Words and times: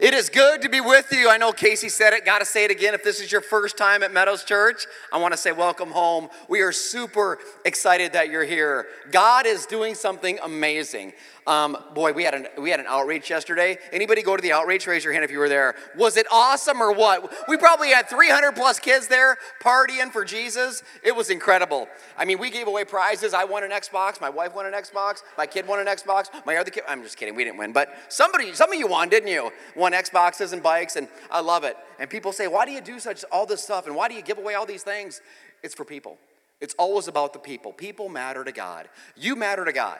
It 0.00 0.14
is 0.14 0.30
good 0.30 0.62
to 0.62 0.70
be 0.70 0.80
with 0.80 1.12
you. 1.12 1.28
I 1.28 1.36
know 1.36 1.52
Casey 1.52 1.90
said 1.90 2.14
it, 2.14 2.24
got 2.24 2.38
to 2.38 2.46
say 2.46 2.64
it 2.64 2.70
again. 2.70 2.94
If 2.94 3.04
this 3.04 3.20
is 3.20 3.30
your 3.30 3.42
first 3.42 3.76
time 3.76 4.02
at 4.02 4.14
Meadows 4.14 4.44
Church, 4.44 4.86
I 5.12 5.18
want 5.18 5.34
to 5.34 5.36
say 5.36 5.52
welcome 5.52 5.90
home. 5.90 6.30
We 6.48 6.62
are 6.62 6.72
super 6.72 7.38
excited 7.66 8.14
that 8.14 8.30
you're 8.30 8.46
here. 8.46 8.86
God 9.10 9.44
is 9.44 9.66
doing 9.66 9.94
something 9.94 10.38
amazing. 10.42 11.12
Um, 11.50 11.76
boy, 11.94 12.12
we 12.12 12.22
had 12.22 12.34
an 12.34 12.46
we 12.58 12.70
had 12.70 12.78
an 12.78 12.86
outreach 12.88 13.28
yesterday. 13.28 13.76
Anybody 13.92 14.22
go 14.22 14.36
to 14.36 14.42
the 14.42 14.52
outreach? 14.52 14.86
Raise 14.86 15.02
your 15.02 15.12
hand 15.12 15.24
if 15.24 15.32
you 15.32 15.40
were 15.40 15.48
there. 15.48 15.74
Was 15.96 16.16
it 16.16 16.28
awesome 16.30 16.80
or 16.80 16.92
what? 16.92 17.34
We 17.48 17.56
probably 17.56 17.88
had 17.88 18.08
300 18.08 18.52
plus 18.52 18.78
kids 18.78 19.08
there 19.08 19.36
partying 19.60 20.12
for 20.12 20.24
Jesus. 20.24 20.84
It 21.02 21.16
was 21.16 21.28
incredible. 21.28 21.88
I 22.16 22.24
mean, 22.24 22.38
we 22.38 22.50
gave 22.50 22.68
away 22.68 22.84
prizes. 22.84 23.34
I 23.34 23.42
won 23.42 23.64
an 23.64 23.72
Xbox. 23.72 24.20
My 24.20 24.30
wife 24.30 24.54
won 24.54 24.64
an 24.64 24.74
Xbox. 24.74 25.22
My 25.36 25.44
kid 25.44 25.66
won 25.66 25.80
an 25.80 25.88
Xbox. 25.88 26.26
My 26.46 26.56
other 26.56 26.70
kid. 26.70 26.84
I'm 26.86 27.02
just 27.02 27.16
kidding. 27.16 27.34
We 27.34 27.42
didn't 27.42 27.58
win, 27.58 27.72
but 27.72 27.92
somebody, 28.08 28.52
some 28.52 28.72
of 28.72 28.78
you 28.78 28.86
won, 28.86 29.08
didn't 29.08 29.30
you? 29.30 29.50
Won 29.74 29.90
Xboxes 29.90 30.52
and 30.52 30.62
bikes, 30.62 30.94
and 30.94 31.08
I 31.32 31.40
love 31.40 31.64
it. 31.64 31.76
And 31.98 32.08
people 32.08 32.30
say, 32.30 32.46
why 32.46 32.64
do 32.64 32.70
you 32.70 32.80
do 32.80 33.00
such 33.00 33.24
all 33.32 33.44
this 33.44 33.60
stuff, 33.60 33.88
and 33.88 33.96
why 33.96 34.06
do 34.06 34.14
you 34.14 34.22
give 34.22 34.38
away 34.38 34.54
all 34.54 34.66
these 34.66 34.84
things? 34.84 35.20
It's 35.64 35.74
for 35.74 35.84
people. 35.84 36.16
It's 36.60 36.74
always 36.78 37.08
about 37.08 37.32
the 37.32 37.40
people. 37.40 37.72
People 37.72 38.08
matter 38.08 38.44
to 38.44 38.52
God. 38.52 38.88
You 39.16 39.34
matter 39.34 39.64
to 39.64 39.72
God. 39.72 39.98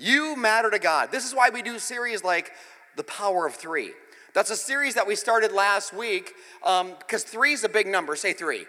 You 0.00 0.34
matter 0.34 0.70
to 0.70 0.78
God. 0.78 1.12
This 1.12 1.26
is 1.26 1.34
why 1.34 1.50
we 1.50 1.60
do 1.60 1.78
series 1.78 2.24
like 2.24 2.52
The 2.96 3.04
Power 3.04 3.46
of 3.46 3.54
Three. 3.54 3.92
That's 4.32 4.50
a 4.50 4.56
series 4.56 4.94
that 4.94 5.06
we 5.06 5.14
started 5.14 5.52
last 5.52 5.92
week 5.92 6.32
because 6.62 7.22
um, 7.22 7.28
three 7.28 7.52
is 7.52 7.64
a 7.64 7.68
big 7.68 7.86
number. 7.86 8.16
Say 8.16 8.32
three. 8.32 8.64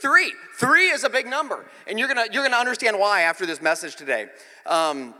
Three. 0.00 0.32
Three 0.58 0.90
is 0.90 1.02
a 1.02 1.10
big 1.10 1.26
number. 1.26 1.66
And 1.88 1.98
you're 1.98 2.06
going 2.06 2.24
to 2.24 2.32
you're 2.32 2.44
gonna 2.44 2.56
understand 2.56 3.00
why 3.00 3.22
after 3.22 3.46
this 3.46 3.60
message 3.60 3.96
today. 3.96 4.26
Um, 4.64 5.14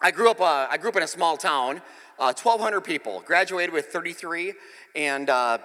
I, 0.00 0.12
grew 0.12 0.30
up, 0.30 0.40
uh, 0.40 0.66
I 0.70 0.78
grew 0.78 0.88
up 0.88 0.96
in 0.96 1.02
a 1.02 1.08
small 1.08 1.36
town, 1.36 1.82
uh, 2.18 2.32
1,200 2.32 2.80
people, 2.80 3.22
graduated 3.26 3.74
with 3.74 3.86
33, 3.86 4.54
and 4.94 5.28
uh, 5.28 5.58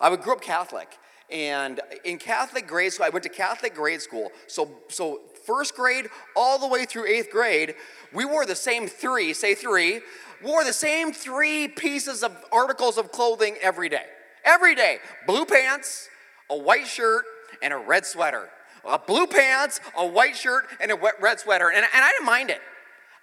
I 0.00 0.16
grew 0.16 0.32
up 0.32 0.40
Catholic. 0.40 0.98
And 1.30 1.80
in 2.04 2.18
Catholic 2.18 2.66
grade 2.66 2.92
school, 2.92 3.06
I 3.06 3.10
went 3.10 3.22
to 3.22 3.28
Catholic 3.28 3.74
grade 3.74 4.02
school. 4.02 4.30
So, 4.46 4.70
so 4.88 5.20
first 5.46 5.74
grade 5.74 6.08
all 6.34 6.58
the 6.58 6.66
way 6.66 6.84
through 6.84 7.06
eighth 7.06 7.30
grade, 7.30 7.74
we 8.12 8.24
wore 8.24 8.46
the 8.46 8.56
same 8.56 8.88
three, 8.88 9.32
say 9.32 9.54
three, 9.54 10.00
wore 10.42 10.64
the 10.64 10.72
same 10.72 11.12
three 11.12 11.68
pieces 11.68 12.22
of 12.22 12.36
articles 12.52 12.98
of 12.98 13.12
clothing 13.12 13.56
every 13.60 13.88
day. 13.88 14.04
Every 14.44 14.74
day. 14.74 14.98
Blue 15.26 15.44
pants, 15.44 16.08
a 16.48 16.56
white 16.56 16.86
shirt, 16.86 17.24
and 17.62 17.72
a 17.72 17.78
red 17.78 18.06
sweater. 18.06 18.48
A 18.84 18.98
blue 18.98 19.26
pants, 19.26 19.80
a 19.96 20.06
white 20.06 20.36
shirt, 20.36 20.64
and 20.80 20.90
a 20.90 21.12
red 21.20 21.38
sweater. 21.38 21.68
And, 21.68 21.84
and 21.84 22.04
I 22.04 22.10
didn't 22.12 22.26
mind 22.26 22.50
it. 22.50 22.60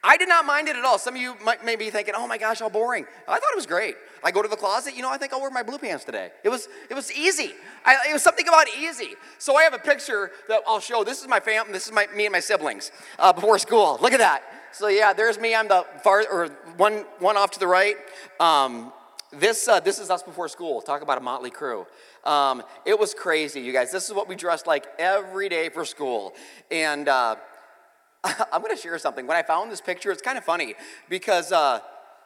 I 0.03 0.15
did 0.17 0.29
not 0.29 0.45
mind 0.45 0.67
it 0.67 0.75
at 0.75 0.85
all. 0.85 0.99
Some 0.99 1.15
of 1.15 1.21
you 1.21 1.35
might 1.43 1.65
may 1.65 1.75
be 1.75 1.89
thinking, 1.89 2.13
oh 2.15 2.27
my 2.27 2.37
gosh, 2.37 2.59
how 2.59 2.69
boring. 2.69 3.05
I 3.27 3.33
thought 3.33 3.51
it 3.51 3.55
was 3.55 3.65
great. 3.65 3.95
I 4.23 4.31
go 4.31 4.41
to 4.41 4.47
the 4.47 4.55
closet, 4.55 4.95
you 4.95 5.01
know, 5.01 5.09
I 5.09 5.17
think 5.17 5.33
I'll 5.33 5.41
wear 5.41 5.51
my 5.51 5.63
blue 5.63 5.77
pants 5.77 6.05
today. 6.05 6.31
It 6.43 6.49
was, 6.49 6.67
it 6.89 6.93
was 6.93 7.11
easy. 7.11 7.51
I, 7.85 7.97
it 8.09 8.13
was 8.13 8.23
something 8.23 8.47
about 8.47 8.67
easy. 8.77 9.15
So 9.37 9.55
I 9.55 9.63
have 9.63 9.73
a 9.73 9.79
picture 9.79 10.31
that 10.47 10.61
I'll 10.67 10.79
show. 10.79 11.03
This 11.03 11.21
is 11.21 11.27
my 11.27 11.39
family, 11.39 11.73
this 11.73 11.87
is 11.87 11.91
my, 11.91 12.07
me 12.15 12.25
and 12.25 12.33
my 12.33 12.39
siblings 12.39 12.91
uh, 13.19 13.33
before 13.33 13.57
school. 13.59 13.97
Look 14.01 14.13
at 14.13 14.19
that. 14.19 14.43
So 14.71 14.87
yeah, 14.87 15.13
there's 15.13 15.39
me. 15.39 15.55
I'm 15.55 15.67
the 15.67 15.85
far, 16.03 16.25
or 16.31 16.47
one, 16.77 17.05
one 17.19 17.37
off 17.37 17.51
to 17.51 17.59
the 17.59 17.67
right. 17.67 17.95
Um, 18.39 18.93
this, 19.31 19.67
uh, 19.67 19.79
this 19.79 19.99
is 19.99 20.09
us 20.09 20.23
before 20.23 20.47
school. 20.47 20.81
Talk 20.81 21.01
about 21.01 21.17
a 21.17 21.21
motley 21.21 21.49
crew. 21.49 21.85
Um, 22.23 22.63
it 22.85 22.97
was 22.97 23.13
crazy, 23.13 23.61
you 23.61 23.73
guys. 23.73 23.91
This 23.91 24.07
is 24.07 24.13
what 24.13 24.27
we 24.27 24.35
dressed 24.35 24.67
like 24.67 24.87
every 24.99 25.49
day 25.49 25.69
for 25.69 25.85
school. 25.85 26.33
And 26.71 27.07
uh, 27.07 27.37
I'm 28.51 28.61
going 28.61 28.75
to 28.75 28.81
share 28.81 28.97
something. 28.99 29.27
When 29.27 29.37
I 29.37 29.43
found 29.43 29.71
this 29.71 29.81
picture, 29.81 30.11
it's 30.11 30.21
kind 30.21 30.37
of 30.37 30.43
funny 30.43 30.75
because, 31.09 31.51
uh, 31.51 31.79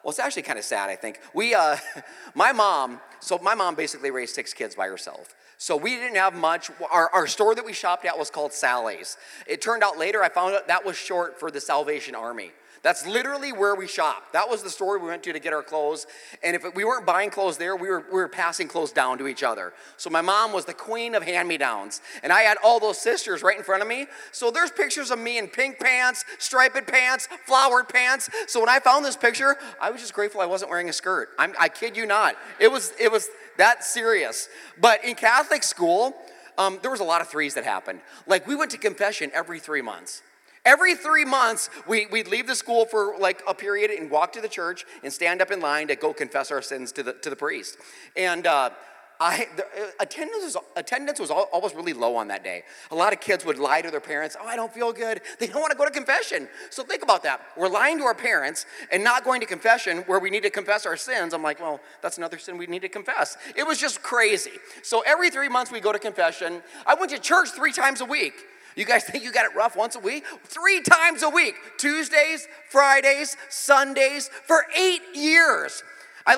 well, 0.03 0.09
it's 0.09 0.19
actually 0.19 0.43
kind 0.43 0.57
of 0.57 0.65
sad, 0.65 0.89
I 0.89 0.95
think. 0.95 1.19
We, 1.33 1.53
uh, 1.53 1.77
my 2.35 2.51
mom, 2.51 2.99
so 3.19 3.37
my 3.39 3.55
mom 3.55 3.75
basically 3.75 4.11
raised 4.11 4.33
six 4.35 4.53
kids 4.53 4.75
by 4.75 4.87
herself. 4.87 5.35
So 5.57 5.77
we 5.77 5.95
didn't 5.95 6.15
have 6.15 6.33
much. 6.33 6.71
Our, 6.91 7.09
our 7.13 7.27
store 7.27 7.53
that 7.53 7.63
we 7.63 7.73
shopped 7.73 8.05
at 8.05 8.17
was 8.17 8.31
called 8.31 8.51
Sally's. 8.51 9.17
It 9.45 9.61
turned 9.61 9.83
out 9.83 9.97
later 9.97 10.23
I 10.23 10.29
found 10.29 10.55
out 10.55 10.67
that 10.67 10.83
was 10.83 10.97
short 10.97 11.39
for 11.39 11.51
the 11.51 11.61
Salvation 11.61 12.15
Army. 12.15 12.51
That's 12.83 13.05
literally 13.05 13.51
where 13.51 13.75
we 13.75 13.87
shop. 13.87 14.33
That 14.33 14.49
was 14.49 14.63
the 14.63 14.69
store 14.69 14.97
we 14.97 15.07
went 15.07 15.21
to 15.23 15.33
to 15.33 15.39
get 15.39 15.53
our 15.53 15.61
clothes. 15.61 16.07
And 16.41 16.55
if 16.55 16.63
we 16.73 16.83
weren't 16.83 17.05
buying 17.05 17.29
clothes 17.29 17.57
there, 17.57 17.75
we 17.75 17.87
were, 17.87 18.03
we 18.07 18.17
were 18.17 18.27
passing 18.27 18.67
clothes 18.67 18.91
down 18.91 19.19
to 19.19 19.27
each 19.27 19.43
other. 19.43 19.73
So 19.97 20.09
my 20.09 20.21
mom 20.21 20.51
was 20.51 20.65
the 20.65 20.73
queen 20.73 21.13
of 21.13 21.21
hand 21.21 21.47
me 21.47 21.57
downs. 21.57 22.01
And 22.23 22.33
I 22.33 22.41
had 22.41 22.57
all 22.63 22.79
those 22.79 22.97
sisters 22.97 23.43
right 23.43 23.55
in 23.55 23.63
front 23.63 23.83
of 23.83 23.87
me. 23.87 24.07
So 24.31 24.49
there's 24.49 24.71
pictures 24.71 25.11
of 25.11 25.19
me 25.19 25.37
in 25.37 25.47
pink 25.47 25.79
pants, 25.79 26.25
striped 26.39 26.87
pants, 26.87 27.27
flowered 27.45 27.87
pants. 27.87 28.31
So 28.47 28.59
when 28.59 28.69
I 28.69 28.79
found 28.79 29.05
this 29.05 29.17
picture, 29.17 29.57
I 29.79 29.91
was 29.91 30.01
just 30.01 30.15
grateful 30.15 30.41
I 30.41 30.47
wasn't 30.47 30.71
wearing 30.71 30.89
a 30.89 30.93
skirt. 30.93 31.29
I'm, 31.37 31.53
I 31.59 31.69
kid 31.69 31.95
you 31.95 32.07
not. 32.07 32.35
It 32.59 32.71
was, 32.71 32.93
it 32.99 33.11
was 33.11 33.29
that 33.57 33.83
serious. 33.83 34.49
But 34.79 35.05
in 35.05 35.13
Catholic 35.13 35.61
school, 35.61 36.15
um, 36.57 36.79
there 36.81 36.89
was 36.89 36.99
a 36.99 37.03
lot 37.05 37.21
of 37.21 37.27
threes 37.27 37.53
that 37.53 37.63
happened. 37.63 38.01
Like 38.25 38.47
we 38.47 38.55
went 38.55 38.71
to 38.71 38.79
confession 38.79 39.29
every 39.35 39.59
three 39.59 39.83
months. 39.83 40.23
Every 40.63 40.95
three 40.95 41.25
months, 41.25 41.69
we, 41.87 42.05
we'd 42.07 42.27
leave 42.27 42.45
the 42.45 42.55
school 42.55 42.85
for 42.85 43.15
like 43.19 43.41
a 43.47 43.53
period 43.53 43.89
and 43.89 44.11
walk 44.11 44.33
to 44.33 44.41
the 44.41 44.47
church 44.47 44.85
and 45.03 45.11
stand 45.11 45.41
up 45.41 45.51
in 45.51 45.59
line 45.59 45.87
to 45.87 45.95
go 45.95 46.13
confess 46.13 46.51
our 46.51 46.61
sins 46.61 46.91
to 46.93 47.03
the, 47.03 47.13
to 47.13 47.31
the 47.31 47.35
priest. 47.35 47.77
And 48.15 48.45
uh, 48.45 48.69
I, 49.19 49.47
the, 49.55 49.63
uh, 49.63 49.89
attendance, 49.99 50.43
was, 50.43 50.57
attendance 50.75 51.19
was 51.19 51.31
always 51.31 51.73
really 51.73 51.93
low 51.93 52.15
on 52.15 52.27
that 52.27 52.43
day. 52.43 52.63
A 52.91 52.95
lot 52.95 53.11
of 53.11 53.19
kids 53.19 53.43
would 53.43 53.57
lie 53.57 53.81
to 53.81 53.89
their 53.89 53.99
parents, 53.99 54.35
oh, 54.39 54.45
I 54.45 54.55
don't 54.55 54.71
feel 54.71 54.93
good. 54.93 55.21
They 55.39 55.47
don't 55.47 55.61
want 55.61 55.71
to 55.71 55.77
go 55.77 55.85
to 55.85 55.91
confession. 55.91 56.47
So 56.69 56.83
think 56.83 57.01
about 57.01 57.23
that. 57.23 57.41
We're 57.57 57.67
lying 57.67 57.97
to 57.97 58.03
our 58.03 58.15
parents 58.15 58.67
and 58.91 59.03
not 59.03 59.23
going 59.23 59.41
to 59.41 59.47
confession 59.47 59.99
where 60.07 60.19
we 60.19 60.29
need 60.29 60.43
to 60.43 60.51
confess 60.51 60.85
our 60.85 60.97
sins. 60.97 61.33
I'm 61.33 61.43
like, 61.43 61.59
well, 61.59 61.79
that's 62.03 62.17
another 62.17 62.37
sin 62.37 62.57
we 62.57 62.67
need 62.67 62.81
to 62.81 62.89
confess. 62.89 63.37
It 63.55 63.65
was 63.65 63.79
just 63.79 64.03
crazy. 64.03 64.53
So 64.83 65.03
every 65.07 65.31
three 65.31 65.49
months 65.49 65.71
we 65.71 65.79
go 65.79 65.91
to 65.91 65.99
confession. 65.99 66.61
I 66.85 66.93
went 66.93 67.11
to 67.11 67.19
church 67.19 67.49
three 67.49 67.73
times 67.73 68.01
a 68.01 68.05
week. 68.05 68.33
You 68.75 68.85
guys 68.85 69.03
think 69.03 69.23
you 69.23 69.31
got 69.31 69.45
it 69.45 69.55
rough 69.55 69.75
once 69.75 69.95
a 69.95 69.99
week? 69.99 70.25
Three 70.45 70.81
times 70.81 71.23
a 71.23 71.29
week 71.29 71.55
Tuesdays, 71.77 72.47
Fridays, 72.69 73.37
Sundays 73.49 74.29
for 74.45 74.65
eight 74.77 75.01
years. 75.13 75.83
I, 76.25 76.37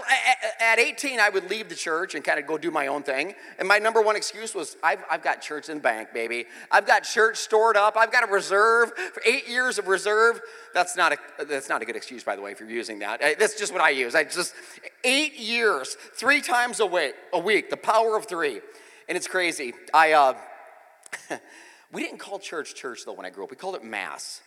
at 0.61 0.79
18, 0.79 1.19
I 1.19 1.29
would 1.29 1.49
leave 1.49 1.69
the 1.69 1.75
church 1.75 2.16
and 2.16 2.23
kind 2.23 2.39
of 2.39 2.47
go 2.47 2.57
do 2.57 2.72
my 2.72 2.88
own 2.88 3.03
thing. 3.03 3.35
And 3.59 3.67
my 3.67 3.79
number 3.79 4.01
one 4.01 4.16
excuse 4.16 4.55
was 4.55 4.77
I've, 4.81 5.03
I've 5.11 5.22
got 5.22 5.41
church 5.41 5.69
in 5.69 5.79
bank, 5.79 6.13
baby. 6.13 6.45
I've 6.72 6.88
got 6.88 7.03
church 7.03 7.38
stored 7.38 7.75
up. 7.75 7.97
I've 7.97 8.11
got 8.11 8.27
a 8.27 8.31
reserve 8.31 8.93
for 8.93 9.22
eight 9.25 9.47
years 9.47 9.77
of 9.77 9.88
reserve. 9.88 10.39
That's 10.73 10.95
not 10.95 11.13
a, 11.13 11.45
that's 11.45 11.69
not 11.69 11.81
a 11.81 11.85
good 11.85 11.95
excuse, 11.95 12.23
by 12.23 12.35
the 12.35 12.41
way, 12.41 12.51
if 12.51 12.59
you're 12.59 12.69
using 12.69 12.99
that. 12.99 13.19
That's 13.38 13.59
just 13.59 13.73
what 13.73 13.81
I 13.81 13.89
use. 13.89 14.16
I 14.16 14.23
just, 14.23 14.53
eight 15.03 15.38
years, 15.38 15.95
three 16.16 16.41
times 16.41 16.79
a 16.79 16.85
week, 16.85 17.16
a 17.33 17.39
week 17.39 17.69
the 17.69 17.77
power 17.77 18.16
of 18.16 18.25
three. 18.25 18.61
And 19.09 19.17
it's 19.17 19.27
crazy. 19.27 19.73
I, 19.93 20.13
uh, 20.13 20.35
We 21.93 22.01
didn't 22.01 22.17
call 22.17 22.39
church 22.39 22.73
church 22.73 23.05
though 23.05 23.13
when 23.13 23.27
I 23.27 23.29
grew 23.29 23.43
up. 23.43 23.51
We 23.51 23.55
called 23.55 23.75
it 23.75 23.83
mass. 23.83 24.41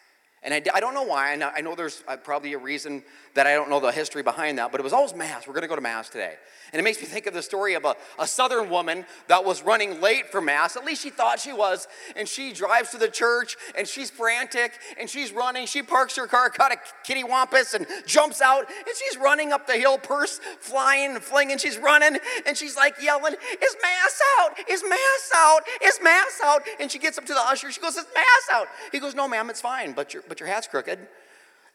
And 0.46 0.54
I, 0.54 0.62
I 0.74 0.80
don't 0.80 0.94
know 0.94 1.02
why. 1.02 1.32
I 1.32 1.36
know, 1.36 1.50
I 1.54 1.60
know 1.60 1.74
there's 1.74 2.04
uh, 2.06 2.16
probably 2.16 2.52
a 2.52 2.58
reason 2.58 3.02
that 3.34 3.48
I 3.48 3.52
don't 3.52 3.68
know 3.68 3.80
the 3.80 3.90
history 3.90 4.22
behind 4.22 4.58
that, 4.58 4.70
but 4.70 4.80
it 4.80 4.84
was 4.84 4.92
always 4.92 5.14
Mass. 5.14 5.46
We're 5.46 5.52
going 5.52 5.62
to 5.62 5.68
go 5.68 5.74
to 5.74 5.82
Mass 5.82 6.08
today. 6.08 6.34
And 6.72 6.80
it 6.80 6.82
makes 6.82 7.00
me 7.00 7.06
think 7.06 7.26
of 7.26 7.34
the 7.34 7.42
story 7.42 7.74
of 7.74 7.84
a, 7.84 7.94
a 8.18 8.26
Southern 8.26 8.70
woman 8.70 9.04
that 9.28 9.44
was 9.44 9.62
running 9.62 10.00
late 10.00 10.30
for 10.30 10.40
Mass. 10.40 10.76
At 10.76 10.84
least 10.84 11.02
she 11.02 11.10
thought 11.10 11.38
she 11.38 11.52
was. 11.52 11.86
And 12.16 12.28
she 12.28 12.52
drives 12.52 12.90
to 12.90 12.98
the 12.98 13.08
church 13.08 13.56
and 13.76 13.86
she's 13.86 14.10
frantic 14.10 14.72
and 14.98 15.08
she's 15.08 15.32
running. 15.32 15.66
She 15.66 15.82
parks 15.82 16.16
her 16.16 16.26
car, 16.26 16.50
caught 16.50 16.72
a 16.72 16.76
kitty 17.04 17.24
wampus, 17.24 17.74
and 17.74 17.86
jumps 18.06 18.40
out. 18.40 18.68
And 18.68 18.96
she's 18.96 19.16
running 19.18 19.52
up 19.52 19.66
the 19.66 19.74
hill, 19.74 19.98
purse 19.98 20.40
flying 20.60 21.12
and 21.12 21.22
flinging. 21.22 21.58
She's 21.58 21.78
running 21.78 22.18
and 22.46 22.56
she's 22.56 22.76
like 22.76 22.94
yelling, 23.00 23.34
Is 23.34 23.76
Mass 23.82 24.20
out? 24.40 24.52
Is 24.68 24.82
Mass 24.88 25.30
out? 25.34 25.60
Is 25.82 26.00
Mass 26.02 26.40
out? 26.44 26.62
And 26.80 26.90
she 26.90 26.98
gets 26.98 27.18
up 27.18 27.26
to 27.26 27.34
the 27.34 27.40
usher. 27.40 27.70
She 27.70 27.80
goes, 27.80 27.96
Is 27.96 28.06
Mass 28.14 28.48
out? 28.52 28.66
He 28.92 28.98
goes, 28.98 29.14
No, 29.14 29.28
ma'am, 29.28 29.50
it's 29.50 29.60
fine, 29.60 29.92
but 29.92 30.14
you're, 30.14 30.24
but 30.28 30.35
but 30.36 30.41
your 30.41 30.48
hat's 30.50 30.66
crooked. 30.66 30.98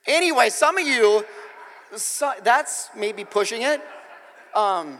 Anyway, 0.05 0.49
some 0.49 0.77
of 0.77 0.85
you, 0.85 1.25
so, 1.95 2.31
that's 2.43 2.89
maybe 2.95 3.25
pushing 3.25 3.63
it. 3.63 3.81
Um, 4.53 4.99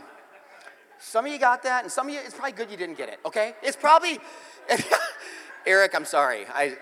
some 0.98 1.28
of 1.28 1.32
you 1.32 1.38
got 1.38 1.62
that, 1.62 1.84
and 1.84 1.92
some 1.92 2.08
of 2.08 2.14
you, 2.16 2.20
it's 2.26 2.34
probably 2.34 2.54
good 2.54 2.72
you 2.72 2.78
didn't 2.78 2.98
get 2.98 3.10
it, 3.10 3.20
okay? 3.24 3.54
It's 3.62 3.78
probably, 3.78 4.18
Eric, 5.68 5.94
I'm 5.94 6.06
sorry. 6.06 6.46
I, 6.52 6.76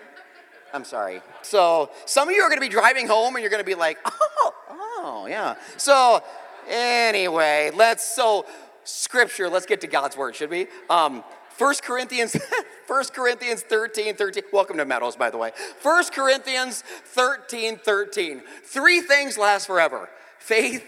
I'm 0.72 0.84
sorry. 0.84 1.20
So 1.42 1.90
some 2.06 2.30
of 2.30 2.34
you 2.34 2.40
are 2.40 2.48
going 2.48 2.60
to 2.60 2.66
be 2.66 2.72
driving 2.72 3.06
home 3.06 3.34
and 3.34 3.42
you're 3.42 3.50
going 3.50 3.62
to 3.62 3.66
be 3.66 3.74
like, 3.74 3.98
oh, 4.06 4.54
oh, 4.70 5.26
yeah. 5.28 5.56
So 5.76 6.22
anyway, 6.66 7.72
let's, 7.74 8.04
so 8.04 8.46
scripture, 8.84 9.50
let's 9.50 9.66
get 9.66 9.82
to 9.82 9.86
God's 9.86 10.16
word, 10.16 10.34
should 10.34 10.48
we? 10.48 10.66
Um, 10.88 11.24
1 11.60 11.74
Corinthians, 11.82 12.34
1 12.86 13.04
Corinthians 13.12 13.60
13, 13.60 14.16
13. 14.16 14.44
Welcome 14.50 14.78
to 14.78 14.86
Meadows, 14.86 15.14
by 15.14 15.28
the 15.28 15.36
way. 15.36 15.52
1 15.82 16.04
Corinthians 16.10 16.82
13, 17.04 17.76
13. 17.76 18.42
Three 18.64 19.02
things 19.02 19.36
last 19.36 19.66
forever 19.66 20.08
faith, 20.38 20.82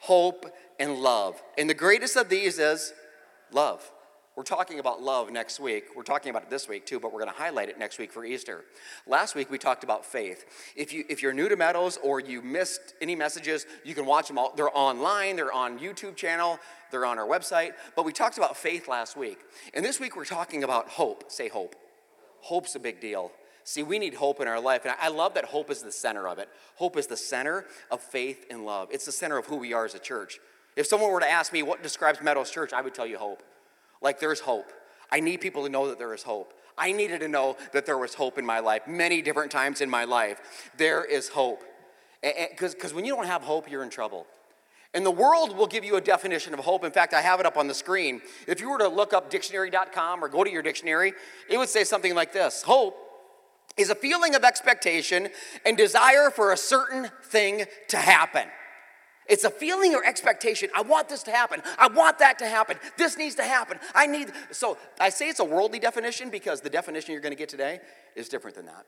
hope, 0.00 0.46
and 0.80 0.94
love. 0.96 1.42
And 1.58 1.68
the 1.68 1.74
greatest 1.74 2.16
of 2.16 2.30
these 2.30 2.58
is 2.58 2.94
love. 3.52 3.92
We're 4.36 4.42
talking 4.42 4.80
about 4.80 5.00
love 5.00 5.32
next 5.32 5.58
week. 5.58 5.96
We're 5.96 6.02
talking 6.02 6.28
about 6.28 6.42
it 6.42 6.50
this 6.50 6.68
week 6.68 6.84
too, 6.84 7.00
but 7.00 7.10
we're 7.10 7.20
going 7.20 7.32
to 7.32 7.38
highlight 7.38 7.70
it 7.70 7.78
next 7.78 7.98
week 7.98 8.12
for 8.12 8.22
Easter. 8.22 8.66
Last 9.06 9.34
week 9.34 9.50
we 9.50 9.56
talked 9.56 9.82
about 9.82 10.04
faith. 10.04 10.44
If 10.76 10.92
you 10.92 11.04
if 11.08 11.22
you're 11.22 11.32
new 11.32 11.48
to 11.48 11.56
Meadows 11.56 11.98
or 12.02 12.20
you 12.20 12.42
missed 12.42 12.92
any 13.00 13.16
messages, 13.16 13.64
you 13.82 13.94
can 13.94 14.04
watch 14.04 14.28
them 14.28 14.36
all. 14.36 14.52
They're 14.54 14.76
online. 14.76 15.36
They're 15.36 15.54
on 15.54 15.78
YouTube 15.78 16.16
channel. 16.16 16.60
They're 16.90 17.06
on 17.06 17.18
our 17.18 17.26
website. 17.26 17.70
But 17.96 18.04
we 18.04 18.12
talked 18.12 18.36
about 18.36 18.58
faith 18.58 18.88
last 18.88 19.16
week, 19.16 19.38
and 19.72 19.82
this 19.82 19.98
week 19.98 20.16
we're 20.16 20.26
talking 20.26 20.64
about 20.64 20.90
hope. 20.90 21.32
Say 21.32 21.48
hope. 21.48 21.74
Hope's 22.40 22.74
a 22.74 22.78
big 22.78 23.00
deal. 23.00 23.32
See, 23.64 23.82
we 23.82 23.98
need 23.98 24.12
hope 24.12 24.42
in 24.42 24.48
our 24.48 24.60
life, 24.60 24.84
and 24.84 24.94
I 25.00 25.08
love 25.08 25.32
that 25.34 25.46
hope 25.46 25.70
is 25.70 25.82
the 25.82 25.90
center 25.90 26.28
of 26.28 26.38
it. 26.38 26.50
Hope 26.74 26.98
is 26.98 27.06
the 27.06 27.16
center 27.16 27.64
of 27.90 28.02
faith 28.02 28.44
and 28.50 28.66
love. 28.66 28.88
It's 28.92 29.06
the 29.06 29.12
center 29.12 29.38
of 29.38 29.46
who 29.46 29.56
we 29.56 29.72
are 29.72 29.86
as 29.86 29.94
a 29.94 29.98
church. 29.98 30.38
If 30.76 30.86
someone 30.86 31.10
were 31.10 31.20
to 31.20 31.28
ask 31.28 31.54
me 31.54 31.62
what 31.62 31.82
describes 31.82 32.20
Meadows 32.20 32.50
Church, 32.50 32.74
I 32.74 32.82
would 32.82 32.94
tell 32.94 33.06
you 33.06 33.16
hope. 33.16 33.42
Like 34.00 34.20
there's 34.20 34.40
hope. 34.40 34.72
I 35.10 35.20
need 35.20 35.40
people 35.40 35.64
to 35.64 35.68
know 35.68 35.88
that 35.88 35.98
there 35.98 36.14
is 36.14 36.22
hope. 36.22 36.52
I 36.78 36.92
needed 36.92 37.20
to 37.20 37.28
know 37.28 37.56
that 37.72 37.86
there 37.86 37.96
was 37.96 38.14
hope 38.14 38.38
in 38.38 38.44
my 38.44 38.60
life 38.60 38.86
many 38.86 39.22
different 39.22 39.50
times 39.50 39.80
in 39.80 39.88
my 39.88 40.04
life. 40.04 40.70
There 40.76 41.04
is 41.04 41.28
hope. 41.28 41.62
Because 42.22 42.92
when 42.92 43.04
you 43.04 43.14
don't 43.14 43.26
have 43.26 43.42
hope, 43.42 43.70
you're 43.70 43.82
in 43.82 43.90
trouble. 43.90 44.26
And 44.94 45.04
the 45.04 45.10
world 45.10 45.56
will 45.56 45.66
give 45.66 45.84
you 45.84 45.96
a 45.96 46.00
definition 46.00 46.54
of 46.54 46.60
hope. 46.60 46.84
In 46.84 46.90
fact, 46.90 47.12
I 47.12 47.20
have 47.20 47.40
it 47.40 47.46
up 47.46 47.56
on 47.56 47.66
the 47.66 47.74
screen. 47.74 48.22
If 48.46 48.60
you 48.60 48.70
were 48.70 48.78
to 48.78 48.88
look 48.88 49.12
up 49.12 49.30
dictionary.com 49.30 50.24
or 50.24 50.28
go 50.28 50.42
to 50.42 50.50
your 50.50 50.62
dictionary, 50.62 51.12
it 51.50 51.58
would 51.58 51.68
say 51.68 51.84
something 51.84 52.14
like 52.14 52.32
this 52.32 52.62
Hope 52.62 52.96
is 53.76 53.90
a 53.90 53.94
feeling 53.94 54.34
of 54.34 54.42
expectation 54.42 55.28
and 55.64 55.76
desire 55.76 56.30
for 56.30 56.52
a 56.52 56.56
certain 56.56 57.10
thing 57.24 57.64
to 57.88 57.96
happen. 57.98 58.48
It's 59.28 59.44
a 59.44 59.50
feeling 59.50 59.94
or 59.94 60.04
expectation. 60.04 60.70
I 60.74 60.82
want 60.82 61.08
this 61.08 61.22
to 61.24 61.30
happen. 61.30 61.62
I 61.78 61.88
want 61.88 62.18
that 62.20 62.38
to 62.38 62.46
happen. 62.46 62.76
This 62.96 63.16
needs 63.16 63.34
to 63.36 63.42
happen. 63.42 63.78
I 63.94 64.06
need. 64.06 64.32
So 64.50 64.78
I 65.00 65.08
say 65.08 65.28
it's 65.28 65.40
a 65.40 65.44
worldly 65.44 65.78
definition 65.78 66.30
because 66.30 66.60
the 66.60 66.70
definition 66.70 67.12
you're 67.12 67.20
going 67.20 67.32
to 67.32 67.38
get 67.38 67.48
today 67.48 67.80
is 68.14 68.28
different 68.28 68.56
than 68.56 68.66
that. 68.66 68.86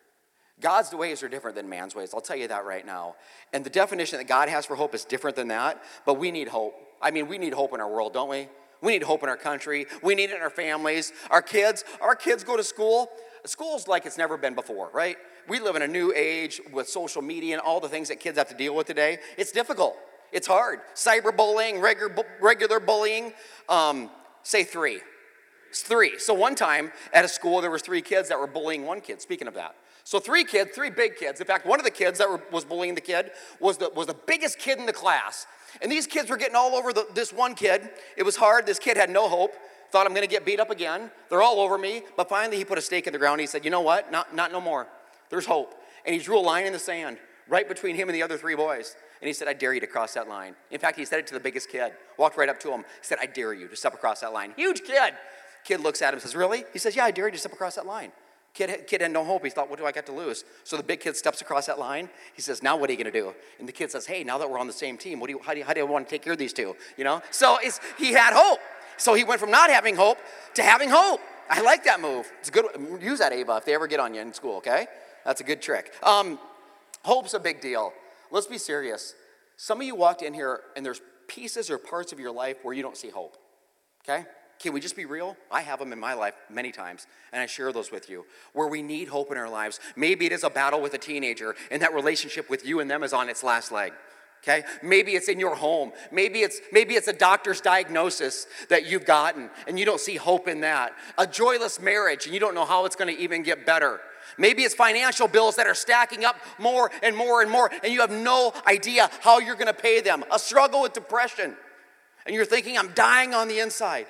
God's 0.60 0.92
ways 0.92 1.22
are 1.22 1.28
different 1.28 1.56
than 1.56 1.68
man's 1.68 1.94
ways. 1.94 2.12
I'll 2.12 2.20
tell 2.20 2.36
you 2.36 2.48
that 2.48 2.64
right 2.64 2.84
now. 2.84 3.14
And 3.52 3.64
the 3.64 3.70
definition 3.70 4.18
that 4.18 4.26
God 4.26 4.48
has 4.48 4.66
for 4.66 4.74
hope 4.74 4.94
is 4.94 5.04
different 5.04 5.36
than 5.36 5.48
that, 5.48 5.82
but 6.04 6.14
we 6.14 6.30
need 6.30 6.48
hope. 6.48 6.74
I 7.00 7.12
mean, 7.12 7.28
we 7.28 7.38
need 7.38 7.54
hope 7.54 7.72
in 7.72 7.80
our 7.80 7.88
world, 7.88 8.12
don't 8.12 8.28
we? 8.28 8.48
We 8.80 8.92
need 8.92 9.02
hope 9.02 9.22
in 9.22 9.28
our 9.28 9.36
country. 9.36 9.86
We 10.02 10.14
need 10.14 10.30
it 10.30 10.36
in 10.36 10.42
our 10.42 10.50
families. 10.50 11.12
Our 11.30 11.42
kids, 11.42 11.84
our 12.00 12.14
kids 12.14 12.44
go 12.44 12.56
to 12.56 12.64
school. 12.64 13.08
School's 13.44 13.86
like 13.86 14.04
it's 14.04 14.18
never 14.18 14.36
been 14.36 14.54
before, 14.54 14.90
right? 14.92 15.16
We 15.48 15.60
live 15.60 15.76
in 15.76 15.82
a 15.82 15.88
new 15.88 16.12
age 16.14 16.60
with 16.72 16.88
social 16.88 17.22
media 17.22 17.54
and 17.54 17.62
all 17.62 17.80
the 17.80 17.88
things 17.88 18.08
that 18.08 18.20
kids 18.20 18.36
have 18.38 18.48
to 18.48 18.54
deal 18.54 18.74
with 18.74 18.86
today. 18.86 19.18
It's 19.36 19.52
difficult. 19.52 19.96
It's 20.32 20.46
hard. 20.46 20.80
Cyberbullying, 20.94 21.80
regular, 21.80 22.14
regular 22.40 22.80
bullying. 22.80 23.32
Um, 23.68 24.10
say 24.42 24.64
three. 24.64 25.00
It's 25.70 25.82
three. 25.82 26.18
So 26.18 26.34
one 26.34 26.54
time 26.54 26.92
at 27.12 27.24
a 27.24 27.28
school, 27.28 27.60
there 27.60 27.70
was 27.70 27.82
three 27.82 28.02
kids 28.02 28.28
that 28.28 28.38
were 28.38 28.46
bullying 28.46 28.86
one 28.86 29.00
kid. 29.00 29.20
Speaking 29.20 29.48
of 29.48 29.54
that. 29.54 29.74
So 30.04 30.18
three 30.18 30.44
kids, 30.44 30.70
three 30.74 30.88
big 30.88 31.16
kids. 31.16 31.40
In 31.40 31.46
fact, 31.46 31.66
one 31.66 31.78
of 31.78 31.84
the 31.84 31.90
kids 31.90 32.18
that 32.18 32.30
were, 32.30 32.42
was 32.50 32.64
bullying 32.64 32.94
the 32.94 33.00
kid 33.00 33.30
was 33.60 33.76
the, 33.76 33.90
was 33.94 34.06
the 34.06 34.16
biggest 34.26 34.58
kid 34.58 34.78
in 34.78 34.86
the 34.86 34.92
class. 34.92 35.46
And 35.82 35.92
these 35.92 36.06
kids 36.06 36.30
were 36.30 36.38
getting 36.38 36.56
all 36.56 36.74
over 36.74 36.94
the, 36.94 37.06
this 37.14 37.30
one 37.30 37.54
kid. 37.54 37.90
It 38.16 38.22
was 38.22 38.36
hard. 38.36 38.64
This 38.64 38.78
kid 38.78 38.96
had 38.96 39.10
no 39.10 39.28
hope. 39.28 39.52
Thought 39.90 40.06
I'm 40.06 40.14
going 40.14 40.26
to 40.26 40.30
get 40.30 40.46
beat 40.46 40.60
up 40.60 40.70
again. 40.70 41.10
They're 41.28 41.42
all 41.42 41.60
over 41.60 41.76
me. 41.76 42.02
But 42.16 42.28
finally, 42.28 42.56
he 42.56 42.64
put 42.64 42.78
a 42.78 42.82
stake 42.82 43.06
in 43.06 43.12
the 43.12 43.18
ground. 43.18 43.40
He 43.40 43.46
said, 43.46 43.64
You 43.64 43.70
know 43.70 43.82
what? 43.82 44.10
Not, 44.10 44.34
not 44.34 44.50
no 44.50 44.60
more. 44.60 44.86
There's 45.28 45.46
hope. 45.46 45.74
And 46.06 46.14
he 46.14 46.22
drew 46.22 46.38
a 46.38 46.40
line 46.40 46.64
in 46.64 46.72
the 46.72 46.78
sand 46.78 47.18
right 47.46 47.68
between 47.68 47.96
him 47.96 48.08
and 48.08 48.14
the 48.14 48.22
other 48.22 48.38
three 48.38 48.54
boys. 48.54 48.96
And 49.20 49.26
he 49.26 49.32
said, 49.32 49.48
I 49.48 49.52
dare 49.52 49.74
you 49.74 49.80
to 49.80 49.86
cross 49.86 50.14
that 50.14 50.28
line. 50.28 50.54
In 50.70 50.78
fact, 50.78 50.98
he 50.98 51.04
said 51.04 51.18
it 51.18 51.26
to 51.28 51.34
the 51.34 51.40
biggest 51.40 51.68
kid. 51.68 51.92
Walked 52.16 52.36
right 52.36 52.48
up 52.48 52.60
to 52.60 52.72
him. 52.72 52.84
Said, 53.02 53.18
I 53.20 53.26
dare 53.26 53.52
you 53.52 53.68
to 53.68 53.76
step 53.76 53.94
across 53.94 54.20
that 54.20 54.32
line. 54.32 54.52
Huge 54.56 54.82
kid. 54.82 55.14
Kid 55.64 55.80
looks 55.80 56.02
at 56.02 56.08
him 56.08 56.14
and 56.14 56.22
says, 56.22 56.36
Really? 56.36 56.64
He 56.72 56.78
says, 56.78 56.94
Yeah, 56.94 57.04
I 57.04 57.10
dare 57.10 57.26
you 57.26 57.32
to 57.32 57.38
step 57.38 57.52
across 57.52 57.74
that 57.74 57.86
line. 57.86 58.12
Kid, 58.54 58.86
kid 58.86 59.00
had 59.00 59.10
no 59.10 59.24
hope. 59.24 59.44
He 59.44 59.50
thought, 59.50 59.68
What 59.68 59.78
do 59.78 59.86
I 59.86 59.92
got 59.92 60.06
to 60.06 60.12
lose? 60.12 60.44
So 60.64 60.76
the 60.76 60.82
big 60.82 61.00
kid 61.00 61.16
steps 61.16 61.40
across 61.40 61.66
that 61.66 61.78
line. 61.78 62.08
He 62.34 62.42
says, 62.42 62.62
Now 62.62 62.76
what 62.76 62.88
are 62.90 62.92
you 62.92 63.02
going 63.02 63.12
to 63.12 63.20
do? 63.20 63.34
And 63.58 63.68
the 63.68 63.72
kid 63.72 63.90
says, 63.90 64.06
Hey, 64.06 64.24
now 64.24 64.38
that 64.38 64.48
we're 64.48 64.58
on 64.58 64.66
the 64.66 64.72
same 64.72 64.96
team, 64.96 65.20
what 65.20 65.26
do 65.26 65.32
you, 65.32 65.40
how, 65.44 65.52
do 65.52 65.58
you, 65.58 65.64
how 65.64 65.72
do 65.72 65.80
you 65.80 65.86
want 65.86 66.06
to 66.06 66.10
take 66.10 66.22
care 66.22 66.32
of 66.32 66.38
these 66.38 66.52
two? 66.52 66.76
You 66.96 67.04
know? 67.04 67.20
So 67.30 67.58
he 67.98 68.12
had 68.12 68.32
hope. 68.32 68.60
So 68.96 69.14
he 69.14 69.24
went 69.24 69.40
from 69.40 69.50
not 69.50 69.70
having 69.70 69.96
hope 69.96 70.18
to 70.54 70.62
having 70.62 70.90
hope. 70.90 71.20
I 71.50 71.62
like 71.62 71.84
that 71.84 72.00
move. 72.00 72.30
It's 72.40 72.50
good. 72.50 72.66
Use 73.00 73.20
that, 73.20 73.32
Ava, 73.32 73.56
if 73.56 73.64
they 73.64 73.74
ever 73.74 73.86
get 73.86 74.00
on 74.00 74.14
you 74.14 74.20
in 74.20 74.32
school, 74.34 74.56
okay? 74.56 74.86
That's 75.24 75.40
a 75.40 75.44
good 75.44 75.62
trick. 75.62 75.92
Um, 76.02 76.38
hope's 77.04 77.34
a 77.34 77.38
big 77.38 77.60
deal. 77.60 77.92
Let's 78.30 78.46
be 78.46 78.58
serious. 78.58 79.14
Some 79.56 79.80
of 79.80 79.86
you 79.86 79.94
walked 79.94 80.22
in 80.22 80.34
here 80.34 80.60
and 80.76 80.84
there's 80.84 81.00
pieces 81.26 81.70
or 81.70 81.78
parts 81.78 82.12
of 82.12 82.20
your 82.20 82.32
life 82.32 82.58
where 82.62 82.74
you 82.74 82.82
don't 82.82 82.96
see 82.96 83.10
hope. 83.10 83.36
Okay? 84.04 84.24
Can 84.58 84.72
we 84.72 84.80
just 84.80 84.96
be 84.96 85.04
real? 85.04 85.36
I 85.50 85.62
have 85.62 85.78
them 85.78 85.92
in 85.92 86.00
my 86.00 86.14
life 86.14 86.34
many 86.50 86.72
times, 86.72 87.06
and 87.32 87.40
I 87.40 87.46
share 87.46 87.72
those 87.72 87.92
with 87.92 88.10
you, 88.10 88.24
where 88.54 88.66
we 88.66 88.82
need 88.82 89.06
hope 89.06 89.30
in 89.30 89.38
our 89.38 89.48
lives. 89.48 89.78
Maybe 89.94 90.26
it 90.26 90.32
is 90.32 90.42
a 90.42 90.50
battle 90.50 90.80
with 90.80 90.94
a 90.94 90.98
teenager, 90.98 91.54
and 91.70 91.80
that 91.80 91.94
relationship 91.94 92.50
with 92.50 92.66
you 92.66 92.80
and 92.80 92.90
them 92.90 93.04
is 93.04 93.12
on 93.12 93.28
its 93.28 93.44
last 93.44 93.70
leg. 93.70 93.92
Okay? 94.42 94.64
Maybe 94.82 95.12
it's 95.14 95.28
in 95.28 95.38
your 95.40 95.54
home. 95.54 95.92
Maybe 96.12 96.40
it's 96.40 96.60
maybe 96.72 96.94
it's 96.94 97.08
a 97.08 97.12
doctor's 97.12 97.60
diagnosis 97.60 98.46
that 98.68 98.86
you've 98.86 99.04
gotten 99.04 99.50
and 99.66 99.78
you 99.78 99.84
don't 99.84 100.00
see 100.00 100.14
hope 100.14 100.46
in 100.46 100.60
that. 100.60 100.92
A 101.18 101.26
joyless 101.26 101.80
marriage 101.80 102.26
and 102.26 102.34
you 102.34 102.38
don't 102.38 102.54
know 102.54 102.64
how 102.64 102.84
it's 102.84 102.94
going 102.94 103.14
to 103.14 103.20
even 103.20 103.42
get 103.42 103.66
better. 103.66 104.00
Maybe 104.36 104.62
it's 104.62 104.74
financial 104.74 105.28
bills 105.28 105.56
that 105.56 105.66
are 105.66 105.74
stacking 105.74 106.24
up 106.24 106.36
more 106.58 106.90
and 107.02 107.16
more 107.16 107.42
and 107.42 107.50
more, 107.50 107.70
and 107.82 107.92
you 107.92 108.00
have 108.00 108.10
no 108.10 108.52
idea 108.66 109.10
how 109.20 109.38
you're 109.38 109.54
going 109.54 109.66
to 109.66 109.72
pay 109.72 110.00
them. 110.00 110.24
A 110.30 110.38
struggle 110.38 110.82
with 110.82 110.92
depression, 110.92 111.56
and 112.26 112.34
you're 112.34 112.44
thinking, 112.44 112.76
I'm 112.76 112.92
dying 112.92 113.34
on 113.34 113.48
the 113.48 113.60
inside. 113.60 114.06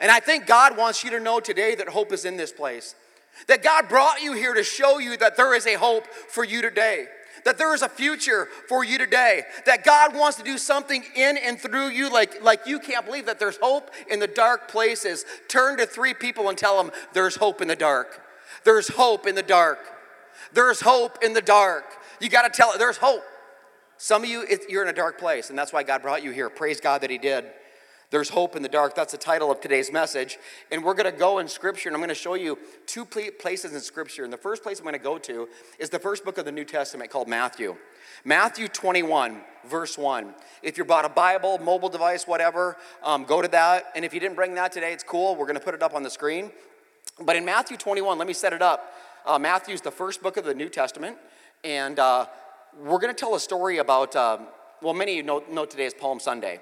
And 0.00 0.10
I 0.10 0.18
think 0.18 0.46
God 0.46 0.76
wants 0.76 1.04
you 1.04 1.10
to 1.10 1.20
know 1.20 1.40
today 1.40 1.74
that 1.74 1.88
hope 1.88 2.12
is 2.12 2.24
in 2.24 2.36
this 2.36 2.52
place. 2.52 2.94
That 3.48 3.62
God 3.62 3.88
brought 3.88 4.22
you 4.22 4.32
here 4.32 4.54
to 4.54 4.64
show 4.64 4.98
you 4.98 5.16
that 5.18 5.36
there 5.36 5.54
is 5.54 5.66
a 5.66 5.74
hope 5.74 6.06
for 6.06 6.44
you 6.44 6.62
today. 6.62 7.06
That 7.44 7.58
there 7.58 7.74
is 7.74 7.82
a 7.82 7.88
future 7.88 8.48
for 8.68 8.84
you 8.84 8.98
today. 8.98 9.42
That 9.66 9.84
God 9.84 10.14
wants 10.14 10.38
to 10.38 10.44
do 10.44 10.58
something 10.58 11.04
in 11.14 11.36
and 11.36 11.58
through 11.58 11.88
you 11.88 12.10
like, 12.12 12.42
like 12.42 12.66
you 12.66 12.78
can't 12.78 13.06
believe 13.06 13.26
that 13.26 13.38
there's 13.38 13.58
hope 13.58 13.90
in 14.10 14.20
the 14.20 14.26
dark 14.26 14.70
places. 14.70 15.24
Turn 15.48 15.78
to 15.78 15.86
three 15.86 16.14
people 16.14 16.48
and 16.48 16.58
tell 16.58 16.82
them 16.82 16.92
there's 17.12 17.36
hope 17.36 17.60
in 17.60 17.68
the 17.68 17.76
dark. 17.76 18.20
There's 18.64 18.88
hope 18.88 19.26
in 19.26 19.34
the 19.34 19.42
dark. 19.42 19.78
There's 20.52 20.80
hope 20.80 21.18
in 21.22 21.32
the 21.32 21.42
dark. 21.42 21.84
You 22.20 22.28
got 22.28 22.42
to 22.42 22.50
tell 22.50 22.72
it, 22.72 22.78
there's 22.78 22.96
hope. 22.96 23.22
Some 23.96 24.24
of 24.24 24.30
you, 24.30 24.46
you're 24.68 24.82
in 24.82 24.88
a 24.88 24.94
dark 24.94 25.18
place, 25.18 25.50
and 25.50 25.58
that's 25.58 25.72
why 25.72 25.82
God 25.82 26.02
brought 26.02 26.22
you 26.22 26.30
here. 26.30 26.48
Praise 26.48 26.80
God 26.80 27.02
that 27.02 27.10
He 27.10 27.18
did. 27.18 27.44
There's 28.10 28.28
hope 28.28 28.56
in 28.56 28.62
the 28.62 28.68
dark. 28.68 28.96
That's 28.96 29.12
the 29.12 29.18
title 29.18 29.52
of 29.52 29.60
today's 29.60 29.92
message. 29.92 30.38
And 30.72 30.82
we're 30.82 30.94
going 30.94 31.10
to 31.10 31.16
go 31.16 31.38
in 31.38 31.46
Scripture, 31.46 31.88
and 31.88 31.94
I'm 31.94 32.00
going 32.00 32.08
to 32.08 32.14
show 32.14 32.34
you 32.34 32.58
two 32.86 33.04
places 33.04 33.72
in 33.72 33.80
Scripture. 33.80 34.24
And 34.24 34.32
the 34.32 34.36
first 34.38 34.64
place 34.64 34.78
I'm 34.78 34.84
going 34.84 34.94
to 34.94 34.98
go 34.98 35.16
to 35.18 35.48
is 35.78 35.90
the 35.90 35.98
first 36.00 36.24
book 36.24 36.36
of 36.36 36.44
the 36.44 36.50
New 36.50 36.64
Testament 36.64 37.10
called 37.10 37.28
Matthew. 37.28 37.76
Matthew 38.24 38.66
21, 38.66 39.40
verse 39.66 39.96
1. 39.96 40.34
If 40.62 40.76
you 40.76 40.84
bought 40.84 41.04
a 41.04 41.08
Bible, 41.08 41.58
mobile 41.58 41.88
device, 41.88 42.26
whatever, 42.26 42.76
um, 43.04 43.24
go 43.24 43.40
to 43.40 43.48
that. 43.48 43.92
And 43.94 44.04
if 44.04 44.12
you 44.12 44.18
didn't 44.18 44.34
bring 44.34 44.54
that 44.56 44.72
today, 44.72 44.92
it's 44.92 45.04
cool. 45.04 45.36
We're 45.36 45.46
going 45.46 45.58
to 45.58 45.64
put 45.64 45.74
it 45.74 45.82
up 45.82 45.94
on 45.94 46.02
the 46.02 46.10
screen. 46.10 46.50
But 47.20 47.36
in 47.36 47.44
Matthew 47.44 47.76
21, 47.76 48.16
let 48.16 48.26
me 48.26 48.32
set 48.32 48.52
it 48.52 48.62
up. 48.62 48.94
Uh, 49.26 49.38
Matthew's 49.38 49.82
the 49.82 49.90
first 49.90 50.22
book 50.22 50.38
of 50.38 50.44
the 50.44 50.54
New 50.54 50.70
Testament, 50.70 51.18
and 51.62 51.98
uh, 51.98 52.26
we're 52.78 52.98
going 52.98 53.14
to 53.14 53.18
tell 53.18 53.34
a 53.34 53.40
story 53.40 53.76
about, 53.76 54.16
uh, 54.16 54.38
well, 54.80 54.94
many 54.94 55.12
of 55.12 55.16
you 55.18 55.22
know, 55.22 55.44
know, 55.50 55.66
today 55.66 55.84
is 55.84 55.92
Palm 55.92 56.18
Sunday. 56.18 56.60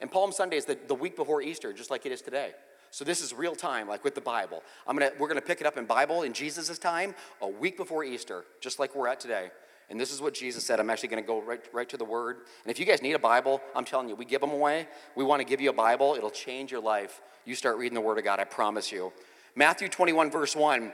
And 0.00 0.10
Palm 0.10 0.32
Sunday 0.32 0.56
is 0.56 0.64
the, 0.64 0.78
the 0.86 0.94
week 0.94 1.14
before 1.14 1.42
Easter, 1.42 1.74
just 1.74 1.90
like 1.90 2.06
it 2.06 2.12
is 2.12 2.22
today. 2.22 2.52
So 2.90 3.04
this 3.04 3.20
is 3.20 3.34
real 3.34 3.54
time, 3.54 3.86
like 3.86 4.02
with 4.02 4.14
the 4.14 4.22
Bible. 4.22 4.62
I'm 4.86 4.96
gonna, 4.96 5.10
we're 5.18 5.28
going 5.28 5.40
to 5.40 5.46
pick 5.46 5.60
it 5.60 5.66
up 5.66 5.76
in 5.76 5.84
Bible 5.84 6.22
in 6.22 6.32
Jesus' 6.32 6.78
time, 6.78 7.14
a 7.42 7.48
week 7.48 7.76
before 7.76 8.02
Easter, 8.02 8.44
just 8.62 8.78
like 8.78 8.96
we're 8.96 9.08
at 9.08 9.20
today. 9.20 9.50
And 9.90 10.00
this 10.00 10.10
is 10.10 10.22
what 10.22 10.32
Jesus 10.32 10.64
said. 10.64 10.80
I'm 10.80 10.88
actually 10.88 11.10
going 11.10 11.22
to 11.22 11.26
go 11.26 11.42
right, 11.42 11.60
right 11.72 11.88
to 11.90 11.98
the 11.98 12.04
Word. 12.04 12.36
And 12.64 12.70
if 12.70 12.78
you 12.78 12.86
guys 12.86 13.02
need 13.02 13.12
a 13.12 13.18
Bible, 13.18 13.60
I'm 13.74 13.84
telling 13.84 14.08
you, 14.08 14.14
we 14.14 14.24
give 14.24 14.40
them 14.40 14.52
away. 14.52 14.86
We 15.16 15.24
want 15.24 15.40
to 15.40 15.46
give 15.46 15.60
you 15.60 15.68
a 15.68 15.74
Bible. 15.74 16.14
It'll 16.14 16.30
change 16.30 16.70
your 16.70 16.80
life. 16.80 17.20
You 17.44 17.54
start 17.54 17.76
reading 17.76 17.94
the 17.94 18.00
Word 18.00 18.16
of 18.16 18.24
God, 18.24 18.38
I 18.40 18.44
promise 18.44 18.90
you. 18.90 19.12
Matthew 19.58 19.88
21, 19.88 20.30
verse 20.30 20.54
1. 20.54 20.92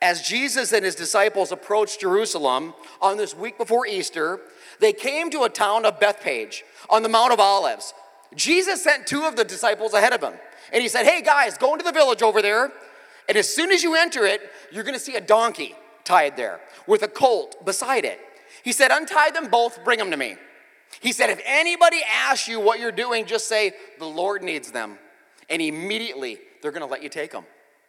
As 0.00 0.22
Jesus 0.22 0.72
and 0.72 0.84
his 0.84 0.94
disciples 0.94 1.50
approached 1.50 2.00
Jerusalem 2.00 2.72
on 3.02 3.16
this 3.16 3.34
week 3.34 3.58
before 3.58 3.88
Easter, 3.88 4.40
they 4.78 4.92
came 4.92 5.30
to 5.30 5.42
a 5.42 5.48
town 5.48 5.84
of 5.84 5.98
Bethpage 5.98 6.62
on 6.88 7.02
the 7.02 7.08
Mount 7.08 7.32
of 7.32 7.40
Olives. 7.40 7.92
Jesus 8.36 8.84
sent 8.84 9.08
two 9.08 9.24
of 9.24 9.34
the 9.34 9.42
disciples 9.42 9.94
ahead 9.94 10.12
of 10.12 10.22
him. 10.22 10.34
And 10.72 10.80
he 10.80 10.88
said, 10.88 11.06
Hey 11.06 11.22
guys, 11.22 11.58
go 11.58 11.72
into 11.72 11.84
the 11.84 11.90
village 11.90 12.22
over 12.22 12.40
there. 12.40 12.70
And 13.28 13.36
as 13.36 13.52
soon 13.52 13.72
as 13.72 13.82
you 13.82 13.96
enter 13.96 14.24
it, 14.24 14.42
you're 14.70 14.84
going 14.84 14.94
to 14.94 15.04
see 15.04 15.16
a 15.16 15.20
donkey 15.20 15.74
tied 16.04 16.36
there 16.36 16.60
with 16.86 17.02
a 17.02 17.08
colt 17.08 17.64
beside 17.64 18.04
it. 18.04 18.20
He 18.62 18.70
said, 18.70 18.92
Untie 18.92 19.30
them 19.30 19.48
both, 19.48 19.82
bring 19.82 19.98
them 19.98 20.12
to 20.12 20.16
me. 20.16 20.36
He 21.00 21.10
said, 21.10 21.30
If 21.30 21.40
anybody 21.44 21.98
asks 22.08 22.46
you 22.46 22.60
what 22.60 22.78
you're 22.78 22.92
doing, 22.92 23.26
just 23.26 23.48
say, 23.48 23.72
The 23.98 24.06
Lord 24.06 24.44
needs 24.44 24.70
them. 24.70 24.98
And 25.50 25.60
immediately 25.60 26.38
they're 26.62 26.70
going 26.70 26.86
to 26.86 26.86
let 26.86 27.02
you 27.02 27.08
take 27.08 27.32
them. 27.32 27.44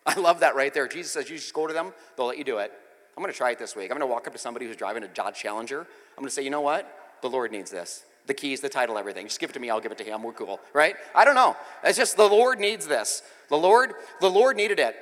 I 0.16 0.20
love 0.20 0.42
that 0.42 0.56
right 0.56 0.74
there. 0.74 0.88
Jesus 0.88 1.12
says, 1.12 1.30
You 1.30 1.38
just 1.38 1.54
go 1.54 1.68
to 1.68 1.74
them, 1.74 1.94
they'll 2.16 2.28
let 2.28 2.38
you 2.38 2.44
do 2.44 2.60
it. 2.60 2.72
I'm 3.18 3.26
to 3.26 3.32
try 3.32 3.52
it 3.52 3.60
this 3.60 3.76
week. 3.76 3.92
I'm 3.92 4.00
to 4.00 4.06
walk 4.06 4.28
up 4.28 4.34
to 4.34 4.40
somebody 4.40 4.66
who's 4.66 4.76
driving 4.76 5.04
a 5.04 5.08
Dodge 5.08 5.36
Challenger. 5.36 5.88
I'm 6.18 6.24
to 6.24 6.30
say, 6.30 6.44
You 6.44 6.50
know 6.50 6.62
what? 6.62 6.88
The 7.22 7.30
Lord 7.30 7.52
needs 7.52 7.72
this. 7.72 8.04
The 8.28 8.34
keys, 8.34 8.60
the 8.60 8.70
title, 8.70 8.98
everything. 8.98 9.28
Just 9.28 9.40
give 9.40 9.50
it 9.50 9.54
to 9.54 9.60
me, 9.60 9.70
I'll 9.70 9.82
give 9.82 9.92
it 9.92 9.98
to 10.00 10.04
him. 10.04 10.24
We're 10.24 10.34
cool, 10.34 10.60
right? 10.74 10.96
I 11.14 11.26
don't 11.26 11.36
know. 11.36 11.56
It's 11.84 11.98
just 11.98 12.18
the 12.18 12.28
Lord 12.28 12.60
needs 12.60 12.88
this. 12.88 13.24
The 13.50 13.58
Lord, 13.58 13.94
the 14.20 14.30
Lord 14.30 14.58
needed 14.58 14.80
it. 14.80 14.96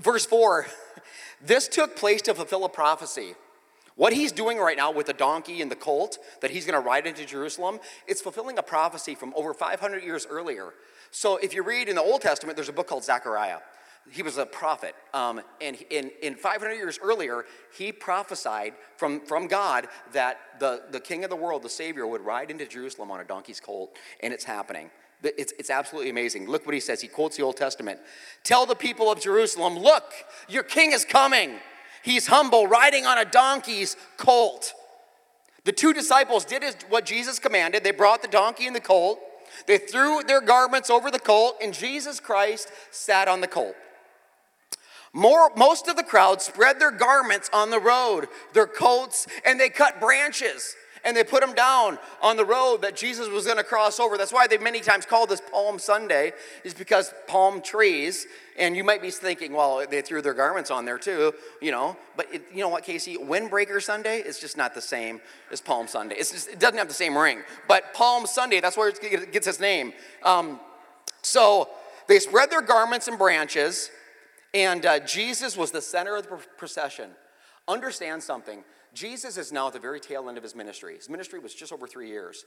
Verse 0.00 0.26
4 0.26 0.66
this 1.44 1.68
took 1.68 1.96
place 1.96 2.22
to 2.22 2.34
fulfill 2.34 2.64
a 2.64 2.68
prophecy. 2.68 3.34
What 3.96 4.12
he's 4.12 4.30
doing 4.30 4.58
right 4.58 4.76
now 4.76 4.92
with 4.92 5.06
the 5.06 5.12
donkey 5.12 5.60
and 5.60 5.68
the 5.68 5.76
colt 5.76 6.18
that 6.40 6.52
he's 6.52 6.64
going 6.64 6.80
to 6.80 6.86
ride 6.86 7.04
into 7.04 7.24
Jerusalem, 7.24 7.80
it's 8.06 8.20
fulfilling 8.20 8.56
a 8.56 8.62
prophecy 8.62 9.16
from 9.16 9.32
over 9.34 9.52
500 9.52 10.04
years 10.04 10.24
earlier. 10.30 10.72
So 11.10 11.36
if 11.38 11.52
you 11.52 11.64
read 11.64 11.88
in 11.88 11.96
the 11.96 12.02
Old 12.02 12.20
Testament, 12.20 12.56
there's 12.56 12.68
a 12.68 12.72
book 12.72 12.86
called 12.86 13.02
Zechariah. 13.02 13.58
He 14.10 14.22
was 14.22 14.38
a 14.38 14.46
prophet. 14.46 14.94
Um, 15.12 15.40
and 15.60 15.76
in, 15.90 16.10
in 16.22 16.34
500 16.34 16.72
years 16.74 16.98
earlier, 17.02 17.44
he 17.76 17.92
prophesied 17.92 18.74
from, 18.96 19.20
from 19.20 19.46
God 19.46 19.88
that 20.12 20.38
the, 20.58 20.82
the 20.90 21.00
king 21.00 21.24
of 21.24 21.30
the 21.30 21.36
world, 21.36 21.62
the 21.62 21.68
Savior, 21.68 22.06
would 22.06 22.22
ride 22.22 22.50
into 22.50 22.66
Jerusalem 22.66 23.10
on 23.10 23.20
a 23.20 23.24
donkey's 23.24 23.60
colt, 23.60 23.96
and 24.20 24.32
it's 24.32 24.44
happening. 24.44 24.90
It's, 25.22 25.52
it's 25.58 25.70
absolutely 25.70 26.10
amazing. 26.10 26.48
Look 26.48 26.64
what 26.64 26.74
he 26.74 26.80
says. 26.80 27.00
He 27.00 27.08
quotes 27.08 27.36
the 27.36 27.42
Old 27.42 27.56
Testament. 27.56 27.98
Tell 28.44 28.66
the 28.66 28.76
people 28.76 29.10
of 29.10 29.20
Jerusalem, 29.20 29.78
look, 29.78 30.12
your 30.48 30.62
king 30.62 30.92
is 30.92 31.04
coming. 31.04 31.56
He's 32.02 32.28
humble, 32.28 32.66
riding 32.66 33.04
on 33.04 33.18
a 33.18 33.24
donkey's 33.24 33.96
colt. 34.16 34.74
The 35.64 35.72
two 35.72 35.92
disciples 35.92 36.44
did 36.44 36.64
what 36.88 37.04
Jesus 37.04 37.38
commanded. 37.38 37.82
They 37.82 37.90
brought 37.90 38.22
the 38.22 38.28
donkey 38.28 38.66
and 38.66 38.76
the 38.76 38.80
colt. 38.80 39.18
They 39.66 39.78
threw 39.78 40.22
their 40.22 40.40
garments 40.40 40.88
over 40.88 41.10
the 41.10 41.18
colt, 41.18 41.56
and 41.62 41.74
Jesus 41.74 42.20
Christ 42.20 42.70
sat 42.90 43.28
on 43.28 43.40
the 43.40 43.48
colt. 43.48 43.74
More, 45.12 45.50
most 45.56 45.88
of 45.88 45.96
the 45.96 46.02
crowd 46.02 46.42
spread 46.42 46.78
their 46.78 46.90
garments 46.90 47.50
on 47.52 47.70
the 47.70 47.80
road, 47.80 48.28
their 48.52 48.66
coats, 48.66 49.26
and 49.44 49.58
they 49.58 49.68
cut 49.68 50.00
branches 50.00 50.76
and 51.04 51.16
they 51.16 51.24
put 51.24 51.40
them 51.40 51.54
down 51.54 51.98
on 52.22 52.36
the 52.36 52.44
road 52.44 52.82
that 52.82 52.96
Jesus 52.96 53.28
was 53.28 53.44
going 53.44 53.56
to 53.56 53.64
cross 53.64 54.00
over. 54.00 54.18
That's 54.18 54.32
why 54.32 54.46
they 54.46 54.58
many 54.58 54.80
times 54.80 55.06
call 55.06 55.26
this 55.26 55.40
Palm 55.52 55.78
Sunday, 55.78 56.32
is 56.64 56.74
because 56.74 57.14
palm 57.26 57.62
trees. 57.62 58.26
And 58.58 58.76
you 58.76 58.84
might 58.84 59.00
be 59.00 59.10
thinking, 59.10 59.52
well, 59.52 59.86
they 59.88 60.02
threw 60.02 60.20
their 60.20 60.34
garments 60.34 60.70
on 60.70 60.84
there 60.84 60.98
too, 60.98 61.32
you 61.62 61.70
know. 61.70 61.96
But 62.16 62.32
it, 62.34 62.42
you 62.52 62.60
know 62.60 62.68
what, 62.68 62.84
Casey? 62.84 63.16
Windbreaker 63.16 63.82
Sunday 63.82 64.18
is 64.18 64.38
just 64.38 64.56
not 64.56 64.74
the 64.74 64.82
same 64.82 65.20
as 65.52 65.60
Palm 65.60 65.86
Sunday. 65.86 66.16
Just, 66.16 66.48
it 66.48 66.58
doesn't 66.58 66.78
have 66.78 66.88
the 66.88 66.94
same 66.94 67.16
ring. 67.16 67.40
But 67.68 67.94
Palm 67.94 68.26
Sunday, 68.26 68.60
that's 68.60 68.76
where 68.76 68.88
it 68.88 69.32
gets 69.32 69.46
its 69.46 69.60
name. 69.60 69.92
Um, 70.24 70.60
so 71.22 71.68
they 72.08 72.18
spread 72.18 72.50
their 72.50 72.62
garments 72.62 73.06
and 73.08 73.16
branches, 73.16 73.90
and 74.54 74.84
uh, 74.86 75.00
Jesus 75.00 75.56
was 75.56 75.70
the 75.70 75.82
center 75.82 76.16
of 76.16 76.28
the 76.28 76.36
procession. 76.56 77.10
Understand 77.66 78.22
something. 78.22 78.64
Jesus 78.94 79.36
is 79.36 79.52
now 79.52 79.66
at 79.66 79.74
the 79.74 79.78
very 79.78 80.00
tail 80.00 80.28
end 80.28 80.38
of 80.38 80.42
his 80.42 80.54
ministry. 80.54 80.96
His 80.96 81.08
ministry 81.08 81.38
was 81.38 81.54
just 81.54 81.72
over 81.72 81.86
three 81.86 82.08
years. 82.08 82.44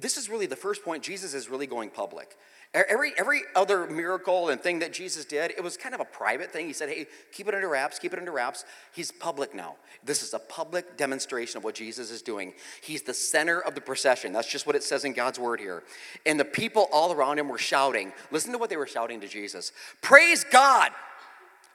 This 0.00 0.16
is 0.16 0.30
really 0.30 0.46
the 0.46 0.56
first 0.56 0.82
point. 0.82 1.02
Jesus 1.02 1.34
is 1.34 1.50
really 1.50 1.66
going 1.66 1.90
public. 1.90 2.38
Every, 2.72 3.12
every 3.18 3.42
other 3.54 3.86
miracle 3.86 4.48
and 4.48 4.58
thing 4.58 4.78
that 4.78 4.94
Jesus 4.94 5.26
did, 5.26 5.50
it 5.50 5.62
was 5.62 5.76
kind 5.76 5.94
of 5.94 6.00
a 6.00 6.06
private 6.06 6.50
thing. 6.50 6.66
He 6.66 6.72
said, 6.72 6.88
hey, 6.88 7.06
keep 7.30 7.46
it 7.46 7.54
under 7.54 7.68
wraps, 7.68 7.98
keep 7.98 8.14
it 8.14 8.18
under 8.18 8.32
wraps. 8.32 8.64
He's 8.94 9.12
public 9.12 9.54
now. 9.54 9.74
This 10.02 10.22
is 10.22 10.32
a 10.32 10.38
public 10.38 10.96
demonstration 10.96 11.58
of 11.58 11.64
what 11.64 11.74
Jesus 11.74 12.10
is 12.10 12.22
doing. 12.22 12.54
He's 12.80 13.02
the 13.02 13.12
center 13.12 13.60
of 13.60 13.74
the 13.74 13.82
procession. 13.82 14.32
That's 14.32 14.50
just 14.50 14.66
what 14.66 14.76
it 14.76 14.82
says 14.82 15.04
in 15.04 15.12
God's 15.12 15.38
word 15.38 15.60
here. 15.60 15.82
And 16.24 16.40
the 16.40 16.46
people 16.46 16.88
all 16.90 17.12
around 17.12 17.38
him 17.38 17.50
were 17.50 17.58
shouting. 17.58 18.14
Listen 18.30 18.52
to 18.52 18.58
what 18.58 18.70
they 18.70 18.78
were 18.78 18.86
shouting 18.86 19.20
to 19.20 19.28
Jesus 19.28 19.72
Praise 20.00 20.42
God 20.50 20.92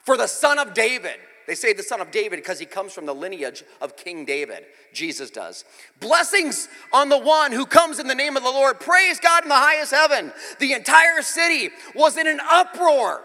for 0.07 0.15
the 0.15 0.25
Son 0.25 0.57
of 0.57 0.73
David. 0.73 1.17
They 1.47 1.55
say 1.55 1.73
the 1.73 1.83
son 1.83 1.99
of 1.99 2.11
David 2.11 2.37
because 2.37 2.59
he 2.59 2.65
comes 2.65 2.93
from 2.93 3.05
the 3.05 3.13
lineage 3.13 3.63
of 3.81 3.97
King 3.97 4.23
David. 4.23 4.63
Jesus 4.93 5.29
does. 5.29 5.65
Blessings 5.99 6.69
on 6.93 7.09
the 7.09 7.17
one 7.17 7.51
who 7.51 7.65
comes 7.65 7.99
in 7.99 8.07
the 8.07 8.15
name 8.15 8.37
of 8.37 8.43
the 8.43 8.49
Lord. 8.49 8.79
Praise 8.79 9.19
God 9.19 9.43
in 9.43 9.49
the 9.49 9.55
highest 9.55 9.91
heaven. 9.91 10.31
The 10.59 10.71
entire 10.71 11.21
city 11.21 11.71
was 11.93 12.15
in 12.17 12.25
an 12.25 12.39
uproar. 12.49 13.21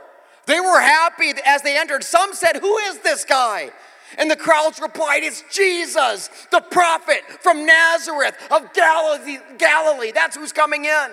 They 0.47 0.59
were 0.59 0.81
happy 0.81 1.33
as 1.47 1.63
they 1.63 1.79
entered. 1.79 2.03
Some 2.03 2.35
said, 2.35 2.57
Who 2.57 2.79
is 2.79 2.99
this 2.99 3.25
guy? 3.25 3.71
And 4.19 4.29
the 4.29 4.37
crowds 4.37 4.81
replied, 4.81 5.23
It's 5.23 5.45
Jesus, 5.53 6.31
the 6.51 6.61
prophet 6.61 7.23
from 7.43 7.65
Nazareth 7.65 8.37
of 8.51 8.73
Galilee. 8.73 10.11
That's 10.13 10.37
who's 10.37 10.53
coming 10.53 10.85
in. 10.85 11.11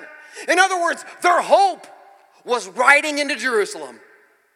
In 0.48 0.58
other 0.58 0.82
words, 0.82 1.06
their 1.22 1.42
hope 1.42 1.86
was 2.44 2.68
riding 2.70 3.20
into 3.20 3.36
Jerusalem. 3.36 4.00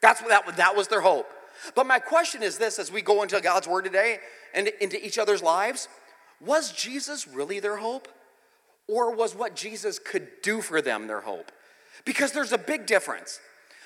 That's 0.04 0.22
what 0.22 0.30
that, 0.32 0.58
that 0.58 0.76
was 0.76 0.90
their 0.90 1.00
hope. 1.00 1.32
But 1.76 1.88
my 1.88 1.98
question 1.98 2.44
is 2.44 2.58
this 2.58 2.78
as 2.78 2.92
we 2.92 3.02
go 3.02 3.24
into 3.24 3.40
God's 3.40 3.70
word 3.70 3.86
today 3.86 4.18
and 4.54 4.68
into 4.82 5.04
each 5.04 5.18
other's 5.18 5.42
lives 5.42 5.88
was 6.42 6.74
Jesus 6.74 7.26
really 7.26 7.62
their 7.62 7.78
hope? 7.78 8.10
Or 8.90 9.16
was 9.16 9.34
what 9.34 9.56
Jesus 9.56 10.00
could 10.00 10.28
do 10.42 10.60
for 10.60 10.82
them 10.82 11.08
their 11.08 11.22
hope? 11.22 11.54
Because 12.04 12.34
there's 12.34 12.52
a 12.52 12.58
big 12.58 12.86
difference. 12.86 13.40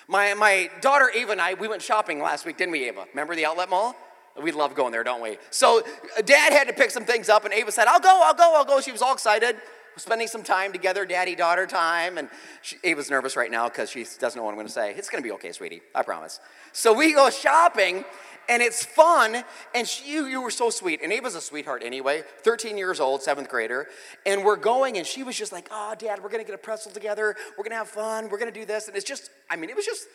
My, 0.07 0.33
my 0.33 0.71
daughter 0.81 1.12
Ava 1.13 1.33
and 1.33 1.41
I, 1.41 1.53
we 1.53 1.67
went 1.67 1.83
shopping 1.83 2.19
last 2.19 2.47
week, 2.47 2.57
didn't 2.57 2.71
we, 2.71 2.86
Ava? 2.86 3.05
Remember 3.12 3.36
the 3.36 3.45
outlet 3.45 3.69
mall? 3.69 3.95
We 4.41 4.51
love 4.51 4.74
going 4.74 4.91
there, 4.91 5.03
don't 5.03 5.21
we? 5.21 5.38
So 5.51 5.83
uh, 6.17 6.21
dad 6.24 6.51
had 6.51 6.67
to 6.67 6.74
pick 6.74 6.89
some 6.89 7.05
things 7.05 7.29
up, 7.29 7.45
and 7.45 7.53
Ava 7.53 7.71
said, 7.71 7.86
I'll 7.88 8.00
go, 8.00 8.21
I'll 8.24 8.33
go, 8.33 8.53
I'll 8.55 8.65
go. 8.65 8.81
She 8.81 8.91
was 8.91 9.03
all 9.03 9.13
excited 9.13 9.57
spending 9.97 10.27
some 10.27 10.43
time 10.43 10.71
together, 10.71 11.05
daddy 11.05 11.35
daughter 11.35 11.67
time. 11.67 12.17
And 12.17 12.29
she, 12.61 12.77
Ava's 12.83 13.09
nervous 13.09 13.35
right 13.35 13.51
now 13.51 13.67
because 13.69 13.89
she 13.89 14.05
doesn't 14.19 14.37
know 14.37 14.43
what 14.43 14.51
I'm 14.51 14.55
going 14.55 14.67
to 14.67 14.73
say. 14.73 14.93
It's 14.93 15.09
going 15.09 15.21
to 15.21 15.27
be 15.27 15.33
okay, 15.33 15.51
sweetie. 15.51 15.81
I 15.93 16.03
promise. 16.03 16.39
So 16.71 16.93
we 16.93 17.13
go 17.13 17.29
shopping 17.29 18.05
and 18.49 18.61
it's 18.61 18.85
fun. 18.85 19.43
And 19.75 19.87
she, 19.87 20.11
you, 20.11 20.25
you 20.25 20.41
were 20.41 20.51
so 20.51 20.69
sweet. 20.69 21.01
And 21.03 21.11
Ava's 21.11 21.35
a 21.35 21.41
sweetheart 21.41 21.81
anyway, 21.83 22.23
13 22.41 22.77
years 22.77 22.99
old, 22.99 23.21
seventh 23.21 23.49
grader. 23.49 23.87
And 24.25 24.43
we're 24.43 24.55
going, 24.55 24.97
and 24.97 25.05
she 25.05 25.23
was 25.23 25.37
just 25.37 25.51
like, 25.51 25.67
oh, 25.71 25.95
dad, 25.97 26.21
we're 26.21 26.29
going 26.29 26.43
to 26.43 26.49
get 26.49 26.55
a 26.55 26.61
pretzel 26.61 26.91
together. 26.91 27.35
We're 27.57 27.63
going 27.63 27.71
to 27.71 27.77
have 27.77 27.89
fun. 27.89 28.29
We're 28.29 28.39
going 28.39 28.51
to 28.51 28.59
do 28.59 28.65
this. 28.65 28.87
And 28.87 28.95
it's 28.95 29.05
just, 29.05 29.29
I 29.49 29.55
mean, 29.55 29.69
it 29.69 29.75
was 29.75 29.85
just 29.85 30.07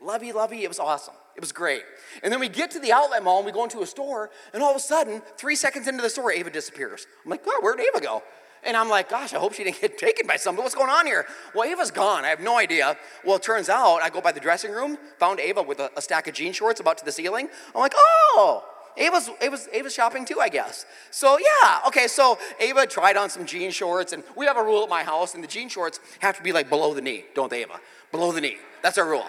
lovey 0.00 0.32
lovey. 0.32 0.64
It 0.64 0.68
was 0.68 0.78
awesome. 0.78 1.14
It 1.36 1.40
was 1.40 1.52
great. 1.52 1.82
And 2.22 2.32
then 2.32 2.40
we 2.40 2.48
get 2.48 2.70
to 2.72 2.80
the 2.80 2.92
outlet 2.92 3.22
mall 3.22 3.38
and 3.38 3.46
we 3.46 3.52
go 3.52 3.64
into 3.64 3.82
a 3.82 3.86
store, 3.86 4.30
and 4.52 4.62
all 4.62 4.70
of 4.70 4.76
a 4.76 4.80
sudden, 4.80 5.22
three 5.36 5.56
seconds 5.56 5.88
into 5.88 6.02
the 6.02 6.10
store, 6.10 6.32
Ava 6.32 6.50
disappears. 6.50 7.06
I'm 7.24 7.30
like, 7.30 7.42
oh, 7.46 7.58
where'd 7.62 7.80
Ava 7.80 8.00
go? 8.00 8.22
And 8.64 8.76
I'm 8.76 8.88
like, 8.88 9.08
gosh, 9.08 9.32
I 9.32 9.38
hope 9.38 9.54
she 9.54 9.64
didn't 9.64 9.80
get 9.80 9.98
taken 9.98 10.26
by 10.26 10.36
somebody. 10.36 10.64
What's 10.64 10.74
going 10.74 10.90
on 10.90 11.06
here? 11.06 11.26
Well, 11.54 11.64
Ava's 11.64 11.90
gone. 11.90 12.24
I 12.24 12.28
have 12.28 12.40
no 12.40 12.58
idea. 12.58 12.96
Well, 13.24 13.36
it 13.36 13.42
turns 13.42 13.68
out 13.68 14.02
I 14.02 14.10
go 14.10 14.20
by 14.20 14.32
the 14.32 14.40
dressing 14.40 14.72
room, 14.72 14.98
found 15.18 15.40
Ava 15.40 15.62
with 15.62 15.80
a, 15.80 15.90
a 15.96 16.02
stack 16.02 16.28
of 16.28 16.34
jean 16.34 16.52
shorts 16.52 16.80
about 16.80 16.98
to 16.98 17.04
the 17.04 17.12
ceiling. 17.12 17.48
I'm 17.74 17.80
like, 17.80 17.94
oh, 17.96 18.64
Ava's, 18.96 19.30
Ava's, 19.40 19.68
Ava's 19.72 19.94
shopping 19.94 20.24
too, 20.24 20.40
I 20.40 20.48
guess. 20.48 20.84
So, 21.10 21.38
yeah, 21.38 21.80
okay, 21.86 22.06
so 22.06 22.38
Ava 22.58 22.86
tried 22.86 23.16
on 23.16 23.30
some 23.30 23.46
jean 23.46 23.70
shorts, 23.70 24.12
and 24.12 24.22
we 24.36 24.46
have 24.46 24.56
a 24.56 24.62
rule 24.62 24.82
at 24.82 24.90
my 24.90 25.04
house, 25.04 25.34
and 25.34 25.42
the 25.42 25.48
jean 25.48 25.68
shorts 25.68 26.00
have 26.20 26.36
to 26.36 26.42
be 26.42 26.52
like 26.52 26.68
below 26.68 26.92
the 26.92 27.00
knee, 27.00 27.24
don't 27.34 27.50
they, 27.50 27.62
Ava? 27.62 27.80
Below 28.12 28.32
the 28.32 28.40
knee. 28.40 28.56
That's 28.82 28.98
our 28.98 29.08
rule. 29.08 29.26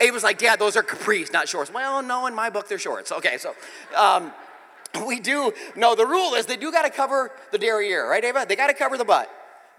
Ava's 0.00 0.22
like, 0.22 0.38
Dad, 0.38 0.58
those 0.58 0.76
are 0.76 0.82
capris, 0.82 1.32
not 1.32 1.48
shorts. 1.48 1.72
Well, 1.72 2.02
no, 2.02 2.26
in 2.26 2.34
my 2.34 2.48
book, 2.48 2.68
they're 2.68 2.78
shorts. 2.78 3.12
Okay, 3.12 3.36
so, 3.36 3.54
um, 3.96 4.32
we 5.06 5.20
do 5.20 5.52
no 5.76 5.94
the 5.94 6.06
rule 6.06 6.34
is 6.34 6.46
they 6.46 6.56
do 6.56 6.72
got 6.72 6.82
to 6.82 6.90
cover 6.90 7.30
the 7.52 7.58
derriere 7.58 8.08
right 8.08 8.24
ava? 8.24 8.46
They 8.48 8.56
got 8.56 8.68
to 8.68 8.74
cover 8.74 8.96
the 8.96 9.04
butt. 9.04 9.30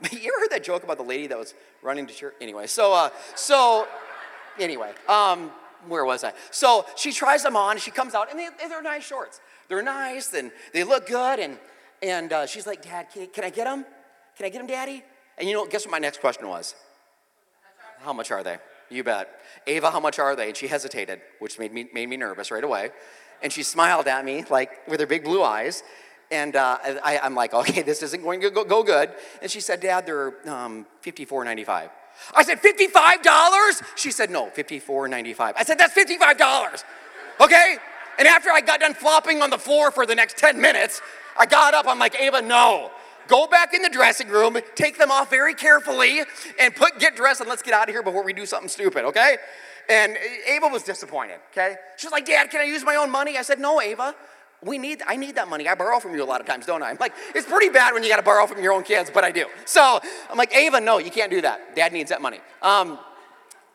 You 0.12 0.32
ever 0.34 0.42
heard 0.42 0.52
that 0.52 0.64
joke 0.64 0.84
about 0.84 0.98
the 0.98 1.04
lady 1.04 1.28
that 1.28 1.38
was 1.38 1.54
running 1.82 2.08
to 2.08 2.14
church? 2.14 2.34
Anyway 2.42 2.68
so 2.68 2.94
uh 2.94 3.10
so 3.36 3.88
anyway 4.60 4.92
um 5.08 5.52
where 5.88 6.06
was 6.06 6.24
i? 6.24 6.34
So 6.52 6.86
she 6.96 7.12
tries 7.12 7.44
them 7.44 7.56
on 7.56 7.78
she 7.78 7.92
comes 7.92 8.14
out 8.14 8.30
and 8.32 8.40
they, 8.40 8.50
they're 8.68 8.82
nice 8.82 9.04
shorts. 9.04 9.42
They're 9.68 9.82
nice 9.82 10.34
and 10.34 10.52
they 10.74 10.84
look 10.84 11.08
good 11.08 11.40
and 11.40 11.58
and 12.02 12.34
uh, 12.34 12.46
she's 12.48 12.66
like 12.66 12.82
dad 12.82 13.08
can, 13.14 13.28
can 13.28 13.44
i 13.44 13.50
get 13.50 13.66
them 13.66 13.86
can 14.38 14.46
i 14.46 14.50
get 14.50 14.60
them 14.60 14.68
daddy? 14.68 15.04
And 15.38 15.48
you 15.48 15.56
know 15.56 15.66
guess 15.66 15.86
what 15.86 15.92
my 15.92 16.00
next 16.00 16.22
question 16.22 16.48
was? 16.48 16.76
How 18.00 18.14
much 18.14 18.32
are 18.32 18.44
they? 18.44 18.58
You 18.90 19.04
bet. 19.04 19.30
Ava 19.68 19.92
how 19.92 20.00
much 20.00 20.20
are 20.20 20.36
they? 20.36 20.48
And 20.48 20.58
she 20.58 20.68
hesitated 20.68 21.22
which 21.40 21.60
made 21.60 21.74
me 21.74 21.88
made 21.94 22.10
me 22.10 22.18
nervous 22.18 22.50
right 22.50 22.64
away 22.64 22.92
and 23.42 23.52
she 23.52 23.64
smiled 23.64 24.08
at 24.08 24.24
me, 24.24 24.46
like 24.50 24.88
with 24.88 25.00
her 25.00 25.06
big 25.06 25.24
blue 25.24 25.44
eyes. 25.44 25.84
And 26.32 26.56
uh, 26.56 26.78
I, 27.04 27.20
am 27.24 27.36
like, 27.36 27.54
okay, 27.54 27.82
this 27.82 28.02
isn't 28.04 28.24
going 28.24 28.42
to 28.42 28.50
go, 28.50 28.64
go 28.64 28.84
good. 28.84 29.12
And 29.42 29.52
she 29.52 29.60
said, 29.60 29.82
Dad, 29.82 30.06
they're 30.06 30.34
um, 30.50 30.86
$54.95. 31.04 31.90
I 32.36 32.44
said, 32.44 32.62
$55? 32.62 33.84
She 33.98 34.12
said, 34.12 34.30
no, 34.30 34.50
$54.95. 34.50 35.54
I 35.58 35.64
said, 35.64 35.78
that's 35.78 35.94
$55. 35.94 36.84
Okay? 37.42 37.78
And 38.20 38.28
after 38.28 38.50
I 38.50 38.62
got 38.62 38.80
done 38.80 38.94
flopping 38.94 39.42
on 39.42 39.50
the 39.50 39.58
floor 39.58 39.92
for 39.92 40.06
the 40.06 40.16
next 40.16 40.38
10 40.38 40.60
minutes, 40.60 41.02
I 41.40 41.46
got 41.46 41.74
up. 41.74 41.86
I'm 41.88 42.00
like, 42.00 42.16
Ava, 42.20 42.42
no. 42.42 42.92
Go 43.32 43.48
back 43.48 43.74
in 43.74 43.82
the 43.82 43.88
dressing 43.88 44.28
room, 44.28 44.58
take 44.76 44.98
them 44.98 45.10
off 45.10 45.30
very 45.30 45.54
carefully, 45.54 46.20
and 46.60 46.76
put 46.76 47.00
get 47.00 47.16
dressed, 47.16 47.40
and 47.40 47.48
let's 47.48 47.62
get 47.62 47.74
out 47.74 47.88
of 47.88 47.96
here 47.96 48.04
before 48.04 48.26
we 48.26 48.34
do 48.34 48.46
something 48.46 48.68
stupid, 48.68 49.06
okay? 49.06 49.38
And 49.88 50.18
Ava 50.50 50.68
was 50.68 50.84
disappointed, 50.84 51.40
okay? 51.54 51.76
She 51.96 52.08
was 52.08 52.12
like, 52.12 52.26
Dad, 52.26 52.50
can 52.50 52.60
I 52.60 52.66
use 52.66 52.84
my 52.84 52.98
own 52.98 53.10
money? 53.10 53.38
I 53.38 53.44
said, 53.44 53.58
No, 53.58 53.80
Ava. 53.80 54.14
We 54.62 54.78
need, 54.78 55.02
I 55.08 55.16
need 55.16 55.36
that 55.36 55.48
money. 55.48 55.70
I 55.70 55.76
borrow 55.76 56.02
from 56.02 56.14
you 56.14 56.22
a 56.22 56.26
lot 56.26 56.42
of 56.42 56.46
times, 56.46 56.66
don't 56.66 56.84
I? 56.84 56.90
I'm 56.90 56.98
like, 57.00 57.14
it's 57.34 57.48
pretty 57.48 57.70
bad 57.70 57.94
when 57.94 58.04
you 58.04 58.10
gotta 58.10 58.22
borrow 58.22 58.46
from 58.48 58.62
your 58.62 58.74
own 58.74 58.84
kids, 58.84 59.10
but 59.12 59.24
I 59.24 59.32
do. 59.32 59.46
So 59.64 60.02
I'm 60.30 60.38
like, 60.38 60.54
Ava, 60.54 60.82
no, 60.82 60.98
you 60.98 61.10
can't 61.10 61.32
do 61.32 61.40
that. 61.40 61.74
Dad 61.74 61.94
needs 61.94 62.10
that 62.10 62.22
money. 62.22 62.42
Um, 62.62 63.00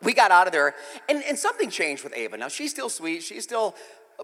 we 0.03 0.13
got 0.13 0.29
out 0.29 0.45
of 0.45 0.53
there, 0.53 0.75
and, 1.09 1.23
and 1.23 1.37
something 1.37 1.71
changed 1.71 2.03
with 2.03 2.15
Ava. 2.15 2.37
Now, 2.37 2.47
she's 2.47 2.69
still 2.69 2.89
sweet. 2.89 3.23
She's 3.23 3.43
still 3.43 3.75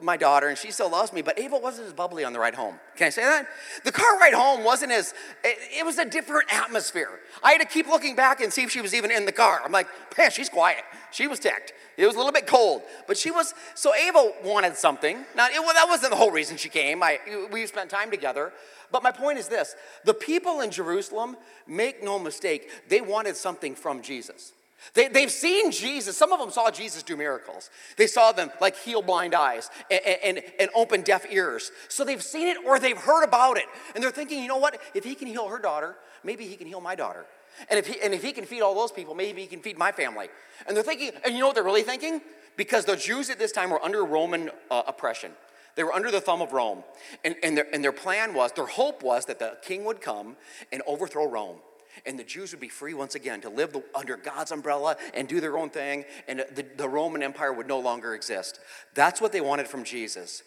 my 0.01 0.17
daughter 0.17 0.47
and 0.47 0.57
she 0.57 0.71
still 0.71 0.89
loves 0.89 1.13
me, 1.13 1.21
but 1.21 1.37
Ava 1.37 1.57
wasn't 1.57 1.87
as 1.87 1.93
bubbly 1.93 2.23
on 2.23 2.33
the 2.33 2.39
ride 2.39 2.55
home. 2.55 2.79
Can 2.95 3.07
I 3.07 3.09
say 3.09 3.21
that? 3.21 3.47
The 3.83 3.91
car 3.91 4.17
ride 4.17 4.33
home 4.33 4.63
wasn't 4.63 4.91
as, 4.91 5.13
it, 5.43 5.57
it, 5.79 5.85
was 5.85 5.99
a 5.99 6.05
different 6.05 6.51
atmosphere. 6.51 7.19
I 7.43 7.51
had 7.51 7.61
to 7.61 7.67
keep 7.67 7.87
looking 7.87 8.15
back 8.15 8.41
and 8.41 8.51
see 8.51 8.63
if 8.63 8.71
she 8.71 8.81
was 8.81 8.95
even 8.95 9.11
in 9.11 9.25
the 9.25 9.31
car. 9.31 9.61
I'm 9.63 9.71
like, 9.71 9.87
man, 10.17 10.31
she's 10.31 10.49
quiet. 10.49 10.83
She 11.11 11.27
was 11.27 11.39
ticked. 11.39 11.73
It 11.95 12.07
was 12.07 12.15
a 12.15 12.17
little 12.17 12.31
bit 12.31 12.47
cold, 12.47 12.81
but 13.07 13.17
she 13.17 13.29
was, 13.29 13.53
so 13.75 13.93
Ava 13.93 14.31
wanted 14.43 14.75
something. 14.75 15.25
Now, 15.35 15.45
it, 15.45 15.53
that 15.53 15.85
wasn't 15.87 16.09
the 16.09 16.17
whole 16.17 16.31
reason 16.31 16.57
she 16.57 16.69
came. 16.69 17.03
I, 17.03 17.19
we 17.51 17.67
spent 17.67 17.91
time 17.91 18.09
together. 18.09 18.51
But 18.91 19.03
my 19.03 19.11
point 19.11 19.37
is 19.37 19.47
this 19.47 19.75
the 20.05 20.13
people 20.13 20.61
in 20.61 20.71
Jerusalem, 20.71 21.37
make 21.67 22.03
no 22.03 22.17
mistake, 22.17 22.69
they 22.89 23.01
wanted 23.01 23.35
something 23.35 23.75
from 23.75 24.01
Jesus. 24.01 24.53
They, 24.93 25.07
they've 25.07 25.31
seen 25.31 25.71
Jesus. 25.71 26.17
Some 26.17 26.31
of 26.31 26.39
them 26.39 26.51
saw 26.51 26.69
Jesus 26.69 27.03
do 27.03 27.15
miracles. 27.15 27.69
They 27.97 28.07
saw 28.07 28.31
them 28.31 28.51
like 28.61 28.75
heal 28.75 29.01
blind 29.01 29.33
eyes 29.33 29.69
and, 29.89 30.01
and, 30.23 30.41
and 30.59 30.69
open 30.75 31.01
deaf 31.01 31.25
ears. 31.31 31.71
So 31.87 32.03
they've 32.03 32.21
seen 32.21 32.47
it 32.47 32.57
or 32.65 32.79
they've 32.79 32.97
heard 32.97 33.23
about 33.23 33.57
it. 33.57 33.65
And 33.95 34.03
they're 34.03 34.11
thinking, 34.11 34.41
you 34.41 34.47
know 34.47 34.57
what? 34.57 34.79
If 34.93 35.03
he 35.03 35.15
can 35.15 35.27
heal 35.27 35.47
her 35.47 35.59
daughter, 35.59 35.95
maybe 36.23 36.45
he 36.45 36.55
can 36.55 36.67
heal 36.67 36.81
my 36.81 36.95
daughter. 36.95 37.25
And 37.69 37.79
if 37.79 37.87
he, 37.87 38.01
and 38.01 38.13
if 38.13 38.23
he 38.23 38.31
can 38.31 38.45
feed 38.45 38.61
all 38.61 38.75
those 38.75 38.91
people, 38.91 39.15
maybe 39.15 39.41
he 39.41 39.47
can 39.47 39.61
feed 39.61 39.77
my 39.77 39.91
family. 39.91 40.27
And 40.67 40.75
they're 40.75 40.83
thinking, 40.83 41.11
and 41.23 41.33
you 41.33 41.39
know 41.39 41.47
what 41.47 41.55
they're 41.55 41.63
really 41.63 41.83
thinking? 41.83 42.21
Because 42.57 42.85
the 42.85 42.95
Jews 42.95 43.29
at 43.29 43.39
this 43.39 43.51
time 43.51 43.69
were 43.69 43.83
under 43.83 44.03
Roman 44.03 44.49
uh, 44.69 44.83
oppression. 44.87 45.31
They 45.75 45.83
were 45.83 45.93
under 45.93 46.11
the 46.11 46.21
thumb 46.21 46.41
of 46.41 46.53
Rome. 46.53 46.83
And, 47.23 47.35
and, 47.41 47.57
their, 47.57 47.67
and 47.73 47.83
their 47.83 47.91
plan 47.91 48.33
was, 48.33 48.51
their 48.51 48.65
hope 48.65 49.01
was 49.01 49.25
that 49.25 49.39
the 49.39 49.57
king 49.61 49.85
would 49.85 50.01
come 50.01 50.35
and 50.71 50.81
overthrow 50.85 51.27
Rome 51.27 51.57
and 52.05 52.17
the 52.17 52.23
Jews 52.23 52.51
would 52.51 52.59
be 52.59 52.69
free 52.69 52.93
once 52.93 53.15
again 53.15 53.41
to 53.41 53.49
live 53.49 53.73
the, 53.73 53.83
under 53.95 54.17
God's 54.17 54.51
umbrella 54.51 54.97
and 55.13 55.27
do 55.27 55.39
their 55.39 55.57
own 55.57 55.69
thing, 55.69 56.05
and 56.27 56.45
the, 56.53 56.65
the 56.77 56.87
Roman 56.87 57.23
Empire 57.23 57.53
would 57.53 57.67
no 57.67 57.79
longer 57.79 58.13
exist. 58.13 58.59
That's 58.93 59.21
what 59.21 59.31
they 59.31 59.41
wanted 59.41 59.67
from 59.67 59.83
Jesus. 59.83 60.43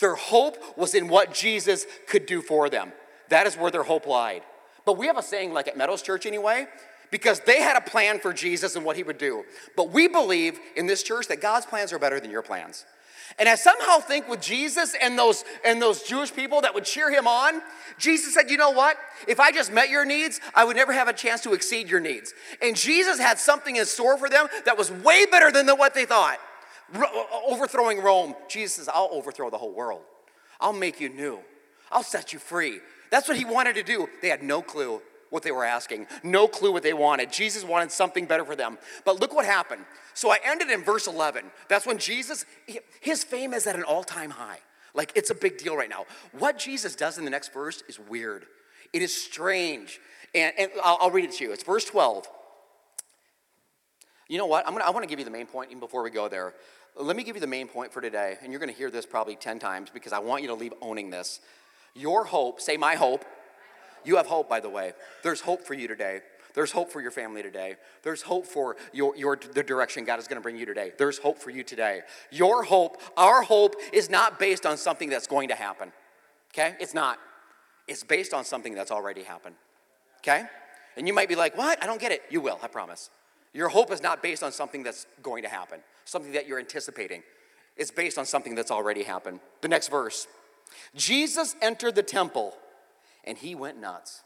Their 0.00 0.14
hope 0.14 0.56
was 0.76 0.94
in 0.94 1.08
what 1.08 1.34
Jesus 1.34 1.86
could 2.06 2.26
do 2.26 2.40
for 2.40 2.68
them. 2.68 2.92
That 3.28 3.46
is 3.46 3.56
where 3.56 3.70
their 3.70 3.82
hope 3.82 4.06
lied. 4.06 4.42
But 4.84 4.96
we 4.96 5.06
have 5.06 5.18
a 5.18 5.22
saying, 5.22 5.52
like 5.52 5.68
at 5.68 5.76
Meadows 5.76 6.02
Church 6.02 6.24
anyway, 6.24 6.66
because 7.10 7.40
they 7.40 7.60
had 7.60 7.76
a 7.76 7.80
plan 7.80 8.18
for 8.20 8.32
Jesus 8.32 8.76
and 8.76 8.84
what 8.84 8.96
he 8.96 9.02
would 9.02 9.18
do. 9.18 9.44
But 9.76 9.90
we 9.90 10.08
believe 10.08 10.58
in 10.76 10.86
this 10.86 11.02
church 11.02 11.26
that 11.28 11.40
God's 11.40 11.66
plans 11.66 11.92
are 11.92 11.98
better 11.98 12.20
than 12.20 12.30
your 12.30 12.42
plans. 12.42 12.86
And 13.38 13.48
I 13.48 13.54
somehow 13.56 13.98
think 13.98 14.28
with 14.28 14.40
Jesus 14.40 14.94
and 15.00 15.18
those 15.18 15.44
and 15.64 15.80
those 15.82 16.02
Jewish 16.02 16.34
people 16.34 16.60
that 16.62 16.74
would 16.74 16.84
cheer 16.84 17.10
him 17.10 17.26
on, 17.26 17.62
Jesus 17.98 18.34
said, 18.34 18.50
"You 18.50 18.56
know 18.56 18.70
what? 18.70 18.96
If 19.26 19.38
I 19.40 19.52
just 19.52 19.70
met 19.70 19.90
your 19.90 20.04
needs, 20.04 20.40
I 20.54 20.64
would 20.64 20.76
never 20.76 20.92
have 20.92 21.08
a 21.08 21.12
chance 21.12 21.42
to 21.42 21.52
exceed 21.52 21.88
your 21.88 22.00
needs." 22.00 22.32
And 22.62 22.76
Jesus 22.76 23.18
had 23.18 23.38
something 23.38 23.76
in 23.76 23.86
store 23.86 24.16
for 24.16 24.28
them 24.28 24.48
that 24.64 24.76
was 24.76 24.90
way 24.90 25.26
better 25.26 25.50
than 25.50 25.68
what 25.76 25.94
they 25.94 26.06
thought. 26.06 26.40
overthrowing 27.44 28.00
Rome, 28.00 28.34
Jesus 28.48 28.76
says, 28.76 28.88
"I'll 28.88 29.10
overthrow 29.12 29.50
the 29.50 29.58
whole 29.58 29.72
world. 29.72 30.02
I'll 30.58 30.72
make 30.72 31.00
you 31.00 31.10
new. 31.10 31.44
I'll 31.90 32.02
set 32.02 32.32
you 32.32 32.38
free." 32.38 32.80
That's 33.10 33.28
what 33.28 33.36
he 33.36 33.44
wanted 33.44 33.74
to 33.74 33.82
do. 33.82 34.08
They 34.22 34.28
had 34.28 34.42
no 34.42 34.62
clue 34.62 35.02
what 35.30 35.42
they 35.42 35.50
were 35.50 35.64
asking, 35.64 36.06
no 36.22 36.48
clue 36.48 36.72
what 36.72 36.82
they 36.82 36.92
wanted. 36.92 37.32
Jesus 37.32 37.64
wanted 37.64 37.92
something 37.92 38.26
better 38.26 38.44
for 38.44 38.56
them. 38.56 38.78
But 39.04 39.20
look 39.20 39.34
what 39.34 39.44
happened. 39.44 39.84
So 40.14 40.30
I 40.30 40.38
ended 40.44 40.70
in 40.70 40.82
verse 40.82 41.06
11. 41.06 41.44
That's 41.68 41.86
when 41.86 41.98
Jesus, 41.98 42.44
his 43.00 43.24
fame 43.24 43.54
is 43.54 43.66
at 43.66 43.76
an 43.76 43.82
all 43.82 44.04
time 44.04 44.30
high. 44.30 44.58
Like 44.94 45.12
it's 45.14 45.30
a 45.30 45.34
big 45.34 45.58
deal 45.58 45.76
right 45.76 45.88
now. 45.88 46.06
What 46.32 46.58
Jesus 46.58 46.94
does 46.94 47.18
in 47.18 47.24
the 47.24 47.30
next 47.30 47.52
verse 47.52 47.82
is 47.88 47.98
weird, 47.98 48.46
it 48.92 49.02
is 49.02 49.14
strange. 49.14 50.00
And, 50.34 50.52
and 50.58 50.70
I'll, 50.84 50.98
I'll 51.00 51.10
read 51.10 51.24
it 51.24 51.32
to 51.32 51.44
you. 51.44 51.52
It's 51.52 51.62
verse 51.62 51.86
12. 51.86 52.28
You 54.28 54.36
know 54.36 54.46
what? 54.46 54.66
I'm 54.66 54.74
gonna, 54.74 54.84
I 54.84 54.90
want 54.90 55.04
to 55.04 55.08
give 55.08 55.18
you 55.18 55.24
the 55.24 55.30
main 55.30 55.46
point 55.46 55.70
even 55.70 55.80
before 55.80 56.02
we 56.02 56.10
go 56.10 56.28
there. 56.28 56.54
Let 57.00 57.16
me 57.16 57.22
give 57.22 57.36
you 57.36 57.40
the 57.40 57.46
main 57.46 57.68
point 57.68 57.92
for 57.92 58.00
today, 58.00 58.36
and 58.42 58.52
you're 58.52 58.58
going 58.58 58.72
to 58.72 58.76
hear 58.76 58.90
this 58.90 59.06
probably 59.06 59.36
10 59.36 59.58
times 59.58 59.88
because 59.88 60.12
I 60.12 60.18
want 60.18 60.42
you 60.42 60.48
to 60.48 60.54
leave 60.54 60.74
owning 60.82 61.10
this. 61.10 61.40
Your 61.94 62.24
hope, 62.24 62.60
say 62.60 62.76
my 62.76 62.96
hope, 62.96 63.24
you 64.04 64.16
have 64.16 64.26
hope, 64.26 64.48
by 64.48 64.60
the 64.60 64.68
way. 64.68 64.92
There's 65.22 65.40
hope 65.40 65.66
for 65.66 65.74
you 65.74 65.88
today. 65.88 66.20
There's 66.54 66.72
hope 66.72 66.90
for 66.90 67.00
your 67.00 67.10
family 67.10 67.42
today. 67.42 67.76
There's 68.02 68.22
hope 68.22 68.46
for 68.46 68.76
your, 68.92 69.14
your, 69.16 69.36
the 69.36 69.62
direction 69.62 70.04
God 70.04 70.18
is 70.18 70.26
going 70.26 70.38
to 70.38 70.42
bring 70.42 70.56
you 70.56 70.66
today. 70.66 70.92
There's 70.98 71.18
hope 71.18 71.38
for 71.38 71.50
you 71.50 71.62
today. 71.62 72.00
Your 72.30 72.64
hope, 72.64 73.00
our 73.16 73.42
hope, 73.42 73.76
is 73.92 74.10
not 74.10 74.38
based 74.38 74.66
on 74.66 74.76
something 74.76 75.08
that's 75.08 75.26
going 75.26 75.48
to 75.48 75.54
happen. 75.54 75.92
Okay? 76.52 76.74
It's 76.80 76.94
not. 76.94 77.18
It's 77.86 78.02
based 78.02 78.34
on 78.34 78.44
something 78.44 78.74
that's 78.74 78.90
already 78.90 79.22
happened. 79.22 79.54
Okay? 80.20 80.44
And 80.96 81.06
you 81.06 81.12
might 81.12 81.28
be 81.28 81.36
like, 81.36 81.56
what? 81.56 81.82
I 81.82 81.86
don't 81.86 82.00
get 82.00 82.12
it. 82.12 82.22
You 82.28 82.40
will, 82.40 82.58
I 82.62 82.66
promise. 82.66 83.10
Your 83.52 83.68
hope 83.68 83.92
is 83.92 84.02
not 84.02 84.22
based 84.22 84.42
on 84.42 84.52
something 84.52 84.82
that's 84.82 85.06
going 85.22 85.42
to 85.42 85.48
happen, 85.48 85.80
something 86.04 86.32
that 86.32 86.48
you're 86.48 86.58
anticipating. 86.58 87.22
It's 87.76 87.90
based 87.90 88.18
on 88.18 88.26
something 88.26 88.54
that's 88.54 88.70
already 88.70 89.04
happened. 89.04 89.40
The 89.60 89.68
next 89.68 89.88
verse 89.88 90.26
Jesus 90.94 91.56
entered 91.62 91.94
the 91.94 92.02
temple 92.02 92.56
and 93.24 93.38
he 93.38 93.54
went 93.54 93.80
nuts. 93.80 94.22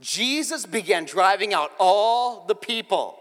Jesus 0.00 0.66
began 0.66 1.04
driving 1.04 1.54
out 1.54 1.72
all 1.78 2.44
the 2.46 2.54
people, 2.54 3.18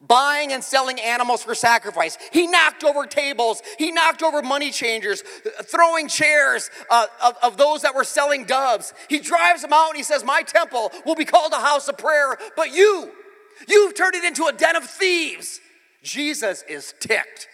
buying 0.00 0.52
and 0.52 0.62
selling 0.62 1.00
animals 1.00 1.42
for 1.42 1.54
sacrifice. 1.54 2.18
He 2.32 2.46
knocked 2.46 2.84
over 2.84 3.06
tables, 3.06 3.62
he 3.78 3.90
knocked 3.90 4.22
over 4.22 4.42
money 4.42 4.70
changers, 4.70 5.22
throwing 5.64 6.08
chairs 6.08 6.70
uh, 6.90 7.06
of, 7.22 7.36
of 7.42 7.56
those 7.56 7.82
that 7.82 7.94
were 7.94 8.04
selling 8.04 8.44
doves. 8.44 8.92
He 9.08 9.20
drives 9.20 9.62
them 9.62 9.72
out 9.72 9.88
and 9.88 9.96
he 9.96 10.02
says, 10.02 10.22
My 10.24 10.42
temple 10.42 10.92
will 11.06 11.14
be 11.14 11.24
called 11.24 11.52
a 11.52 11.60
house 11.60 11.88
of 11.88 11.96
prayer, 11.96 12.36
but 12.56 12.74
you, 12.74 13.10
you've 13.66 13.94
turned 13.94 14.14
it 14.14 14.24
into 14.24 14.44
a 14.46 14.52
den 14.52 14.76
of 14.76 14.84
thieves. 14.84 15.60
Jesus 16.02 16.62
is 16.68 16.94
ticked. 17.00 17.48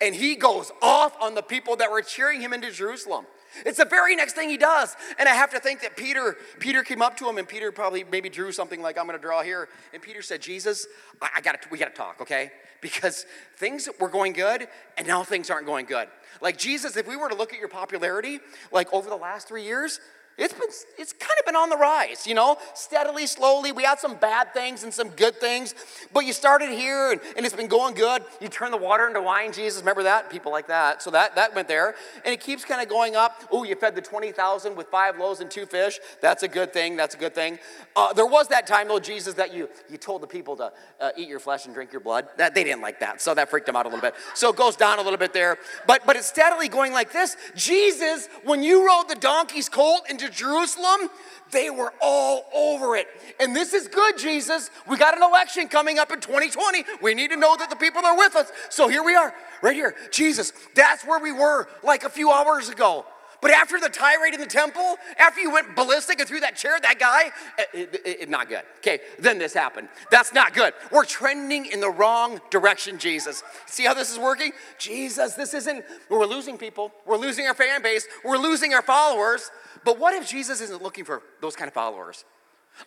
And 0.00 0.14
he 0.14 0.36
goes 0.36 0.70
off 0.82 1.16
on 1.20 1.34
the 1.34 1.42
people 1.42 1.76
that 1.76 1.90
were 1.90 2.02
cheering 2.02 2.40
him 2.40 2.52
into 2.52 2.70
Jerusalem. 2.70 3.26
It's 3.66 3.78
the 3.78 3.84
very 3.84 4.16
next 4.16 4.34
thing 4.34 4.48
he 4.48 4.56
does. 4.56 4.96
And 5.18 5.28
I 5.28 5.34
have 5.34 5.50
to 5.50 5.60
think 5.60 5.80
that 5.82 5.96
Peter, 5.96 6.36
Peter 6.58 6.82
came 6.82 7.02
up 7.02 7.16
to 7.18 7.28
him 7.28 7.38
and 7.38 7.48
Peter 7.48 7.72
probably 7.72 8.04
maybe 8.04 8.28
drew 8.28 8.52
something 8.52 8.82
like 8.82 8.98
I'm 8.98 9.06
gonna 9.06 9.18
draw 9.18 9.42
here. 9.42 9.68
And 9.92 10.02
Peter 10.02 10.22
said, 10.22 10.40
Jesus, 10.42 10.86
I, 11.20 11.30
I 11.36 11.40
gotta, 11.40 11.58
we 11.70 11.78
gotta 11.78 11.94
talk, 11.94 12.20
okay? 12.20 12.52
Because 12.80 13.26
things 13.56 13.88
were 14.00 14.08
going 14.08 14.32
good 14.32 14.68
and 14.96 15.06
now 15.06 15.24
things 15.24 15.50
aren't 15.50 15.66
going 15.66 15.86
good. 15.86 16.08
Like 16.40 16.58
Jesus, 16.58 16.96
if 16.96 17.08
we 17.08 17.16
were 17.16 17.28
to 17.28 17.34
look 17.34 17.52
at 17.52 17.58
your 17.58 17.68
popularity, 17.68 18.40
like 18.70 18.92
over 18.92 19.08
the 19.08 19.16
last 19.16 19.48
three 19.48 19.64
years, 19.64 20.00
it's 20.38 20.54
been 20.54 20.68
it's 20.98 21.12
kind 21.12 21.32
of 21.38 21.46
been 21.46 21.56
on 21.56 21.68
the 21.68 21.76
rise 21.76 22.26
you 22.26 22.34
know? 22.34 22.56
Steadily 22.74 23.26
slowly 23.26 23.72
we 23.72 23.82
had 23.82 23.98
some 23.98 24.14
bad 24.14 24.54
things 24.54 24.84
and 24.84 24.94
some 24.94 25.08
good 25.10 25.40
things 25.40 25.74
but 26.12 26.20
you 26.20 26.32
started 26.32 26.70
here 26.70 27.12
and, 27.12 27.20
and 27.36 27.44
it's 27.44 27.54
been 27.54 27.68
going 27.68 27.94
good. 27.94 28.22
You 28.40 28.48
turn 28.48 28.70
the 28.70 28.76
water 28.76 29.06
into 29.06 29.20
wine 29.20 29.52
jesus 29.52 29.80
remember 29.80 30.04
that? 30.04 30.30
People 30.30 30.52
like 30.52 30.68
that. 30.68 31.02
So 31.02 31.10
that 31.10 31.34
that 31.34 31.54
went 31.54 31.68
there 31.68 31.94
and 32.24 32.32
it 32.32 32.40
keeps 32.40 32.64
kind 32.64 32.80
of 32.80 32.88
going 32.88 33.16
up. 33.16 33.42
Oh 33.50 33.64
you 33.64 33.74
fed 33.74 33.94
the 33.94 34.00
20000 34.00 34.76
with 34.76 34.86
five 34.86 35.18
loaves 35.18 35.40
and 35.40 35.50
two 35.50 35.66
fish. 35.66 35.98
That's 36.20 36.42
a 36.42 36.48
good 36.48 36.72
thing 36.72 36.96
that's 36.96 37.14
a 37.14 37.18
good 37.18 37.34
thing. 37.34 37.58
Uh, 37.96 38.12
there 38.12 38.26
was 38.26 38.48
that 38.48 38.66
time 38.66 38.88
though 38.88 39.00
jesus 39.00 39.34
that 39.34 39.52
you 39.52 39.68
you 39.90 39.96
told 39.96 40.22
the 40.22 40.26
people 40.26 40.56
to 40.56 40.72
uh, 41.00 41.10
eat 41.16 41.28
your 41.28 41.40
flesh 41.40 41.66
and 41.66 41.74
drink 41.74 41.92
your 41.92 42.00
blood. 42.00 42.28
That 42.36 42.54
they 42.54 42.62
didn't 42.64 42.82
like 42.82 43.00
that 43.00 43.20
so 43.20 43.34
that 43.34 43.50
freaked 43.50 43.66
them 43.66 43.76
out 43.76 43.86
a 43.86 43.88
little 43.88 44.02
bit. 44.02 44.14
So 44.34 44.50
it 44.50 44.56
goes 44.56 44.76
down 44.76 44.98
a 44.98 45.02
little 45.02 45.18
bit 45.18 45.32
there. 45.32 45.58
But 45.86 46.06
but 46.06 46.16
it's 46.16 46.28
steadily 46.28 46.68
going 46.68 46.92
like 46.92 47.12
this. 47.12 47.36
Jesus 47.56 48.28
when 48.44 48.62
you 48.62 48.86
rode 48.86 49.08
the 49.08 49.16
donkey's 49.16 49.68
colt 49.68 50.02
into 50.08 50.27
Jerusalem, 50.30 51.08
they 51.50 51.70
were 51.70 51.92
all 52.00 52.44
over 52.54 52.96
it. 52.96 53.06
And 53.40 53.54
this 53.54 53.72
is 53.72 53.88
good, 53.88 54.18
Jesus. 54.18 54.70
We 54.86 54.96
got 54.96 55.16
an 55.16 55.22
election 55.22 55.68
coming 55.68 55.98
up 55.98 56.12
in 56.12 56.20
2020. 56.20 56.84
We 57.02 57.14
need 57.14 57.30
to 57.30 57.36
know 57.36 57.56
that 57.56 57.70
the 57.70 57.76
people 57.76 58.04
are 58.04 58.16
with 58.16 58.36
us. 58.36 58.50
So 58.70 58.88
here 58.88 59.02
we 59.02 59.14
are, 59.14 59.34
right 59.62 59.74
here. 59.74 59.94
Jesus, 60.10 60.52
that's 60.74 61.04
where 61.04 61.20
we 61.20 61.32
were 61.32 61.68
like 61.82 62.04
a 62.04 62.10
few 62.10 62.30
hours 62.30 62.68
ago. 62.68 63.04
But 63.40 63.52
after 63.52 63.78
the 63.78 63.88
tirade 63.88 64.34
in 64.34 64.40
the 64.40 64.46
temple, 64.46 64.96
after 65.16 65.40
you 65.40 65.52
went 65.52 65.76
ballistic 65.76 66.18
and 66.18 66.28
threw 66.28 66.40
that 66.40 66.56
chair 66.56 66.74
at 66.74 66.82
that 66.82 66.98
guy, 66.98 67.30
it, 67.72 67.94
it, 68.04 68.16
it, 68.22 68.28
not 68.28 68.48
good. 68.48 68.62
Okay, 68.78 68.98
then 69.18 69.38
this 69.38 69.54
happened. 69.54 69.88
That's 70.10 70.32
not 70.32 70.54
good. 70.54 70.74
We're 70.90 71.04
trending 71.04 71.66
in 71.66 71.80
the 71.80 71.90
wrong 71.90 72.40
direction, 72.50 72.98
Jesus. 72.98 73.44
See 73.66 73.84
how 73.84 73.94
this 73.94 74.10
is 74.10 74.18
working? 74.18 74.52
Jesus, 74.78 75.34
this 75.34 75.54
isn't, 75.54 75.84
we're 76.08 76.26
losing 76.26 76.58
people. 76.58 76.92
We're 77.06 77.16
losing 77.16 77.46
our 77.46 77.54
fan 77.54 77.80
base. 77.80 78.08
We're 78.24 78.38
losing 78.38 78.74
our 78.74 78.82
followers. 78.82 79.50
But 79.84 79.98
what 79.98 80.14
if 80.14 80.28
Jesus 80.28 80.60
isn't 80.60 80.82
looking 80.82 81.04
for 81.04 81.22
those 81.40 81.56
kind 81.56 81.68
of 81.68 81.74
followers? 81.74 82.24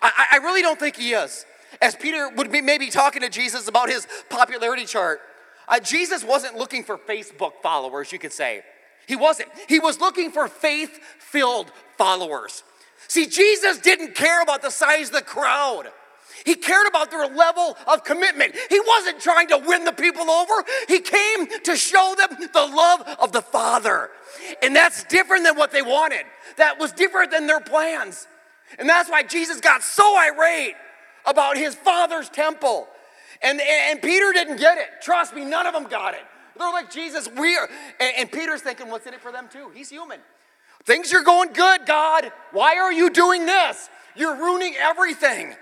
I, 0.02 0.28
I 0.34 0.38
really 0.38 0.62
don't 0.62 0.80
think 0.80 0.96
he 0.96 1.14
is. 1.14 1.46
As 1.82 1.96
Peter 1.96 2.30
would 2.30 2.52
be 2.52 2.62
maybe 2.62 2.90
talking 2.90 3.22
to 3.22 3.30
Jesus 3.30 3.68
about 3.68 3.90
his 3.90 4.08
popularity 4.30 4.86
chart, 4.86 5.22
uh, 5.68 5.80
Jesus 5.80 6.24
wasn't 6.24 6.56
looking 6.56 6.84
for 6.84 6.98
Facebook 6.98 7.54
followers, 7.62 8.12
you 8.12 8.20
could 8.20 8.34
say. 8.34 8.64
He 9.08 9.16
wasn't. 9.16 9.50
He 9.68 9.80
was 9.80 10.00
looking 10.00 10.32
for 10.32 10.48
faith 10.48 11.00
filled 11.20 11.72
followers. 11.98 12.64
See, 13.08 13.28
Jesus 13.28 13.78
didn't 13.80 14.16
care 14.16 14.42
about 14.42 14.62
the 14.62 14.70
size 14.70 15.08
of 15.08 15.16
the 15.16 15.22
crowd. 15.22 15.88
He 16.46 16.56
cared 16.56 16.88
about 16.88 17.12
their 17.12 17.28
level 17.28 17.78
of 17.88 18.04
commitment. 18.04 18.56
He 18.70 18.80
wasn't 18.80 19.20
trying 19.20 19.48
to 19.50 19.58
win 19.58 19.86
the 19.86 19.92
people 19.92 20.30
over. 20.30 20.54
He 20.88 21.00
came 21.00 21.48
to 21.64 21.76
show 21.76 22.16
them 22.18 22.50
the 22.54 22.66
love 22.66 23.02
of 23.20 23.32
the 23.32 23.42
Father. 23.42 24.10
And 24.62 24.76
that's 24.76 25.04
different 25.06 25.44
than 25.44 25.58
what 25.58 25.72
they 25.72 25.82
wanted. 25.82 26.24
That 26.58 26.80
was 26.80 26.92
different 26.92 27.32
than 27.32 27.48
their 27.48 27.60
plans. 27.60 28.28
And 28.80 28.88
that's 28.88 29.10
why 29.10 29.24
Jesus 29.24 29.60
got 29.60 29.84
so 29.84 30.18
irate 30.18 30.76
about 31.26 31.58
his 31.58 31.76
Father's 31.76 32.30
temple. 32.30 32.88
And, 33.42 33.60
and 33.60 34.02
Peter 34.02 34.32
didn't 34.34 34.58
get 34.58 34.78
it. 34.78 34.88
Trust 35.02 35.34
me, 35.34 35.46
none 35.46 35.68
of 35.68 35.74
them 35.74 35.86
got 35.86 36.14
it. 36.14 36.22
They're 36.58 36.72
like, 36.72 36.92
Jesus, 36.92 37.30
we 37.38 37.56
are. 37.56 37.68
And, 38.00 38.14
and 38.20 38.32
Peter's 38.32 38.62
thinking, 38.62 38.90
what's 38.90 39.08
in 39.08 39.14
it 39.14 39.22
for 39.22 39.32
them 39.32 39.48
too? 39.52 39.72
He's 39.74 39.90
human. 39.90 40.20
Things 40.84 41.14
are 41.14 41.24
going 41.24 41.54
good, 41.54 41.86
God. 41.86 42.32
Why 42.52 42.78
are 42.78 42.92
you 42.92 43.10
doing 43.10 43.46
this? 43.46 43.90
You're 44.16 44.36
ruining 44.36 44.76
everything. 44.80 45.56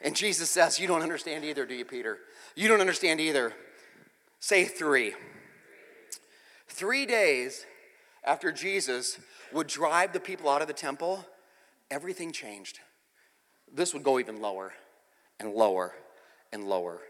And 0.00 0.14
Jesus 0.14 0.50
says, 0.50 0.78
You 0.78 0.86
don't 0.86 1.02
understand 1.02 1.44
either, 1.44 1.66
do 1.66 1.74
you, 1.74 1.84
Peter? 1.84 2.18
You 2.54 2.68
don't 2.68 2.80
understand 2.80 3.20
either. 3.20 3.52
Say 4.40 4.64
three. 4.64 5.14
Three 6.68 7.06
days 7.06 7.64
after 8.24 8.52
Jesus 8.52 9.18
would 9.52 9.66
drive 9.66 10.12
the 10.12 10.20
people 10.20 10.50
out 10.50 10.62
of 10.62 10.68
the 10.68 10.74
temple, 10.74 11.24
everything 11.90 12.32
changed. 12.32 12.80
This 13.72 13.94
would 13.94 14.02
go 14.02 14.18
even 14.18 14.40
lower 14.40 14.72
and 15.40 15.52
lower 15.52 15.94
and 16.52 16.64
lower. 16.64 17.00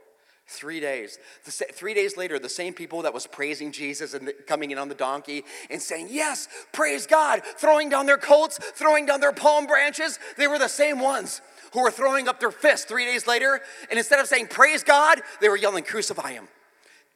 Three 0.48 0.78
days. 0.78 1.18
Three 1.42 1.92
days 1.92 2.16
later, 2.16 2.38
the 2.38 2.48
same 2.48 2.72
people 2.72 3.02
that 3.02 3.12
was 3.12 3.26
praising 3.26 3.72
Jesus 3.72 4.14
and 4.14 4.32
coming 4.46 4.70
in 4.70 4.78
on 4.78 4.88
the 4.88 4.94
donkey 4.94 5.44
and 5.70 5.82
saying, 5.82 6.08
Yes, 6.10 6.46
praise 6.72 7.04
God, 7.04 7.42
throwing 7.56 7.88
down 7.88 8.06
their 8.06 8.16
coats, 8.16 8.58
throwing 8.74 9.06
down 9.06 9.20
their 9.20 9.32
palm 9.32 9.66
branches, 9.66 10.20
they 10.38 10.46
were 10.46 10.58
the 10.58 10.68
same 10.68 11.00
ones 11.00 11.40
who 11.72 11.82
were 11.82 11.90
throwing 11.90 12.28
up 12.28 12.38
their 12.38 12.52
fists 12.52 12.86
three 12.86 13.04
days 13.04 13.26
later. 13.26 13.60
And 13.90 13.98
instead 13.98 14.20
of 14.20 14.28
saying, 14.28 14.46
Praise 14.46 14.84
God, 14.84 15.20
they 15.40 15.48
were 15.48 15.56
yelling, 15.56 15.82
Crucify 15.82 16.32
him, 16.32 16.46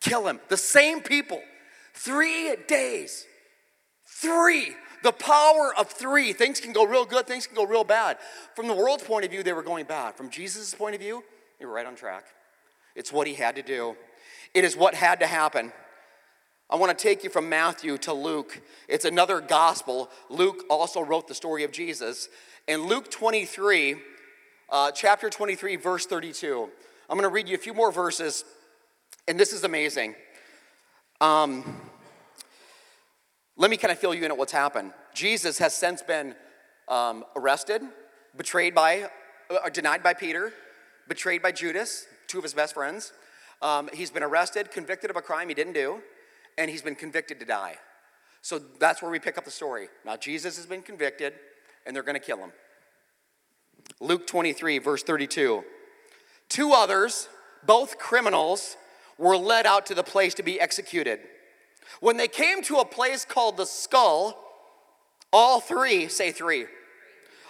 kill 0.00 0.26
him. 0.26 0.40
The 0.48 0.56
same 0.56 1.00
people. 1.00 1.40
Three 1.94 2.56
days. 2.66 3.26
Three. 4.06 4.74
The 5.04 5.12
power 5.12 5.72
of 5.78 5.88
three. 5.88 6.32
Things 6.32 6.60
can 6.60 6.72
go 6.72 6.84
real 6.84 7.04
good, 7.04 7.28
things 7.28 7.46
can 7.46 7.54
go 7.54 7.64
real 7.64 7.84
bad. 7.84 8.18
From 8.56 8.66
the 8.66 8.74
world's 8.74 9.04
point 9.04 9.24
of 9.24 9.30
view, 9.30 9.44
they 9.44 9.52
were 9.52 9.62
going 9.62 9.84
bad. 9.84 10.16
From 10.16 10.30
Jesus' 10.30 10.74
point 10.74 10.96
of 10.96 11.00
view, 11.00 11.22
they 11.60 11.64
were 11.64 11.72
right 11.72 11.86
on 11.86 11.94
track. 11.94 12.24
It's 13.00 13.10
what 13.10 13.26
he 13.26 13.32
had 13.32 13.56
to 13.56 13.62
do, 13.62 13.96
it 14.52 14.62
is 14.62 14.76
what 14.76 14.92
had 14.92 15.20
to 15.20 15.26
happen. 15.26 15.72
I 16.68 16.76
want 16.76 16.96
to 16.96 17.02
take 17.02 17.24
you 17.24 17.30
from 17.30 17.48
Matthew 17.48 17.96
to 17.96 18.12
Luke. 18.12 18.60
It's 18.88 19.06
another 19.06 19.40
gospel. 19.40 20.10
Luke 20.28 20.64
also 20.68 21.00
wrote 21.00 21.26
the 21.26 21.34
story 21.34 21.64
of 21.64 21.72
Jesus. 21.72 22.28
In 22.68 22.86
Luke 22.86 23.10
23, 23.10 23.96
uh, 24.68 24.90
chapter 24.90 25.30
23, 25.30 25.76
verse 25.76 26.04
32, 26.04 26.68
I'm 27.08 27.16
going 27.16 27.28
to 27.28 27.32
read 27.32 27.48
you 27.48 27.54
a 27.54 27.58
few 27.58 27.72
more 27.72 27.90
verses, 27.90 28.44
and 29.26 29.40
this 29.40 29.54
is 29.54 29.64
amazing. 29.64 30.14
Um, 31.22 31.80
let 33.56 33.70
me 33.70 33.78
kind 33.78 33.92
of 33.92 33.98
fill 33.98 34.14
you 34.14 34.26
in 34.26 34.30
at 34.30 34.36
what's 34.36 34.52
happened. 34.52 34.92
Jesus 35.14 35.56
has 35.56 35.74
since 35.74 36.02
been 36.02 36.34
um, 36.86 37.24
arrested, 37.34 37.80
betrayed 38.36 38.74
by, 38.74 39.08
uh, 39.48 39.70
denied 39.70 40.02
by 40.02 40.12
Peter, 40.12 40.52
betrayed 41.08 41.40
by 41.40 41.50
Judas, 41.50 42.06
two 42.30 42.38
of 42.38 42.44
his 42.44 42.54
best 42.54 42.74
friends. 42.74 43.12
Um, 43.60 43.90
he's 43.92 44.10
been 44.10 44.22
arrested, 44.22 44.70
convicted 44.70 45.10
of 45.10 45.16
a 45.16 45.22
crime 45.22 45.48
he 45.48 45.54
didn't 45.54 45.74
do, 45.74 46.00
and 46.56 46.70
he's 46.70 46.82
been 46.82 46.94
convicted 46.94 47.40
to 47.40 47.46
die. 47.46 47.76
So 48.42 48.58
that's 48.58 49.02
where 49.02 49.10
we 49.10 49.18
pick 49.18 49.36
up 49.36 49.44
the 49.44 49.50
story. 49.50 49.88
Now, 50.06 50.16
Jesus 50.16 50.56
has 50.56 50.64
been 50.64 50.82
convicted, 50.82 51.34
and 51.84 51.94
they're 51.94 52.02
going 52.02 52.18
to 52.18 52.24
kill 52.24 52.38
him. 52.38 52.52
Luke 54.00 54.26
23, 54.26 54.78
verse 54.78 55.02
32. 55.02 55.64
Two 56.48 56.72
others, 56.72 57.28
both 57.66 57.98
criminals, 57.98 58.76
were 59.18 59.36
led 59.36 59.66
out 59.66 59.84
to 59.86 59.94
the 59.94 60.02
place 60.02 60.32
to 60.34 60.42
be 60.42 60.58
executed. 60.58 61.20
When 62.00 62.16
they 62.16 62.28
came 62.28 62.62
to 62.62 62.76
a 62.76 62.84
place 62.84 63.24
called 63.24 63.56
the 63.56 63.66
skull, 63.66 64.42
all 65.32 65.60
three, 65.60 66.08
say 66.08 66.32
three, 66.32 66.66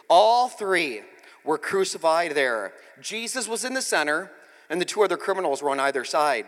all 0.08 0.48
three 0.48 1.02
were 1.44 1.58
crucified 1.58 2.32
there. 2.32 2.72
Jesus 3.00 3.46
was 3.46 3.64
in 3.64 3.74
the 3.74 3.82
center, 3.82 4.30
and 4.70 4.80
the 4.80 4.86
two 4.86 5.02
other 5.02 5.18
criminals 5.18 5.62
were 5.62 5.70
on 5.70 5.80
either 5.80 6.04
side. 6.04 6.46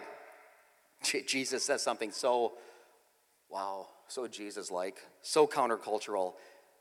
Jesus 1.26 1.64
says 1.64 1.82
something 1.82 2.12
so, 2.12 2.52
wow, 3.50 3.88
so 4.08 4.26
Jesus 4.28 4.70
like, 4.70 4.96
so 5.20 5.46
countercultural. 5.46 6.34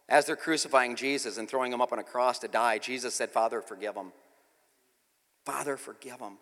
As 0.08 0.25
they're 0.25 0.36
crucifying 0.36 0.95
Jesus 0.95 1.38
and 1.38 1.49
throwing 1.49 1.73
him 1.73 1.82
up 1.82 1.91
on 1.91 1.99
a 1.99 2.04
cross 2.04 2.39
to 2.39 2.47
die, 2.47 2.77
Jesus 2.77 3.15
said, 3.15 3.32
Father, 3.32 3.62
forgive 3.62 3.95
them. 3.95 4.12
Father, 5.43 5.75
forgive 5.77 6.19
them. 6.19 6.38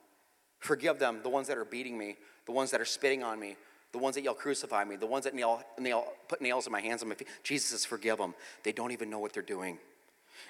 Forgive 0.59 0.99
them, 0.99 1.21
the 1.23 1.29
ones 1.29 1.47
that 1.47 1.57
are 1.57 1.65
beating 1.65 1.97
me, 1.97 2.17
the 2.45 2.51
ones 2.51 2.71
that 2.71 2.81
are 2.81 2.85
spitting 2.85 3.23
on 3.23 3.39
me, 3.39 3.55
the 3.93 3.97
ones 3.97 4.15
that 4.15 4.23
yell, 4.23 4.33
crucify 4.33 4.83
me, 4.83 4.97
the 4.97 5.07
ones 5.07 5.23
that 5.23 5.33
nail, 5.33 5.63
nail, 5.79 6.12
put 6.27 6.41
nails 6.41 6.65
in 6.65 6.73
my 6.73 6.81
hands 6.81 7.01
and 7.01 7.09
my 7.09 7.15
feet. 7.15 7.29
Jesus 7.43 7.69
says, 7.69 7.85
forgive 7.85 8.17
them. 8.17 8.35
They 8.63 8.73
don't 8.73 8.91
even 8.91 9.09
know 9.09 9.19
what 9.19 9.33
they're 9.33 9.41
doing. 9.41 9.77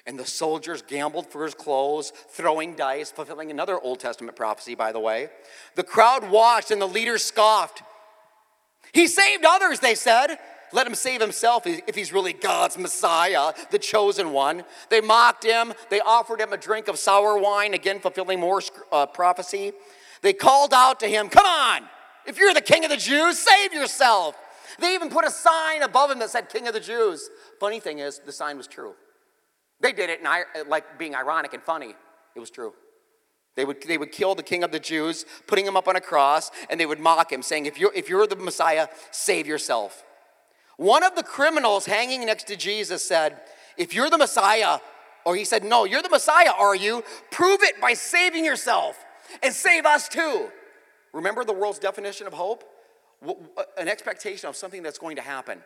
And 0.06 0.18
the 0.18 0.26
soldiers 0.26 0.82
gambled 0.82 1.28
for 1.28 1.44
his 1.44 1.54
clothes, 1.54 2.12
throwing 2.30 2.76
dice, 2.76 3.12
fulfilling 3.12 3.52
another 3.52 3.80
Old 3.80 4.00
Testament 4.00 4.36
prophecy, 4.36 4.76
by 4.76 4.92
the 4.92 5.00
way. 5.00 5.30
The 5.76 5.84
crowd 5.84 6.30
watched 6.30 6.72
and 6.72 6.82
the 6.82 6.88
leaders 6.88 7.24
scoffed. 7.24 7.84
He 8.94 9.08
saved 9.08 9.46
others, 9.46 9.80
they 9.80 9.96
said. 9.96 10.38
Let 10.72 10.86
him 10.86 10.96
save 10.96 11.20
himself 11.22 11.66
if 11.66 11.96
he's 11.96 12.14
really 12.14 12.34
God's 12.34 12.78
Messiah, 12.78 13.54
the 13.72 13.80
chosen 13.80 14.32
one. 14.32 14.64
They 14.90 15.02
mocked 15.02 15.44
him. 15.44 15.74
They 15.90 16.00
offered 16.00 16.42
him 16.42 16.54
a 16.54 16.58
drink 16.58 16.88
of 16.88 17.00
sour 17.00 17.38
wine, 17.38 17.74
again 17.74 18.00
fulfilling 18.00 18.40
more 18.40 18.62
uh, 18.92 19.08
prophecy. 19.08 19.74
They 20.22 20.34
called 20.34 20.74
out 20.74 21.00
to 21.00 21.08
him, 21.08 21.30
Come 21.30 21.46
on, 21.46 21.84
if 22.26 22.38
you're 22.38 22.54
the 22.54 22.62
king 22.62 22.84
of 22.84 22.92
the 22.92 22.98
Jews, 22.98 23.40
save 23.40 23.74
yourself. 23.74 24.36
They 24.80 24.94
even 24.94 25.10
put 25.10 25.26
a 25.26 25.32
sign 25.32 25.82
above 25.82 26.12
him 26.12 26.20
that 26.20 26.30
said 26.30 26.50
King 26.50 26.68
of 26.68 26.74
the 26.74 26.80
Jews. 26.80 27.30
Funny 27.60 27.80
thing 27.80 28.00
is, 28.00 28.20
the 28.20 28.32
sign 28.32 28.58
was 28.58 28.68
true. 28.68 28.94
They 29.82 29.94
did 29.94 30.10
it, 30.10 30.20
and 30.20 30.28
I, 30.28 30.44
like 30.68 31.00
being 31.00 31.16
ironic 31.16 31.54
and 31.54 31.64
funny, 31.64 31.96
it 32.36 32.40
was 32.40 32.50
true. 32.50 32.74
They 33.56 33.66
would, 33.66 33.82
they 33.82 33.98
would 33.98 34.12
kill 34.12 34.36
the 34.36 34.44
king 34.44 34.64
of 34.64 34.72
the 34.72 34.80
Jews, 34.80 35.26
putting 35.48 35.66
him 35.66 35.76
up 35.76 35.88
on 35.88 35.96
a 35.96 36.02
cross, 36.02 36.52
and 36.70 36.80
they 36.80 36.86
would 36.86 37.00
mock 37.00 37.32
him, 37.32 37.42
saying, 37.42 37.66
if 37.66 37.80
you're, 37.80 37.94
if 37.94 38.10
you're 38.10 38.28
the 38.28 38.36
Messiah, 38.36 38.88
save 39.12 39.48
yourself. 39.48 40.04
One 40.78 41.04
of 41.04 41.16
the 41.16 41.24
criminals 41.24 41.86
hanging 41.86 42.26
next 42.26 42.46
to 42.48 42.56
Jesus 42.56 43.04
said, 43.04 43.42
If 43.78 43.94
you're 43.94 44.10
the 44.10 44.18
Messiah, 44.18 44.80
or 45.26 45.36
he 45.36 45.44
said, 45.44 45.66
No, 45.66 45.84
you're 45.84 46.02
the 46.02 46.10
Messiah, 46.10 46.52
are 46.58 46.76
you? 46.76 47.04
Prove 47.32 47.62
it 47.64 47.82
by 47.82 47.94
saving 47.94 48.46
yourself 48.46 48.98
and 49.44 49.54
save 49.54 49.86
us 49.86 50.08
too. 50.08 50.50
Remember 51.12 51.44
the 51.44 51.54
world's 51.54 51.80
definition 51.80 52.28
of 52.28 52.34
hope? 52.34 52.64
An 53.78 53.90
expectation 53.90 54.48
of 54.48 54.56
something 54.56 54.82
that's 54.82 55.00
going 55.00 55.18
to 55.18 55.22
happen. 55.22 55.62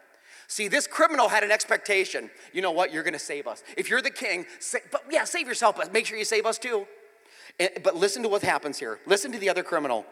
See, 0.53 0.67
this 0.67 0.85
criminal 0.85 1.29
had 1.29 1.43
an 1.43 1.49
expectation. 1.49 2.29
You 2.51 2.61
know 2.61 2.69
what? 2.69 2.93
You're 2.93 3.01
going 3.01 3.13
to 3.13 3.19
save 3.19 3.47
us. 3.47 3.63
If 3.75 3.89
you're 3.89 4.03
the 4.03 4.11
king, 4.11 4.45
say, 4.59 4.81
but 4.91 5.03
yeah, 5.09 5.23
save 5.23 5.47
yourself, 5.47 5.77
but 5.77 5.91
make 5.91 6.05
sure 6.05 6.15
you 6.15 6.25
save 6.25 6.45
us 6.45 6.59
too. 6.59 6.85
And, 7.59 7.71
but 7.83 7.95
listen 7.95 8.21
to 8.21 8.29
what 8.29 8.43
happens 8.43 8.77
here. 8.77 8.99
Listen 9.07 9.31
to 9.31 9.39
the 9.39 9.49
other 9.49 9.63
criminal. 9.63 10.05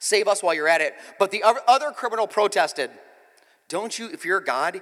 Save 0.00 0.26
us 0.26 0.42
while 0.42 0.52
you're 0.52 0.66
at 0.66 0.80
it. 0.80 0.94
But 1.20 1.30
the 1.30 1.44
other 1.44 1.92
criminal 1.92 2.26
protested. 2.26 2.90
Don't 3.68 3.96
you, 3.96 4.08
if 4.08 4.24
you're 4.24 4.40
God, 4.40 4.80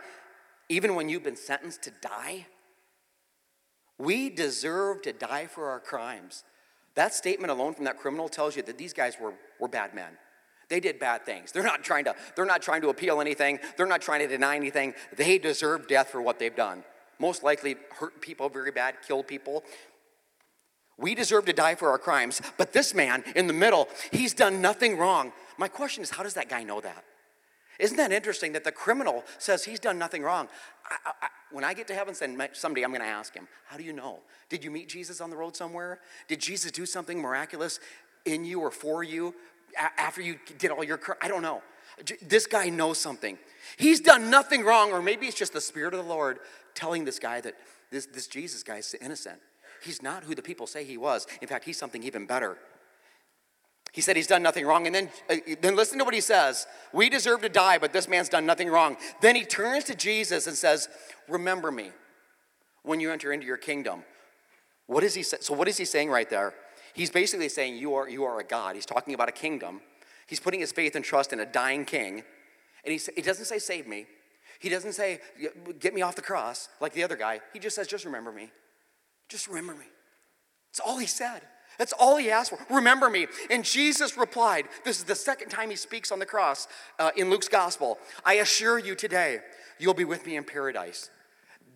even 0.71 0.95
when 0.95 1.11
you've 1.11 1.25
been 1.25 1.37
sentenced 1.37 1.83
to 1.83 1.93
die, 2.01 2.47
we 3.99 4.31
deserve 4.31 5.03
to 5.03 5.13
die 5.13 5.45
for 5.45 5.69
our 5.69 5.79
crimes. 5.79 6.43
That 6.95 7.13
statement 7.13 7.51
alone 7.51 7.75
from 7.75 7.85
that 7.85 7.99
criminal 7.99 8.31
tells 8.31 8.57
you 8.57 8.63
that 8.63 8.79
these 8.79 8.95
guys 8.95 9.19
were, 9.21 9.35
were 9.61 9.69
bad 9.69 9.93
men. 9.93 10.17
They 10.69 10.81
did 10.81 10.99
bad 10.99 11.25
things. 11.25 11.53
They're 11.53 11.63
not 11.63 11.85
trying 11.85 12.05
to, 12.05 12.15
they're 12.37 12.45
not 12.45 12.63
trying 12.63 12.83
to 12.83 12.89
appeal 12.89 13.21
anything. 13.21 13.59
They're 13.77 13.87
not 13.87 14.03
trying 14.03 14.21
to 14.21 14.27
deny 14.27 14.57
anything. 14.57 14.95
They 15.17 15.39
deserve 15.39 15.89
death 15.89 16.09
for 16.09 16.23
what 16.23 16.39
they've 16.39 16.55
done. 16.55 16.85
Most 17.19 17.43
likely 17.43 17.77
hurt 17.99 18.21
people 18.21 18.49
very 18.49 18.71
bad, 18.71 18.97
killed 19.07 19.27
people. 19.27 19.65
We 20.99 21.15
deserve 21.15 21.47
to 21.47 21.53
die 21.53 21.75
for 21.75 21.91
our 21.91 21.99
crimes. 21.99 22.41
But 22.57 22.73
this 22.73 22.95
man 22.95 23.25
in 23.35 23.47
the 23.47 23.53
middle, 23.53 23.89
he's 24.13 24.35
done 24.35 24.61
nothing 24.61 24.97
wrong. 24.97 25.33
My 25.59 25.69
question 25.69 26.03
is, 26.03 26.11
how 26.11 26.23
does 26.23 26.35
that 26.35 26.49
guy 26.49 26.63
know 26.63 26.81
that? 26.81 27.05
Isn't 27.79 27.97
that 27.97 28.13
interesting 28.13 28.53
that 28.53 28.65
the 28.65 28.73
criminal 28.73 29.25
says 29.39 29.65
he's 29.65 29.81
done 29.81 29.99
nothing 29.99 30.23
wrong? 30.23 30.49
I, 30.89 31.11
I, 31.23 31.29
when 31.51 31.65
I 31.65 31.75
get 31.75 31.89
to 31.89 31.95
heaven 31.95 32.15
someday, 32.15 32.83
I'm 32.83 32.91
going 32.91 33.01
to 33.01 33.07
ask 33.07 33.35
him, 33.35 33.49
How 33.67 33.77
do 33.77 33.83
you 33.83 33.93
know? 33.93 34.21
Did 34.49 34.63
you 34.63 34.71
meet 34.71 34.89
Jesus 34.89 35.21
on 35.21 35.31
the 35.31 35.37
road 35.37 35.57
somewhere? 35.57 36.01
Did 36.29 36.41
Jesus 36.41 36.71
do 36.71 36.87
something 36.87 37.21
miraculous 37.21 37.81
in 38.25 38.45
you 38.45 38.61
or 38.61 38.71
for 38.71 39.03
you 39.03 39.35
after 39.77 40.23
you 40.23 40.39
did 40.59 40.71
all 40.71 40.85
your 40.85 41.01
I 41.21 41.29
don't 41.29 41.43
know. 41.43 41.63
This 42.23 42.47
guy 42.47 42.69
knows 42.71 42.99
something. 42.99 43.39
He's 43.77 44.01
done 44.01 44.31
nothing 44.31 44.65
wrong, 44.65 44.93
or 44.93 45.01
maybe 45.01 45.27
it's 45.27 45.37
just 45.37 45.53
the 45.53 45.61
Spirit 45.61 45.95
of 45.95 46.03
the 46.03 46.09
Lord 46.09 46.39
telling 46.75 47.05
this 47.05 47.19
guy 47.19 47.41
that 47.41 47.55
this, 47.91 48.07
this 48.07 48.27
Jesus 48.27 48.63
guy 48.63 48.79
is 48.79 48.95
innocent. 49.01 49.39
He's 49.83 50.03
not 50.03 50.25
who 50.25 50.35
the 50.35 50.43
people 50.43 50.67
say 50.67 50.85
he 50.85 50.97
was. 50.97 51.27
In 51.41 51.49
fact, 51.49 51.65
he's 51.65 51.79
something 51.79 52.03
even 52.03 52.27
better. 52.27 52.57
He 53.93 54.01
said 54.01 54.17
he's 54.17 54.27
done 54.27 54.43
nothing 54.43 54.67
wrong. 54.67 54.87
And 54.87 54.95
then, 54.95 55.11
uh, 55.31 55.37
then 55.61 55.77
listen 55.77 55.99
to 55.99 56.05
what 56.05 56.15
he 56.15 56.21
says. 56.21 56.67
We 56.93 57.09
deserve 57.09 57.43
to 57.43 57.49
die, 57.49 57.79
but 57.79 57.93
this 57.93 58.09
man's 58.09 58.29
done 58.29 58.45
nothing 58.45 58.69
wrong. 58.69 58.97
Then 59.21 59.37
he 59.37 59.45
turns 59.45 59.85
to 59.85 59.95
Jesus 59.95 60.49
and 60.49 60.57
says, 60.57 60.89
Remember 61.29 61.71
me 61.71 61.91
when 62.83 62.99
you 62.99 63.13
enter 63.13 63.33
into 63.33 63.47
your 63.47 63.57
kingdom. 63.57 64.03
What 64.87 65.05
is 65.05 65.15
he 65.15 65.23
say? 65.23 65.37
So 65.41 65.55
what 65.55 65.69
is 65.69 65.77
he 65.77 65.85
saying 65.85 66.11
right 66.11 66.29
there? 66.29 66.55
He's 66.95 67.11
basically 67.11 67.49
saying 67.49 67.77
you 67.77 67.95
are, 67.95 68.09
you 68.09 68.25
are 68.25 68.39
a 68.41 68.45
God. 68.45 68.77
He's 68.77 68.87
talking 68.87 69.15
about 69.15 69.29
a 69.29 69.33
kingdom. 69.33 69.81
He's 70.27 70.41
putting 70.41 70.61
his 70.61 70.73
faith 70.73 70.95
and 70.95 71.05
trust 71.05 71.33
in 71.33 71.41
a 71.41 71.47
dying 71.47 71.85
king. 71.85 72.23
And 72.85 72.93
he, 72.93 73.01
he 73.17 73.21
doesn't 73.21 73.47
say, 73.47 73.59
save 73.59 73.87
me. 73.87 74.07
He 74.61 74.69
doesn't 74.69 74.93
say, 74.93 75.19
get 75.81 75.93
me 75.93 76.03
off 76.03 76.15
the 76.15 76.23
cross 76.23 76.69
like 76.81 76.93
the 76.93 77.03
other 77.03 77.17
guy. 77.17 77.41
He 77.53 77.59
just 77.59 77.75
says, 77.75 77.89
just 77.89 78.05
remember 78.05 78.31
me. 78.31 78.51
Just 79.29 79.49
remember 79.49 79.75
me. 79.75 79.87
That's 80.71 80.81
all 80.81 80.99
he 80.99 81.07
said. 81.07 81.43
That's 81.79 81.93
all 81.93 82.17
he 82.17 82.31
asked 82.31 82.51
for. 82.51 82.59
Remember 82.73 83.11
me. 83.11 83.27
And 83.51 83.65
Jesus 83.65 84.17
replied, 84.17 84.67
This 84.85 84.99
is 84.99 85.05
the 85.05 85.17
second 85.17 85.49
time 85.49 85.71
he 85.71 85.77
speaks 85.77 86.13
on 86.13 86.21
the 86.21 86.27
cross 86.27 86.69
uh, 87.01 87.11
in 87.17 87.31
Luke's 87.31 87.49
gospel. 87.49 87.99
I 88.25 88.35
assure 88.35 88.79
you 88.79 88.95
today, 88.95 89.41
you'll 89.81 89.95
be 89.95 90.05
with 90.05 90.25
me 90.25 90.37
in 90.37 90.45
paradise. 90.45 91.11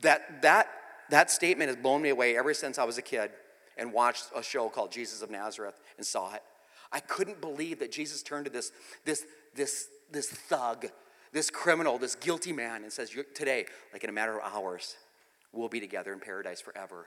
That, 0.02 0.42
that, 0.42 0.68
that 1.11 1.33
statement 1.33 1.68
has 1.68 1.76
blown 1.76 2.00
me 2.02 2.11
away 2.11 2.38
ever 2.38 2.54
since 2.54 2.78
I 2.78 2.85
was 2.85 2.96
a 2.96 3.02
kid 3.02 3.33
and 3.79 3.93
watched 3.93 4.27
a 4.35 4.43
show 4.43 4.69
called 4.69 4.93
Jesus 4.93 5.23
of 5.23 5.31
Nazareth 5.31 5.81
and 5.97 6.07
saw 6.07 6.35
it. 6.35 6.43
I 6.93 7.01
couldn't 7.01 7.41
believe 7.41 7.79
that 7.81 7.93
Jesus 7.93 8.23
turned 8.23 8.47
to 8.47 8.51
this, 8.51 8.73
this, 9.05 9.25
this, 9.55 9.88
this 10.11 10.29
thug, 10.29 10.87
this 11.33 11.51
criminal, 11.51 11.99
this 11.99 12.14
guilty 12.14 12.53
man, 12.53 12.83
and 12.83 12.93
says, 12.93 13.14
Today, 13.35 13.67
like 13.93 14.05
in 14.05 14.11
a 14.11 14.12
matter 14.12 14.38
of 14.38 14.53
hours, 14.53 14.97
we'll 15.53 15.69
be 15.69 15.81
together 15.81 16.12
in 16.12 16.21
paradise 16.21 16.61
forever. 16.61 17.07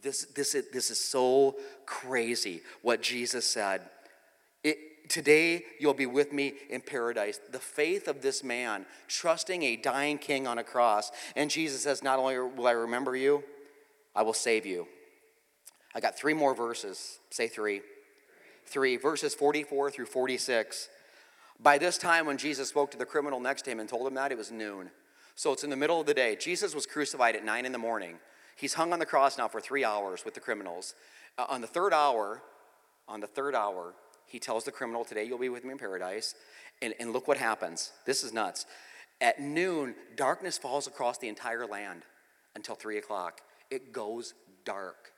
This, 0.00 0.26
this, 0.26 0.54
is, 0.54 0.70
this 0.72 0.90
is 0.90 1.00
so 1.00 1.56
crazy 1.84 2.62
what 2.82 3.02
Jesus 3.02 3.44
said. 3.44 3.82
It, 4.62 5.08
today 5.08 5.64
you'll 5.80 5.94
be 5.94 6.06
with 6.06 6.32
me 6.32 6.54
in 6.70 6.80
paradise. 6.80 7.40
The 7.50 7.58
faith 7.58 8.08
of 8.08 8.22
this 8.22 8.44
man, 8.44 8.86
trusting 9.08 9.62
a 9.62 9.76
dying 9.76 10.18
king 10.18 10.46
on 10.46 10.58
a 10.58 10.64
cross. 10.64 11.10
And 11.36 11.50
Jesus 11.50 11.82
says, 11.82 12.02
Not 12.02 12.18
only 12.18 12.38
will 12.38 12.66
I 12.66 12.72
remember 12.72 13.16
you, 13.16 13.42
I 14.14 14.22
will 14.22 14.34
save 14.34 14.64
you. 14.64 14.86
I 15.98 16.00
got 16.00 16.16
three 16.16 16.32
more 16.32 16.54
verses. 16.54 17.18
Say 17.30 17.48
three. 17.48 17.80
Three, 18.66 18.96
verses 18.96 19.34
44 19.34 19.90
through 19.90 20.06
46. 20.06 20.88
By 21.58 21.76
this 21.76 21.98
time, 21.98 22.24
when 22.24 22.38
Jesus 22.38 22.68
spoke 22.68 22.92
to 22.92 22.96
the 22.96 23.04
criminal 23.04 23.40
next 23.40 23.62
to 23.62 23.72
him 23.72 23.80
and 23.80 23.88
told 23.88 24.06
him 24.06 24.14
that, 24.14 24.30
it 24.30 24.38
was 24.38 24.52
noon. 24.52 24.90
So 25.34 25.52
it's 25.52 25.64
in 25.64 25.70
the 25.70 25.76
middle 25.76 26.00
of 26.00 26.06
the 26.06 26.14
day. 26.14 26.36
Jesus 26.36 26.72
was 26.72 26.86
crucified 26.86 27.34
at 27.34 27.44
nine 27.44 27.66
in 27.66 27.72
the 27.72 27.78
morning. 27.78 28.18
He's 28.54 28.74
hung 28.74 28.92
on 28.92 29.00
the 29.00 29.06
cross 29.06 29.38
now 29.38 29.48
for 29.48 29.60
three 29.60 29.84
hours 29.84 30.24
with 30.24 30.34
the 30.34 30.40
criminals. 30.40 30.94
Uh, 31.36 31.46
on 31.48 31.62
the 31.62 31.66
third 31.66 31.92
hour, 31.92 32.42
on 33.08 33.18
the 33.18 33.26
third 33.26 33.56
hour, 33.56 33.94
he 34.24 34.38
tells 34.38 34.62
the 34.62 34.70
criminal, 34.70 35.04
Today 35.04 35.24
you'll 35.24 35.36
be 35.36 35.48
with 35.48 35.64
me 35.64 35.72
in 35.72 35.78
paradise. 35.78 36.36
And, 36.80 36.94
and 37.00 37.12
look 37.12 37.26
what 37.26 37.38
happens. 37.38 37.90
This 38.06 38.22
is 38.22 38.32
nuts. 38.32 38.66
At 39.20 39.40
noon, 39.40 39.96
darkness 40.14 40.58
falls 40.58 40.86
across 40.86 41.18
the 41.18 41.26
entire 41.26 41.66
land 41.66 42.02
until 42.54 42.76
three 42.76 42.98
o'clock. 42.98 43.40
It 43.68 43.92
goes 43.92 44.34
dark. 44.64 45.10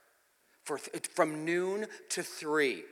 For, 0.65 0.79
from 0.79 1.45
noon 1.45 1.87
to 2.11 2.23
three. 2.23 2.85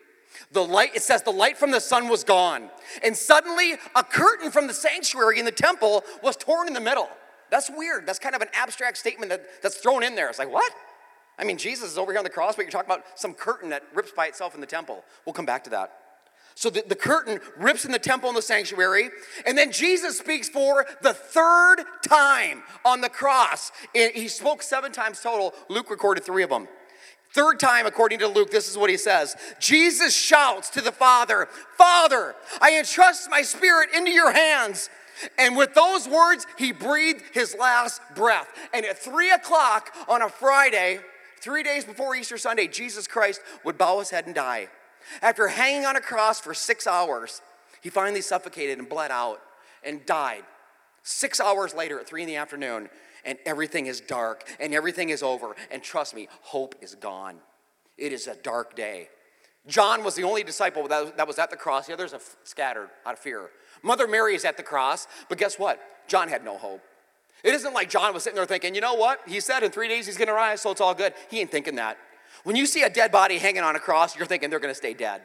The 0.52 0.64
light, 0.64 0.94
it 0.94 1.02
says 1.02 1.22
the 1.22 1.30
light 1.30 1.56
from 1.56 1.70
the 1.70 1.80
sun 1.80 2.08
was 2.08 2.24
gone. 2.24 2.70
And 3.02 3.16
suddenly 3.16 3.74
a 3.94 4.02
curtain 4.02 4.50
from 4.50 4.66
the 4.66 4.74
sanctuary 4.74 5.38
in 5.38 5.44
the 5.44 5.52
temple 5.52 6.04
was 6.22 6.36
torn 6.36 6.66
in 6.66 6.74
the 6.74 6.80
middle. 6.80 7.08
That's 7.50 7.70
weird. 7.70 8.06
That's 8.06 8.18
kind 8.18 8.34
of 8.34 8.42
an 8.42 8.48
abstract 8.52 8.98
statement 8.98 9.30
that, 9.30 9.62
that's 9.62 9.76
thrown 9.76 10.02
in 10.02 10.14
there. 10.14 10.28
It's 10.28 10.38
like, 10.38 10.52
what? 10.52 10.72
I 11.38 11.44
mean, 11.44 11.56
Jesus 11.56 11.92
is 11.92 11.98
over 11.98 12.12
here 12.12 12.18
on 12.18 12.24
the 12.24 12.30
cross, 12.30 12.56
but 12.56 12.62
you're 12.62 12.70
talking 12.72 12.90
about 12.90 13.04
some 13.14 13.32
curtain 13.32 13.70
that 13.70 13.84
rips 13.94 14.10
by 14.10 14.26
itself 14.26 14.54
in 14.54 14.60
the 14.60 14.66
temple. 14.66 15.04
We'll 15.24 15.34
come 15.34 15.46
back 15.46 15.64
to 15.64 15.70
that. 15.70 15.92
So 16.54 16.70
the, 16.70 16.82
the 16.86 16.96
curtain 16.96 17.38
rips 17.56 17.84
in 17.84 17.92
the 17.92 18.00
temple 18.00 18.28
in 18.28 18.34
the 18.34 18.42
sanctuary, 18.42 19.10
and 19.46 19.56
then 19.56 19.70
Jesus 19.70 20.18
speaks 20.18 20.48
for 20.48 20.86
the 21.02 21.14
third 21.14 21.84
time 22.04 22.64
on 22.84 23.00
the 23.00 23.08
cross. 23.08 23.70
And 23.94 24.12
He 24.12 24.26
spoke 24.26 24.62
seven 24.62 24.90
times 24.90 25.20
total. 25.20 25.54
Luke 25.68 25.88
recorded 25.88 26.24
three 26.24 26.42
of 26.42 26.50
them. 26.50 26.66
Third 27.30 27.60
time, 27.60 27.86
according 27.86 28.20
to 28.20 28.28
Luke, 28.28 28.50
this 28.50 28.70
is 28.70 28.78
what 28.78 28.90
he 28.90 28.96
says 28.96 29.36
Jesus 29.58 30.16
shouts 30.16 30.70
to 30.70 30.80
the 30.80 30.92
Father, 30.92 31.48
Father, 31.76 32.34
I 32.60 32.78
entrust 32.78 33.30
my 33.30 33.42
spirit 33.42 33.90
into 33.94 34.10
your 34.10 34.32
hands. 34.32 34.88
And 35.36 35.56
with 35.56 35.74
those 35.74 36.08
words, 36.08 36.46
he 36.56 36.70
breathed 36.70 37.24
his 37.32 37.56
last 37.58 38.00
breath. 38.14 38.48
And 38.72 38.86
at 38.86 38.98
three 38.98 39.32
o'clock 39.32 39.92
on 40.08 40.22
a 40.22 40.28
Friday, 40.28 41.00
three 41.40 41.64
days 41.64 41.84
before 41.84 42.14
Easter 42.14 42.38
Sunday, 42.38 42.68
Jesus 42.68 43.08
Christ 43.08 43.40
would 43.64 43.76
bow 43.76 43.98
his 43.98 44.10
head 44.10 44.26
and 44.26 44.34
die. 44.34 44.68
After 45.20 45.48
hanging 45.48 45.86
on 45.86 45.96
a 45.96 46.00
cross 46.00 46.40
for 46.40 46.54
six 46.54 46.86
hours, 46.86 47.42
he 47.80 47.90
finally 47.90 48.20
suffocated 48.20 48.78
and 48.78 48.88
bled 48.88 49.10
out 49.10 49.40
and 49.82 50.04
died. 50.06 50.44
Six 51.02 51.40
hours 51.40 51.74
later, 51.74 51.98
at 51.98 52.06
three 52.06 52.22
in 52.22 52.28
the 52.28 52.36
afternoon, 52.36 52.88
and 53.24 53.38
everything 53.46 53.86
is 53.86 54.00
dark 54.00 54.44
and 54.60 54.74
everything 54.74 55.10
is 55.10 55.22
over. 55.22 55.56
And 55.70 55.82
trust 55.82 56.14
me, 56.14 56.28
hope 56.42 56.74
is 56.80 56.94
gone. 56.94 57.36
It 57.96 58.12
is 58.12 58.26
a 58.26 58.36
dark 58.36 58.76
day. 58.76 59.08
John 59.66 60.02
was 60.02 60.14
the 60.14 60.22
only 60.22 60.42
disciple 60.42 60.88
that 60.88 61.26
was 61.26 61.38
at 61.38 61.50
the 61.50 61.56
cross. 61.56 61.86
The 61.86 61.92
others 61.92 62.14
are 62.14 62.20
scattered 62.44 62.88
out 63.04 63.14
of 63.14 63.18
fear. 63.18 63.50
Mother 63.82 64.08
Mary 64.08 64.34
is 64.34 64.44
at 64.44 64.56
the 64.56 64.62
cross, 64.62 65.06
but 65.28 65.36
guess 65.36 65.58
what? 65.58 65.80
John 66.08 66.28
had 66.28 66.44
no 66.44 66.56
hope. 66.56 66.80
It 67.44 67.54
isn't 67.54 67.74
like 67.74 67.90
John 67.90 68.14
was 68.14 68.22
sitting 68.22 68.36
there 68.36 68.46
thinking, 68.46 68.74
you 68.74 68.80
know 68.80 68.94
what? 68.94 69.20
He 69.26 69.40
said 69.40 69.62
in 69.62 69.70
three 69.70 69.88
days 69.88 70.06
he's 70.06 70.16
gonna 70.16 70.32
rise, 70.32 70.62
so 70.62 70.70
it's 70.70 70.80
all 70.80 70.94
good. 70.94 71.12
He 71.30 71.40
ain't 71.40 71.50
thinking 71.50 71.76
that. 71.76 71.98
When 72.44 72.56
you 72.56 72.66
see 72.66 72.82
a 72.82 72.90
dead 72.90 73.12
body 73.12 73.38
hanging 73.38 73.62
on 73.62 73.76
a 73.76 73.78
cross, 73.78 74.16
you're 74.16 74.26
thinking 74.26 74.48
they're 74.48 74.58
gonna 74.58 74.74
stay 74.74 74.94
dead. 74.94 75.22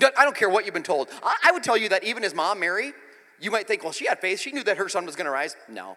I 0.00 0.24
don't 0.24 0.34
care 0.34 0.48
what 0.48 0.64
you've 0.64 0.74
been 0.74 0.82
told. 0.82 1.08
I 1.22 1.52
would 1.52 1.62
tell 1.62 1.76
you 1.76 1.88
that 1.90 2.04
even 2.04 2.22
his 2.22 2.34
mom, 2.34 2.58
Mary, 2.58 2.92
you 3.40 3.50
might 3.50 3.68
think, 3.68 3.82
well, 3.84 3.92
she 3.92 4.06
had 4.06 4.18
faith. 4.18 4.40
She 4.40 4.50
knew 4.50 4.64
that 4.64 4.78
her 4.78 4.88
son 4.88 5.04
was 5.06 5.14
gonna 5.14 5.30
rise. 5.30 5.56
No. 5.68 5.96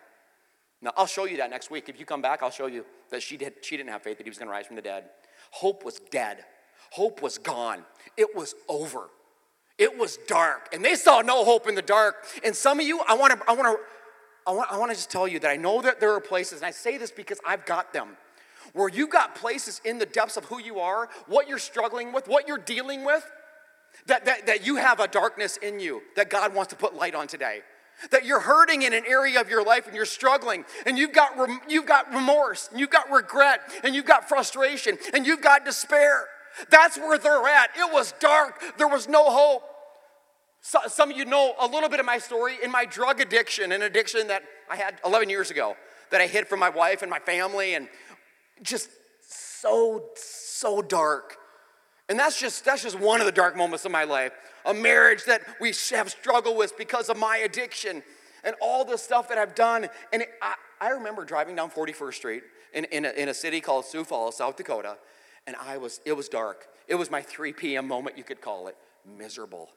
No, 0.82 0.92
I'll 0.96 1.08
show 1.08 1.26
you 1.26 1.38
that 1.38 1.50
next 1.50 1.72
week. 1.72 1.90
If 1.90 2.00
you 2.00 2.06
come 2.06 2.22
back, 2.22 2.44
I'll 2.44 2.52
show 2.52 2.68
you 2.68 2.86
that 3.10 3.24
she, 3.24 3.38
did, 3.38 3.54
she 3.62 3.78
didn't 3.78 3.90
have 3.90 4.04
faith 4.04 4.18
that 4.18 4.24
he 4.24 4.30
was 4.30 4.38
gonna 4.38 4.52
rise 4.52 4.68
from 4.68 4.76
the 4.76 4.82
dead. 4.82 5.06
Hope 5.52 5.84
was 5.84 6.00
dead, 6.12 6.46
hope 6.92 7.22
was 7.22 7.38
gone, 7.38 7.84
it 8.16 8.36
was 8.36 8.56
over. 8.68 9.10
It 9.78 9.96
was 9.96 10.18
dark, 10.28 10.70
and 10.74 10.84
they 10.84 10.96
saw 10.96 11.22
no 11.22 11.46
hope 11.46 11.68
in 11.68 11.76
the 11.76 11.84
dark. 11.84 12.26
And 12.44 12.56
some 12.56 12.80
of 12.80 12.88
you, 12.88 13.00
I 13.08 13.14
want 13.14 13.34
to, 13.34 13.50
I 13.50 13.54
want 13.54 13.78
to, 13.78 13.84
I 14.48 14.52
want, 14.52 14.72
I 14.72 14.78
want 14.78 14.90
to 14.90 14.96
just 14.96 15.12
tell 15.12 15.28
you 15.28 15.40
that 15.40 15.52
I 15.52 15.56
know 15.56 15.84
that 15.84 16.00
there 16.00 16.14
are 16.14 16.20
places, 16.20 16.60
and 16.62 16.66
I 16.66 16.72
say 16.72 16.98
this 16.98 17.12
because 17.12 17.40
I've 17.46 17.64
got 17.66 17.94
them, 17.94 18.18
where 18.74 18.90
you 18.90 19.06
got 19.06 19.36
places 19.36 19.80
in 19.86 20.00
the 20.00 20.08
depths 20.08 20.36
of 20.36 20.46
who 20.46 20.60
you 20.60 20.80
are, 20.80 21.10
what 21.28 21.48
you're 21.48 21.60
struggling 21.60 22.12
with, 22.12 22.28
what 22.28 22.48
you're 22.48 22.58
dealing 22.58 23.06
with, 23.06 23.24
that, 24.08 24.26
that, 24.26 24.48
that 24.48 24.66
you 24.66 24.78
have 24.78 25.00
a 25.00 25.08
darkness 25.08 25.58
in 25.58 25.80
you 25.80 26.02
that 26.16 26.30
God 26.30 26.56
wants 26.56 26.72
to 26.72 26.76
put 26.76 26.96
light 26.96 27.14
on 27.14 27.28
today. 27.28 27.62
That 28.12 28.26
you're 28.26 28.40
hurting 28.40 28.84
in 28.84 28.94
an 28.94 29.04
area 29.08 29.42
of 29.42 29.50
your 29.50 29.64
life 29.64 29.88
and 29.88 29.96
you're 29.96 30.06
struggling, 30.06 30.66
and 30.86 30.98
you've 30.98 31.14
got, 31.14 31.38
rem- 31.38 31.62
you've 31.68 31.86
got 31.86 32.14
remorse, 32.14 32.70
and 32.72 32.80
you've 32.80 32.92
got 32.92 33.10
regret, 33.12 33.62
and 33.84 33.96
you've 33.96 34.06
got 34.06 34.30
frustration, 34.30 34.98
and 35.14 35.26
you've 35.26 35.42
got 35.42 35.66
despair. 35.66 36.26
That's 36.70 36.98
where 36.98 37.18
they're 37.18 37.48
at. 37.48 37.72
It 37.78 37.92
was 37.92 38.14
dark, 38.20 38.62
there 38.78 38.88
was 38.88 39.08
no 39.08 39.30
hope. 39.30 39.64
So, 40.62 40.80
some 40.88 41.12
of 41.12 41.18
you 41.18 41.26
know 41.26 41.54
a 41.60 41.68
little 41.68 41.90
bit 41.90 42.00
of 42.00 42.06
my 42.06 42.18
story 42.18 42.58
in 42.62 42.72
my 42.72 42.86
drug 42.86 43.22
addiction, 43.22 43.72
an 43.72 43.84
addiction 43.84 44.28
that 44.28 44.44
I 44.70 44.76
had 44.76 45.00
11 45.06 45.30
years 45.30 45.50
ago 45.50 45.78
that 46.12 46.22
I 46.22 46.28
hid 46.28 46.48
from 46.48 46.60
my 46.60 46.70
wife 46.70 47.02
and 47.02 47.10
my 47.10 47.20
family, 47.20 47.76
and 47.76 47.88
just 48.62 48.90
so, 49.22 50.06
so 50.16 50.82
dark. 50.82 51.38
And 52.10 52.18
that's 52.18 52.40
just 52.40 52.64
that's 52.64 52.84
just 52.84 53.00
one 53.00 53.20
of 53.20 53.26
the 53.26 53.32
dark 53.32 53.58
moments 53.58 53.86
of 53.86 53.92
my 53.92 54.06
life. 54.06 54.32
A 54.68 54.74
marriage 54.74 55.24
that 55.26 55.42
we 55.60 55.74
have 55.92 56.10
struggled 56.10 56.58
with 56.58 56.78
because 56.78 57.10
of 57.10 57.18
my 57.18 57.38
addiction 57.38 58.04
and 58.44 58.56
all 58.62 58.86
the 58.86 58.98
stuff 58.98 59.30
that 59.30 59.38
I've 59.38 59.56
done. 59.56 59.88
And 60.14 60.22
it, 60.22 60.30
I, 60.42 60.54
I 60.80 60.90
remember 60.90 61.26
driving 61.26 61.56
down 61.56 61.72
41st 61.72 62.14
Street 62.14 62.44
in, 62.74 62.86
in, 62.86 63.06
a, 63.06 63.10
in 63.10 63.30
a 63.30 63.34
city 63.34 63.62
called 63.62 63.86
Sioux 63.86 64.04
Falls, 64.04 64.38
South 64.38 64.56
Dakota, 64.56 64.98
and 65.48 65.56
I 65.56 65.78
was, 65.78 66.02
it 66.06 66.14
was 66.14 66.30
dark. 66.30 66.68
It 66.88 66.96
was 66.96 67.10
my 67.10 67.22
3 67.22 67.54
p.m. 67.54 67.88
moment, 67.88 68.18
you 68.18 68.24
could 68.24 68.42
call 68.42 68.68
it, 68.68 68.78
miserable. 69.18 69.70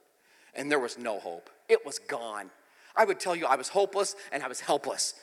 And 0.54 0.70
there 0.70 0.80
was 0.80 0.98
no 0.98 1.18
hope. 1.18 1.48
It 1.68 1.86
was 1.86 1.98
gone. 1.98 2.50
I 2.96 3.04
would 3.04 3.20
tell 3.20 3.36
you 3.36 3.46
I 3.46 3.56
was 3.56 3.68
hopeless 3.68 4.16
and 4.32 4.42
I 4.42 4.48
was 4.48 4.60
helpless. 4.60 5.14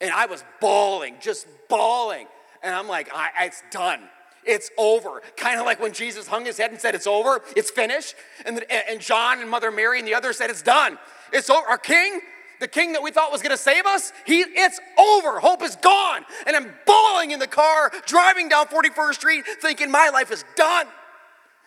And 0.00 0.10
I 0.10 0.26
was 0.26 0.42
bawling, 0.60 1.16
just 1.20 1.46
bawling. 1.68 2.26
And 2.62 2.74
I'm 2.74 2.88
like, 2.88 3.10
I, 3.14 3.30
it's 3.44 3.62
done. 3.70 4.00
It's 4.44 4.70
over. 4.78 5.22
Kind 5.36 5.60
of 5.60 5.66
like 5.66 5.80
when 5.80 5.92
Jesus 5.92 6.26
hung 6.26 6.44
his 6.44 6.56
head 6.56 6.70
and 6.70 6.80
said, 6.80 6.94
It's 6.94 7.06
over, 7.06 7.42
it's 7.56 7.70
finished. 7.70 8.14
And, 8.46 8.64
and 8.70 9.00
John 9.00 9.40
and 9.40 9.50
Mother 9.50 9.70
Mary 9.70 9.98
and 9.98 10.08
the 10.08 10.14
others 10.14 10.38
said, 10.38 10.50
It's 10.50 10.62
done. 10.62 10.98
It's 11.32 11.50
over. 11.50 11.66
Our 11.66 11.78
king, 11.78 12.20
the 12.60 12.68
king 12.68 12.92
that 12.92 13.02
we 13.02 13.10
thought 13.10 13.32
was 13.32 13.42
going 13.42 13.50
to 13.50 13.62
save 13.62 13.86
us, 13.86 14.12
he, 14.26 14.40
it's 14.40 14.80
over. 14.98 15.40
Hope 15.40 15.62
is 15.62 15.76
gone. 15.76 16.24
And 16.46 16.56
I'm 16.56 16.72
bawling 16.86 17.30
in 17.32 17.38
the 17.38 17.46
car, 17.46 17.92
driving 18.06 18.48
down 18.48 18.66
41st 18.66 19.14
Street, 19.14 19.44
thinking 19.60 19.90
my 19.90 20.10
life 20.10 20.30
is 20.30 20.44
done. 20.56 20.86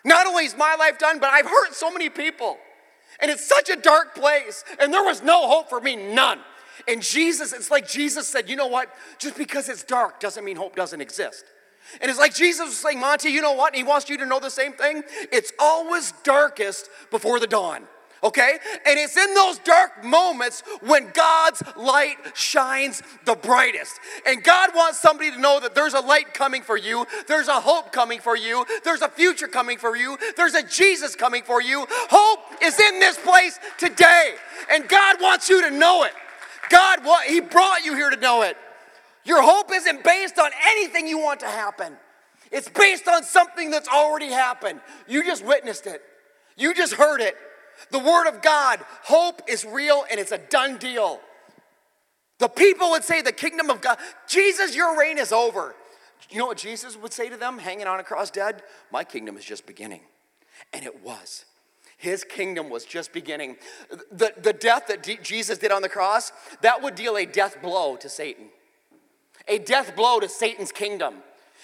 Not 0.04 0.26
only 0.26 0.44
is 0.44 0.56
my 0.56 0.76
life 0.78 0.98
done, 0.98 1.18
but 1.18 1.30
I've 1.30 1.46
hurt 1.46 1.74
so 1.74 1.90
many 1.90 2.10
people. 2.10 2.58
And 3.20 3.30
it's 3.30 3.46
such 3.46 3.70
a 3.70 3.76
dark 3.76 4.14
place, 4.14 4.64
and 4.80 4.92
there 4.92 5.04
was 5.04 5.22
no 5.22 5.48
hope 5.48 5.68
for 5.68 5.80
me, 5.80 5.96
none. 5.96 6.40
And 6.88 7.00
Jesus, 7.00 7.52
it's 7.52 7.70
like 7.70 7.88
Jesus 7.88 8.26
said, 8.26 8.48
you 8.48 8.56
know 8.56 8.66
what? 8.66 8.92
Just 9.18 9.38
because 9.38 9.68
it's 9.68 9.84
dark 9.84 10.20
doesn't 10.20 10.44
mean 10.44 10.56
hope 10.56 10.74
doesn't 10.74 11.00
exist. 11.00 11.44
And 12.00 12.10
it's 12.10 12.18
like 12.18 12.34
Jesus 12.34 12.66
was 12.66 12.76
saying, 12.76 13.00
Monty, 13.00 13.30
you 13.30 13.40
know 13.40 13.52
what? 13.52 13.72
And 13.72 13.76
he 13.76 13.84
wants 13.84 14.08
you 14.08 14.16
to 14.18 14.26
know 14.26 14.40
the 14.40 14.50
same 14.50 14.72
thing. 14.72 15.02
It's 15.32 15.52
always 15.58 16.12
darkest 16.22 16.88
before 17.10 17.40
the 17.40 17.46
dawn 17.46 17.86
okay? 18.24 18.58
And 18.86 18.98
it's 18.98 19.16
in 19.16 19.34
those 19.34 19.58
dark 19.58 20.02
moments 20.02 20.62
when 20.80 21.10
God's 21.12 21.62
light 21.76 22.16
shines 22.34 23.02
the 23.26 23.34
brightest. 23.34 24.00
And 24.26 24.42
God 24.42 24.70
wants 24.74 24.98
somebody 24.98 25.30
to 25.30 25.38
know 25.38 25.60
that 25.60 25.74
there's 25.74 25.94
a 25.94 26.00
light 26.00 26.32
coming 26.32 26.62
for 26.62 26.76
you, 26.76 27.06
there's 27.28 27.48
a 27.48 27.60
hope 27.60 27.92
coming 27.92 28.20
for 28.20 28.36
you, 28.36 28.64
there's 28.82 29.02
a 29.02 29.08
future 29.08 29.46
coming 29.46 29.78
for 29.78 29.94
you, 29.94 30.16
there's 30.36 30.54
a 30.54 30.62
Jesus 30.62 31.14
coming 31.14 31.42
for 31.42 31.60
you. 31.60 31.86
Hope 31.88 32.40
is 32.62 32.80
in 32.80 32.98
this 32.98 33.18
place 33.18 33.58
today. 33.78 34.34
And 34.70 34.88
God 34.88 35.20
wants 35.20 35.48
you 35.48 35.60
to 35.62 35.70
know 35.70 36.04
it. 36.04 36.12
God, 36.70 37.04
what 37.04 37.26
He 37.26 37.40
brought 37.40 37.84
you 37.84 37.94
here 37.94 38.08
to 38.08 38.16
know 38.16 38.42
it. 38.42 38.56
Your 39.24 39.42
hope 39.42 39.70
isn't 39.72 40.04
based 40.04 40.38
on 40.38 40.50
anything 40.70 41.06
you 41.06 41.18
want 41.18 41.40
to 41.40 41.46
happen. 41.46 41.96
It's 42.50 42.68
based 42.68 43.08
on 43.08 43.24
something 43.24 43.70
that's 43.70 43.88
already 43.88 44.28
happened. 44.28 44.80
You 45.08 45.24
just 45.24 45.44
witnessed 45.44 45.86
it, 45.86 46.02
you 46.56 46.74
just 46.74 46.94
heard 46.94 47.20
it. 47.20 47.36
The 47.90 47.98
Word 47.98 48.28
of 48.28 48.40
God, 48.40 48.80
hope 49.02 49.42
is 49.48 49.64
real 49.64 50.04
and 50.10 50.20
it's 50.20 50.30
a 50.30 50.38
done 50.38 50.76
deal. 50.78 51.20
The 52.38 52.48
people 52.48 52.90
would 52.90 53.04
say, 53.04 53.22
The 53.22 53.32
kingdom 53.32 53.70
of 53.70 53.80
God, 53.80 53.98
Jesus, 54.28 54.76
your 54.76 54.98
reign 54.98 55.18
is 55.18 55.32
over. 55.32 55.74
You 56.30 56.38
know 56.38 56.46
what 56.46 56.58
Jesus 56.58 56.96
would 56.96 57.12
say 57.12 57.28
to 57.28 57.36
them, 57.36 57.58
hanging 57.58 57.86
on 57.86 58.00
a 58.00 58.02
cross 58.02 58.30
dead? 58.30 58.62
My 58.92 59.04
kingdom 59.04 59.36
is 59.36 59.44
just 59.44 59.66
beginning. 59.66 60.00
And 60.72 60.84
it 60.84 61.02
was. 61.02 61.44
His 61.96 62.24
kingdom 62.24 62.70
was 62.70 62.84
just 62.84 63.12
beginning. 63.12 63.56
The, 64.10 64.32
the 64.36 64.52
death 64.52 64.88
that 64.88 65.02
D- 65.02 65.18
Jesus 65.22 65.58
did 65.58 65.70
on 65.70 65.82
the 65.82 65.88
cross, 65.88 66.32
that 66.60 66.82
would 66.82 66.94
deal 66.94 67.16
a 67.16 67.24
death 67.24 67.62
blow 67.62 67.96
to 67.96 68.08
Satan, 68.08 68.46
a 69.48 69.58
death 69.58 69.94
blow 69.96 70.20
to 70.20 70.28
Satan's 70.28 70.72
kingdom. 70.72 71.14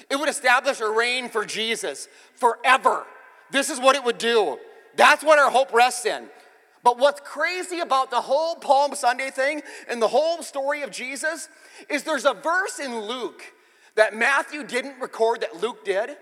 It 0.08 0.16
would 0.16 0.28
establish 0.28 0.80
a 0.80 0.90
reign 0.90 1.28
for 1.28 1.44
Jesus 1.44 2.08
forever. 2.34 3.06
This 3.50 3.70
is 3.70 3.80
what 3.80 3.96
it 3.96 4.04
would 4.04 4.18
do. 4.18 4.58
That's 4.96 5.22
what 5.22 5.38
our 5.38 5.50
hope 5.50 5.72
rests 5.72 6.06
in. 6.06 6.28
But 6.82 6.98
what's 6.98 7.20
crazy 7.20 7.80
about 7.80 8.10
the 8.10 8.20
whole 8.20 8.56
Palm 8.56 8.94
Sunday 8.94 9.30
thing 9.30 9.62
and 9.88 10.00
the 10.00 10.08
whole 10.08 10.42
story 10.42 10.82
of 10.82 10.90
Jesus 10.90 11.48
is 11.88 12.04
there's 12.04 12.24
a 12.24 12.32
verse 12.32 12.78
in 12.78 13.00
Luke 13.00 13.42
that 13.96 14.14
Matthew 14.14 14.64
didn't 14.64 14.98
record 15.00 15.42
that 15.42 15.60
Luke 15.60 15.84
did 15.84 16.16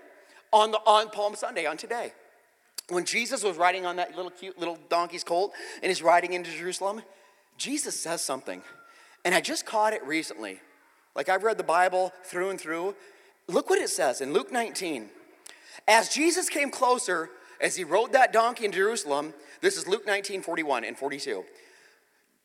on, 0.51 0.71
the, 0.71 0.77
on 0.79 1.09
Palm 1.11 1.35
Sunday, 1.35 1.65
on 1.65 1.77
today. 1.77 2.13
When 2.89 3.05
Jesus 3.05 3.43
was 3.43 3.55
riding 3.55 3.85
on 3.85 3.97
that 3.97 4.15
little 4.15 4.31
cute 4.31 4.57
little 4.57 4.77
donkey's 4.89 5.23
colt 5.23 5.53
and 5.81 5.89
he's 5.89 6.01
riding 6.01 6.33
into 6.33 6.51
Jerusalem, 6.51 7.03
Jesus 7.57 7.97
says 7.97 8.21
something. 8.21 8.61
And 9.23 9.35
I 9.35 9.41
just 9.41 9.65
caught 9.65 9.93
it 9.93 10.03
recently. 10.05 10.59
Like 11.15 11.29
I've 11.29 11.43
read 11.43 11.57
the 11.57 11.63
Bible 11.63 12.13
through 12.23 12.49
and 12.49 12.59
through. 12.59 12.95
Look 13.47 13.69
what 13.69 13.79
it 13.79 13.89
says 13.89 14.21
in 14.21 14.33
Luke 14.33 14.51
19. 14.51 15.09
As 15.87 16.09
Jesus 16.09 16.49
came 16.49 16.69
closer, 16.69 17.29
as 17.59 17.75
he 17.75 17.83
rode 17.83 18.13
that 18.13 18.31
donkey 18.31 18.65
in 18.65 18.71
Jerusalem, 18.71 19.33
this 19.61 19.77
is 19.77 19.87
Luke 19.87 20.05
19, 20.05 20.41
41 20.41 20.83
and 20.83 20.97
42. 20.97 21.43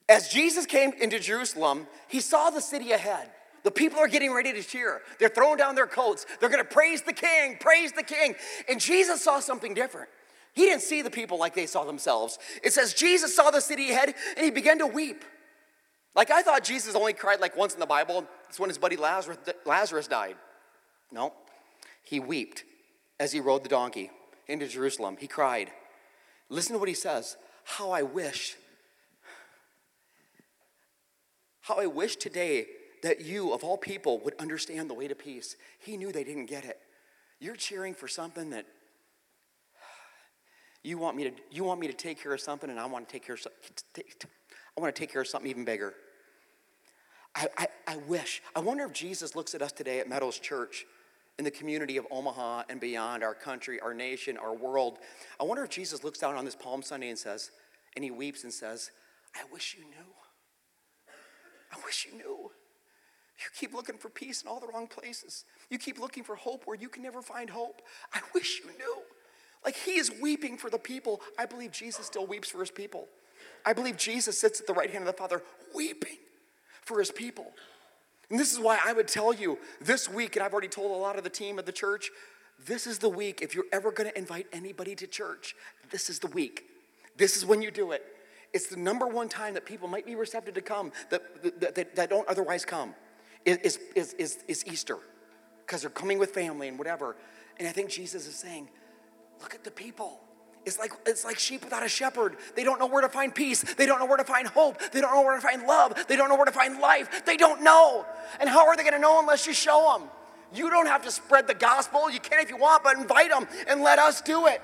As 0.08 0.28
Jesus 0.28 0.66
came 0.66 0.92
into 1.00 1.18
Jerusalem, 1.18 1.86
he 2.08 2.20
saw 2.20 2.50
the 2.50 2.60
city 2.60 2.92
ahead. 2.92 3.30
The 3.62 3.70
people 3.70 3.98
are 3.98 4.08
getting 4.08 4.32
ready 4.32 4.52
to 4.52 4.62
cheer. 4.62 5.00
They're 5.18 5.30
throwing 5.30 5.56
down 5.56 5.74
their 5.74 5.86
coats. 5.86 6.26
They're 6.38 6.50
going 6.50 6.62
to 6.62 6.70
praise 6.70 7.02
the 7.02 7.14
king, 7.14 7.56
praise 7.58 7.92
the 7.92 8.02
king. 8.02 8.34
And 8.68 8.78
Jesus 8.78 9.22
saw 9.22 9.40
something 9.40 9.72
different. 9.72 10.10
He 10.52 10.62
didn't 10.66 10.82
see 10.82 11.02
the 11.02 11.10
people 11.10 11.38
like 11.38 11.54
they 11.54 11.66
saw 11.66 11.84
themselves. 11.84 12.38
It 12.62 12.72
says 12.72 12.92
Jesus 12.92 13.34
saw 13.34 13.50
the 13.50 13.60
city 13.60 13.90
ahead 13.90 14.14
and 14.36 14.44
he 14.44 14.50
began 14.50 14.78
to 14.78 14.86
weep. 14.86 15.24
Like 16.14 16.30
I 16.30 16.42
thought 16.42 16.62
Jesus 16.62 16.94
only 16.94 17.14
cried 17.14 17.40
like 17.40 17.56
once 17.56 17.74
in 17.74 17.80
the 17.80 17.86
Bible. 17.86 18.26
It's 18.54 18.60
when 18.60 18.70
his 18.70 18.78
buddy 18.78 18.94
Lazarus, 18.94 19.38
Lazarus 19.66 20.06
died. 20.06 20.36
No, 21.10 21.32
he 22.04 22.20
wept 22.20 22.62
as 23.18 23.32
he 23.32 23.40
rode 23.40 23.64
the 23.64 23.68
donkey 23.68 24.12
into 24.46 24.68
Jerusalem. 24.68 25.16
He 25.18 25.26
cried. 25.26 25.72
Listen 26.48 26.74
to 26.74 26.78
what 26.78 26.86
he 26.86 26.94
says. 26.94 27.36
How 27.64 27.90
I 27.90 28.02
wish, 28.02 28.54
how 31.62 31.80
I 31.80 31.86
wish 31.86 32.14
today 32.14 32.66
that 33.02 33.22
you, 33.22 33.52
of 33.52 33.64
all 33.64 33.76
people, 33.76 34.20
would 34.20 34.34
understand 34.38 34.88
the 34.88 34.94
way 34.94 35.08
to 35.08 35.16
peace. 35.16 35.56
He 35.80 35.96
knew 35.96 36.12
they 36.12 36.22
didn't 36.22 36.46
get 36.46 36.64
it. 36.64 36.78
You're 37.40 37.56
cheering 37.56 37.92
for 37.92 38.06
something 38.06 38.50
that 38.50 38.66
you 40.84 40.96
want 40.96 41.16
me 41.16 41.24
to, 41.24 41.32
you 41.50 41.64
want 41.64 41.80
me 41.80 41.88
to 41.88 41.92
take 41.92 42.22
care 42.22 42.32
of 42.32 42.40
something, 42.40 42.70
and 42.70 42.78
I 42.78 42.86
want 42.86 43.08
to 43.08 43.12
take 43.12 43.24
care 43.24 43.34
of 43.34 43.44
I 43.96 44.80
want 44.80 44.94
to 44.94 45.00
take 45.00 45.12
care 45.12 45.22
of 45.22 45.26
something 45.26 45.50
even 45.50 45.64
bigger. 45.64 45.92
I, 47.34 47.48
I, 47.56 47.66
I 47.86 47.96
wish. 48.08 48.42
I 48.54 48.60
wonder 48.60 48.84
if 48.84 48.92
Jesus 48.92 49.34
looks 49.34 49.54
at 49.54 49.62
us 49.62 49.72
today 49.72 49.98
at 50.00 50.08
Meadows 50.08 50.38
Church 50.38 50.86
in 51.38 51.44
the 51.44 51.50
community 51.50 51.96
of 51.96 52.06
Omaha 52.10 52.64
and 52.68 52.80
beyond, 52.80 53.24
our 53.24 53.34
country, 53.34 53.80
our 53.80 53.92
nation, 53.92 54.36
our 54.36 54.54
world. 54.54 54.98
I 55.40 55.44
wonder 55.44 55.64
if 55.64 55.70
Jesus 55.70 56.04
looks 56.04 56.18
down 56.18 56.36
on 56.36 56.44
this 56.44 56.54
Palm 56.54 56.82
Sunday 56.82 57.08
and 57.08 57.18
says, 57.18 57.50
and 57.96 58.04
he 58.04 58.10
weeps 58.10 58.44
and 58.44 58.52
says, 58.52 58.90
I 59.34 59.40
wish 59.52 59.76
you 59.76 59.84
knew. 59.84 60.12
I 61.72 61.76
wish 61.84 62.06
you 62.06 62.16
knew. 62.16 62.50
You 63.36 63.46
keep 63.58 63.74
looking 63.74 63.98
for 63.98 64.08
peace 64.08 64.42
in 64.42 64.48
all 64.48 64.60
the 64.60 64.68
wrong 64.68 64.86
places. 64.86 65.44
You 65.70 65.78
keep 65.78 65.98
looking 65.98 66.22
for 66.22 66.36
hope 66.36 66.62
where 66.66 66.76
you 66.76 66.88
can 66.88 67.02
never 67.02 67.20
find 67.20 67.50
hope. 67.50 67.82
I 68.12 68.20
wish 68.32 68.60
you 68.60 68.70
knew. 68.78 69.02
Like 69.64 69.74
he 69.74 69.96
is 69.96 70.12
weeping 70.22 70.56
for 70.56 70.70
the 70.70 70.78
people. 70.78 71.20
I 71.36 71.46
believe 71.46 71.72
Jesus 71.72 72.06
still 72.06 72.26
weeps 72.26 72.48
for 72.48 72.60
his 72.60 72.70
people. 72.70 73.08
I 73.66 73.72
believe 73.72 73.96
Jesus 73.96 74.38
sits 74.38 74.60
at 74.60 74.68
the 74.68 74.72
right 74.72 74.90
hand 74.90 75.02
of 75.02 75.12
the 75.12 75.18
Father 75.18 75.42
weeping 75.74 76.18
for 76.84 76.98
his 76.98 77.10
people. 77.10 77.52
And 78.30 78.38
this 78.38 78.52
is 78.52 78.58
why 78.58 78.78
I 78.84 78.92
would 78.92 79.08
tell 79.08 79.34
you 79.34 79.58
this 79.80 80.08
week, 80.08 80.36
and 80.36 80.44
I've 80.44 80.52
already 80.52 80.68
told 80.68 80.90
a 80.90 80.94
lot 80.94 81.16
of 81.16 81.24
the 81.24 81.30
team 81.30 81.58
of 81.58 81.66
the 81.66 81.72
church, 81.72 82.10
this 82.66 82.86
is 82.86 82.98
the 82.98 83.08
week. 83.08 83.40
If 83.42 83.54
you're 83.54 83.66
ever 83.72 83.92
to 83.92 84.16
invite 84.16 84.46
anybody 84.52 84.94
to 84.96 85.06
church, 85.06 85.54
this 85.90 86.08
is 86.08 86.18
the 86.18 86.28
week. 86.28 86.64
This 87.16 87.36
is 87.36 87.44
when 87.44 87.62
you 87.62 87.70
do 87.70 87.92
it. 87.92 88.04
It's 88.52 88.68
the 88.68 88.76
number 88.76 89.06
one 89.06 89.28
time 89.28 89.54
that 89.54 89.66
people 89.66 89.88
might 89.88 90.06
be 90.06 90.14
receptive 90.14 90.54
to 90.54 90.60
come 90.60 90.92
that, 91.10 91.60
that, 91.60 91.74
that, 91.74 91.96
that 91.96 92.10
don't 92.10 92.26
otherwise 92.28 92.64
come 92.64 92.94
is, 93.44 93.78
is, 93.94 94.14
is, 94.14 94.38
is 94.48 94.64
Easter 94.66 94.98
because 95.66 95.80
they're 95.82 95.90
coming 95.90 96.18
with 96.18 96.30
family 96.30 96.68
and 96.68 96.78
whatever. 96.78 97.16
And 97.58 97.68
I 97.68 97.72
think 97.72 97.90
Jesus 97.90 98.26
is 98.26 98.34
saying, 98.34 98.68
look 99.40 99.54
at 99.54 99.64
the 99.64 99.70
people. 99.70 100.20
It's 100.66 100.78
like, 100.78 100.92
it's 101.06 101.24
like 101.24 101.38
sheep 101.38 101.62
without 101.62 101.84
a 101.84 101.88
shepherd. 101.88 102.36
They 102.54 102.64
don't 102.64 102.78
know 102.78 102.86
where 102.86 103.02
to 103.02 103.08
find 103.08 103.34
peace. 103.34 103.62
They 103.74 103.84
don't 103.86 103.98
know 103.98 104.06
where 104.06 104.16
to 104.16 104.24
find 104.24 104.46
hope. 104.46 104.78
They 104.92 105.00
don't 105.00 105.12
know 105.14 105.22
where 105.22 105.36
to 105.36 105.42
find 105.42 105.64
love. 105.64 106.06
They 106.08 106.16
don't 106.16 106.28
know 106.28 106.36
where 106.36 106.46
to 106.46 106.52
find 106.52 106.78
life. 106.80 107.24
They 107.26 107.36
don't 107.36 107.62
know. 107.62 108.06
And 108.40 108.48
how 108.48 108.66
are 108.66 108.76
they 108.76 108.82
going 108.82 108.94
to 108.94 109.00
know 109.00 109.20
unless 109.20 109.46
you 109.46 109.52
show 109.52 109.96
them? 109.98 110.08
You 110.54 110.70
don't 110.70 110.86
have 110.86 111.02
to 111.04 111.10
spread 111.10 111.46
the 111.46 111.54
gospel. 111.54 112.10
You 112.10 112.20
can 112.20 112.40
if 112.40 112.48
you 112.48 112.56
want, 112.56 112.82
but 112.82 112.96
invite 112.96 113.30
them 113.30 113.46
and 113.68 113.82
let 113.82 113.98
us 113.98 114.22
do 114.22 114.46
it. 114.46 114.62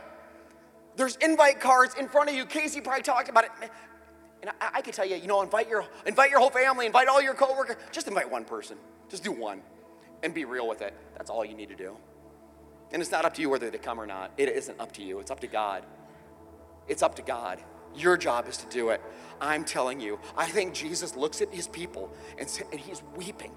There's 0.96 1.16
invite 1.16 1.60
cards 1.60 1.94
in 1.98 2.08
front 2.08 2.30
of 2.30 2.34
you. 2.36 2.46
Casey 2.46 2.80
probably 2.80 3.02
talked 3.02 3.28
about 3.28 3.44
it. 3.44 3.50
And 4.42 4.50
I, 4.60 4.70
I 4.74 4.80
can 4.82 4.92
tell 4.92 5.06
you, 5.06 5.16
you 5.16 5.26
know, 5.26 5.42
invite 5.42 5.68
your 5.68 5.84
invite 6.06 6.30
your 6.30 6.40
whole 6.40 6.50
family, 6.50 6.86
invite 6.86 7.08
all 7.08 7.20
your 7.20 7.34
coworkers. 7.34 7.76
Just 7.92 8.08
invite 8.08 8.30
one 8.30 8.44
person. 8.44 8.76
Just 9.08 9.24
do 9.24 9.32
one, 9.32 9.60
and 10.22 10.32
be 10.32 10.44
real 10.44 10.68
with 10.68 10.82
it. 10.82 10.94
That's 11.16 11.30
all 11.30 11.44
you 11.44 11.54
need 11.54 11.68
to 11.68 11.74
do. 11.74 11.96
And 12.92 13.00
it's 13.00 13.11
not 13.11 13.24
up 13.24 13.35
to 13.35 13.42
you 13.42 13.50
whether 13.50 13.70
they 13.70 13.79
come 13.79 14.00
or 14.00 14.07
not. 14.07 14.33
It 14.37 14.48
isn't 14.48 14.81
up 14.81 14.92
to 14.92 15.03
you, 15.03 15.20
it's 15.20 15.31
up 15.31 15.40
to 15.40 15.46
God. 15.46 15.85
It's 16.88 17.03
up 17.03 17.14
to 17.16 17.22
God. 17.22 17.62
Your 17.94 18.16
job 18.16 18.48
is 18.48 18.57
to 18.59 18.66
do 18.66 18.90
it. 18.90 19.00
I'm 19.40 19.64
telling 19.64 20.00
you, 20.00 20.18
I 20.37 20.46
think 20.46 20.74
Jesus 20.74 21.16
looks 21.16 21.40
at 21.40 21.53
his 21.53 21.66
people 21.68 22.11
and, 22.38 22.48
and 22.72 22.81
he's 22.81 23.03
weeping. 23.16 23.53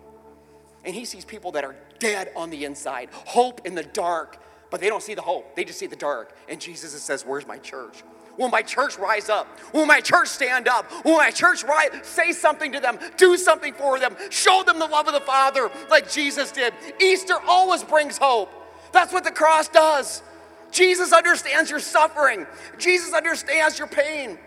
And 0.86 0.94
he 0.94 1.06
sees 1.06 1.24
people 1.26 1.52
that 1.54 1.64
are 1.64 1.76
dead 2.00 2.32
on 2.36 2.50
the 2.50 2.66
inside, 2.66 3.10
hope 3.12 3.66
in 3.66 3.76
the 3.76 3.84
dark, 3.84 4.38
but 4.70 4.82
they 4.82 4.90
don't 4.90 5.04
see 5.04 5.14
the 5.14 5.22
hope. 5.22 5.56
They 5.56 5.64
just 5.64 5.80
see 5.80 5.88
the 5.88 5.96
dark. 5.96 6.36
And 6.50 6.60
Jesus 6.60 7.00
says, 7.02 7.26
Where's 7.26 7.48
my 7.48 7.58
church? 7.58 8.04
Will 8.38 8.50
my 8.50 8.64
church 8.64 8.98
rise 8.98 9.30
up? 9.30 9.48
Will 9.74 9.86
my 9.86 10.02
church 10.02 10.28
stand 10.28 10.68
up? 10.68 10.92
Will 11.06 11.18
my 11.18 11.30
church 11.30 11.64
rise, 11.64 11.90
say 12.02 12.32
something 12.32 12.72
to 12.72 12.80
them, 12.80 12.98
do 13.18 13.38
something 13.38 13.74
for 13.74 14.00
them, 14.00 14.16
show 14.32 14.64
them 14.66 14.80
the 14.80 14.88
love 14.88 15.08
of 15.08 15.14
the 15.14 15.20
Father 15.20 15.70
like 15.90 16.10
Jesus 16.12 16.52
did? 16.52 16.74
Easter 17.00 17.36
always 17.48 17.84
brings 17.84 18.18
hope. 18.18 18.52
That's 18.94 19.12
what 19.12 19.26
the 19.26 19.32
cross 19.32 19.68
does. 19.68 20.22
Jesus 20.72 21.12
understands 21.12 21.70
your 21.70 21.80
suffering, 21.80 22.48
Jesus 22.78 23.14
understands 23.14 23.78
your 23.78 23.88
pain, 23.88 24.40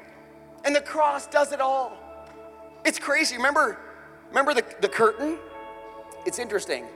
and 0.64 0.74
the 0.74 0.80
cross 0.80 1.26
does 1.26 1.52
it 1.52 1.60
all. 1.60 1.98
It's 2.84 2.98
crazy. 2.98 3.36
Remember, 3.36 3.78
remember 4.28 4.54
the, 4.54 4.64
the 4.80 4.88
curtain? 4.88 5.38
It's 6.24 6.38
interesting. 6.38 6.86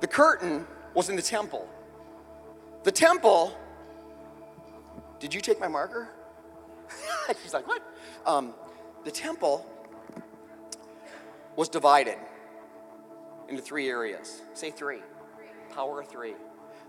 The 0.00 0.06
curtain 0.06 0.66
was 0.94 1.08
in 1.08 1.16
the 1.16 1.22
temple. 1.22 1.68
The 2.82 2.92
temple, 2.92 3.54
did 5.18 5.34
you 5.34 5.40
take 5.40 5.60
my 5.60 5.68
marker? 5.68 6.08
She's 7.42 7.52
like, 7.52 7.66
what? 7.66 7.82
Um, 8.26 8.54
the 9.04 9.10
temple 9.10 9.66
was 11.56 11.68
divided 11.68 12.16
into 13.48 13.62
three 13.62 13.88
areas. 13.88 14.40
Say 14.54 14.70
three. 14.70 15.00
Power 15.74 16.00
of 16.00 16.08
three. 16.08 16.34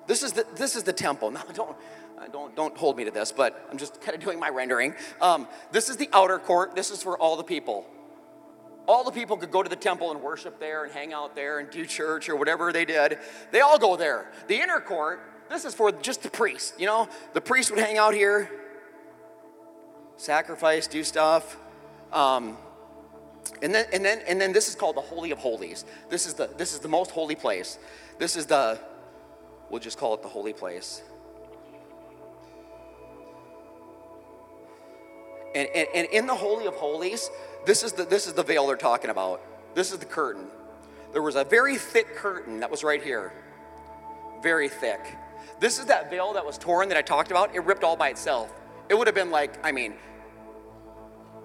This 0.08 0.24
is 0.24 0.34
the, 0.34 0.46
this 0.56 0.76
is 0.76 0.84
the 0.84 0.94
temple. 0.94 1.32
Now, 1.32 1.44
don't, 1.54 1.78
uh, 2.18 2.28
don't, 2.28 2.56
don't 2.56 2.76
hold 2.76 2.98
me 2.98 3.06
to 3.06 3.12
this, 3.12 3.32
but 3.32 3.68
I'm 3.72 3.78
just 3.78 4.02
kind 4.02 4.16
of 4.16 4.24
doing 4.24 4.40
my 4.40 4.50
rendering. 4.50 4.96
Um, 5.22 5.48
this 5.72 5.90
is 5.90 5.98
the 5.98 6.10
outer 6.12 6.40
court. 6.40 6.76
This 6.76 6.92
is 6.92 7.02
for 7.02 7.18
all 7.18 7.38
the 7.38 7.44
people. 7.44 7.86
All 8.88 9.04
the 9.04 9.12
people 9.12 9.38
could 9.38 9.52
go 9.52 9.62
to 9.62 9.70
the 9.70 9.76
temple 9.76 10.12
and 10.12 10.22
worship 10.22 10.60
there 10.60 10.84
and 10.84 10.92
hang 10.92 11.14
out 11.14 11.36
there 11.36 11.60
and 11.60 11.70
do 11.70 11.86
church 11.86 12.30
or 12.30 12.36
whatever 12.36 12.74
they 12.74 12.84
did. 12.84 13.20
They 13.52 13.62
all 13.62 13.78
go 13.78 13.96
there. 13.96 14.32
The 14.48 14.60
inner 14.60 14.80
court, 14.80 15.22
this 15.50 15.66
is 15.66 15.76
for 15.76 15.92
just 15.92 16.24
the 16.24 16.30
priest. 16.30 16.80
You 16.80 16.88
know, 16.88 17.08
the 17.34 17.42
priest 17.42 17.70
would 17.70 17.80
hang 17.80 17.98
out 17.98 18.14
here, 18.14 18.50
sacrifice, 20.18 20.88
do 20.88 21.04
stuff. 21.04 21.58
Um, 22.12 22.58
and 23.62 23.74
then, 23.74 23.86
and 23.94 24.04
then, 24.06 24.22
and 24.28 24.40
then 24.40 24.54
this 24.54 24.68
is 24.70 24.76
called 24.76 24.96
the 24.96 25.02
Holy 25.02 25.32
of 25.32 25.38
Holies. 25.40 25.86
This 26.10 26.26
is 26.26 26.34
the, 26.36 26.48
this 26.58 26.74
is 26.74 26.80
the 26.80 26.88
most 26.88 27.12
holy 27.12 27.36
place. 27.36 27.80
This 28.20 28.36
is 28.36 28.46
the, 28.46 28.80
we'll 29.70 29.82
just 29.82 29.98
call 29.98 30.14
it 30.14 30.22
the 30.22 30.28
holy 30.30 30.54
place. 30.54 31.02
And, 35.54 35.68
and, 35.76 35.88
and 35.94 36.08
in 36.10 36.28
the 36.28 36.36
Holy 36.36 36.66
of 36.66 36.76
Holies, 36.76 37.30
this 37.66 37.84
is, 37.84 37.94
the, 37.94 38.06
this 38.06 38.28
is 38.28 38.34
the 38.34 38.44
veil 38.44 38.68
they're 38.68 38.78
talking 38.78 39.10
about. 39.10 39.42
This 39.76 39.92
is 39.92 40.00
the 40.00 40.06
curtain. 40.06 40.48
There 41.14 41.22
was 41.22 41.36
a 41.36 41.44
very 41.44 41.78
thick 41.78 42.16
curtain 42.16 42.62
that 42.62 42.72
was 42.72 42.84
right 42.84 43.04
here. 43.04 43.34
very 44.42 44.70
thick. 44.70 45.00
This 45.60 45.80
is 45.80 45.86
that 45.86 46.10
veil 46.10 46.34
that 46.34 46.46
was 46.46 46.58
torn 46.58 46.90
that 46.90 46.98
I 46.98 47.02
talked 47.02 47.32
about. 47.32 47.56
It 47.56 47.64
ripped 47.64 47.84
all 47.84 47.96
by 47.96 48.10
itself. 48.10 48.52
It 48.90 48.96
would 48.96 49.08
have 49.08 49.16
been 49.16 49.32
like, 49.32 49.64
I 49.66 49.72
mean, 49.72 49.94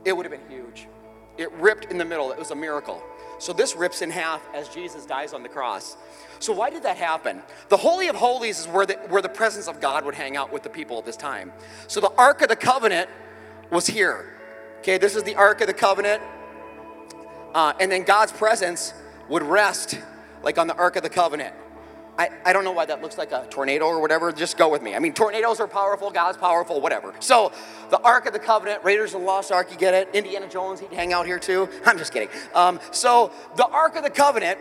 it 0.05 0.17
would 0.17 0.27
have 0.27 0.33
been 0.33 0.49
huge. 0.49 0.89
It 1.39 1.53
ripped 1.53 1.87
in 1.87 1.99
the 1.99 2.05
middle. 2.05 2.33
It 2.33 2.39
was 2.39 2.51
a 2.51 2.57
miracle. 2.57 3.03
So 3.39 3.53
this 3.53 3.77
rips 3.77 4.03
in 4.03 4.11
half 4.11 4.43
as 4.55 4.69
Jesus 4.69 5.05
dies 5.05 5.35
on 5.35 5.43
the 5.43 5.49
cross. 5.49 5.97
So 6.39 6.53
why 6.53 6.71
did 6.71 6.83
that 6.85 6.97
happen? 6.97 7.43
The 7.69 7.77
Holy 7.77 8.09
of 8.09 8.17
Holies 8.17 8.61
is 8.61 8.69
where 8.69 8.87
the, 8.87 8.95
where 9.09 9.23
the 9.23 9.29
presence 9.29 9.69
of 9.69 9.81
God 9.81 10.05
would 10.05 10.15
hang 10.15 10.37
out 10.37 10.53
with 10.53 10.63
the 10.63 10.71
people 10.71 10.99
at 10.99 11.05
this 11.05 11.17
time. 11.17 11.53
So 11.87 12.01
the 12.01 12.13
Ark 12.13 12.43
of 12.43 12.49
the 12.49 12.57
Covenant 12.57 13.11
was 13.71 13.87
here. 13.87 14.35
Okay, 14.81 14.99
this 14.99 15.17
is 15.17 15.23
the 15.23 15.35
Ark 15.35 15.61
of 15.61 15.67
the 15.67 15.75
Covenant. 15.75 16.23
Uh, 17.55 17.73
and 17.81 17.91
then 17.91 18.05
God's 18.05 18.33
presence 18.33 18.95
would 19.29 19.43
rest 19.43 19.99
like 20.43 20.59
on 20.59 20.67
the 20.67 20.77
Ark 20.77 20.97
of 20.97 21.03
the 21.03 21.11
Covenant. 21.11 21.55
I, 22.19 22.31
I 22.47 22.53
don't 22.53 22.65
know 22.65 22.73
why 22.73 22.87
that 22.87 23.03
looks 23.03 23.19
like 23.19 23.33
a 23.33 23.47
tornado 23.51 23.87
or 23.87 24.01
whatever. 24.01 24.33
Just 24.33 24.57
go 24.57 24.71
with 24.71 24.83
me. 24.83 24.95
I 24.95 24.99
mean, 24.99 25.13
tornadoes 25.13 25.61
are 25.61 25.69
powerful, 25.69 26.11
God's 26.11 26.39
powerful, 26.39 26.81
whatever. 26.81 27.15
So, 27.21 27.53
the 27.91 28.01
Ark 28.01 28.27
of 28.27 28.33
the 28.33 28.39
Covenant, 28.39 28.83
Raiders 28.85 29.15
of 29.15 29.21
the 29.21 29.27
Lost 29.27 29.53
Ark, 29.53 29.71
you 29.71 29.77
get 29.77 29.93
it. 29.93 30.09
Indiana 30.15 30.49
Jones, 30.49 30.81
he'd 30.81 30.93
hang 30.93 31.13
out 31.13 31.27
here 31.27 31.39
too. 31.39 31.69
I'm 31.87 31.99
just 31.99 32.13
kidding. 32.13 32.29
Um, 32.55 32.81
so, 32.91 33.33
the 33.57 33.67
Ark 33.67 33.97
of 33.97 34.03
the 34.03 34.11
Covenant, 34.11 34.59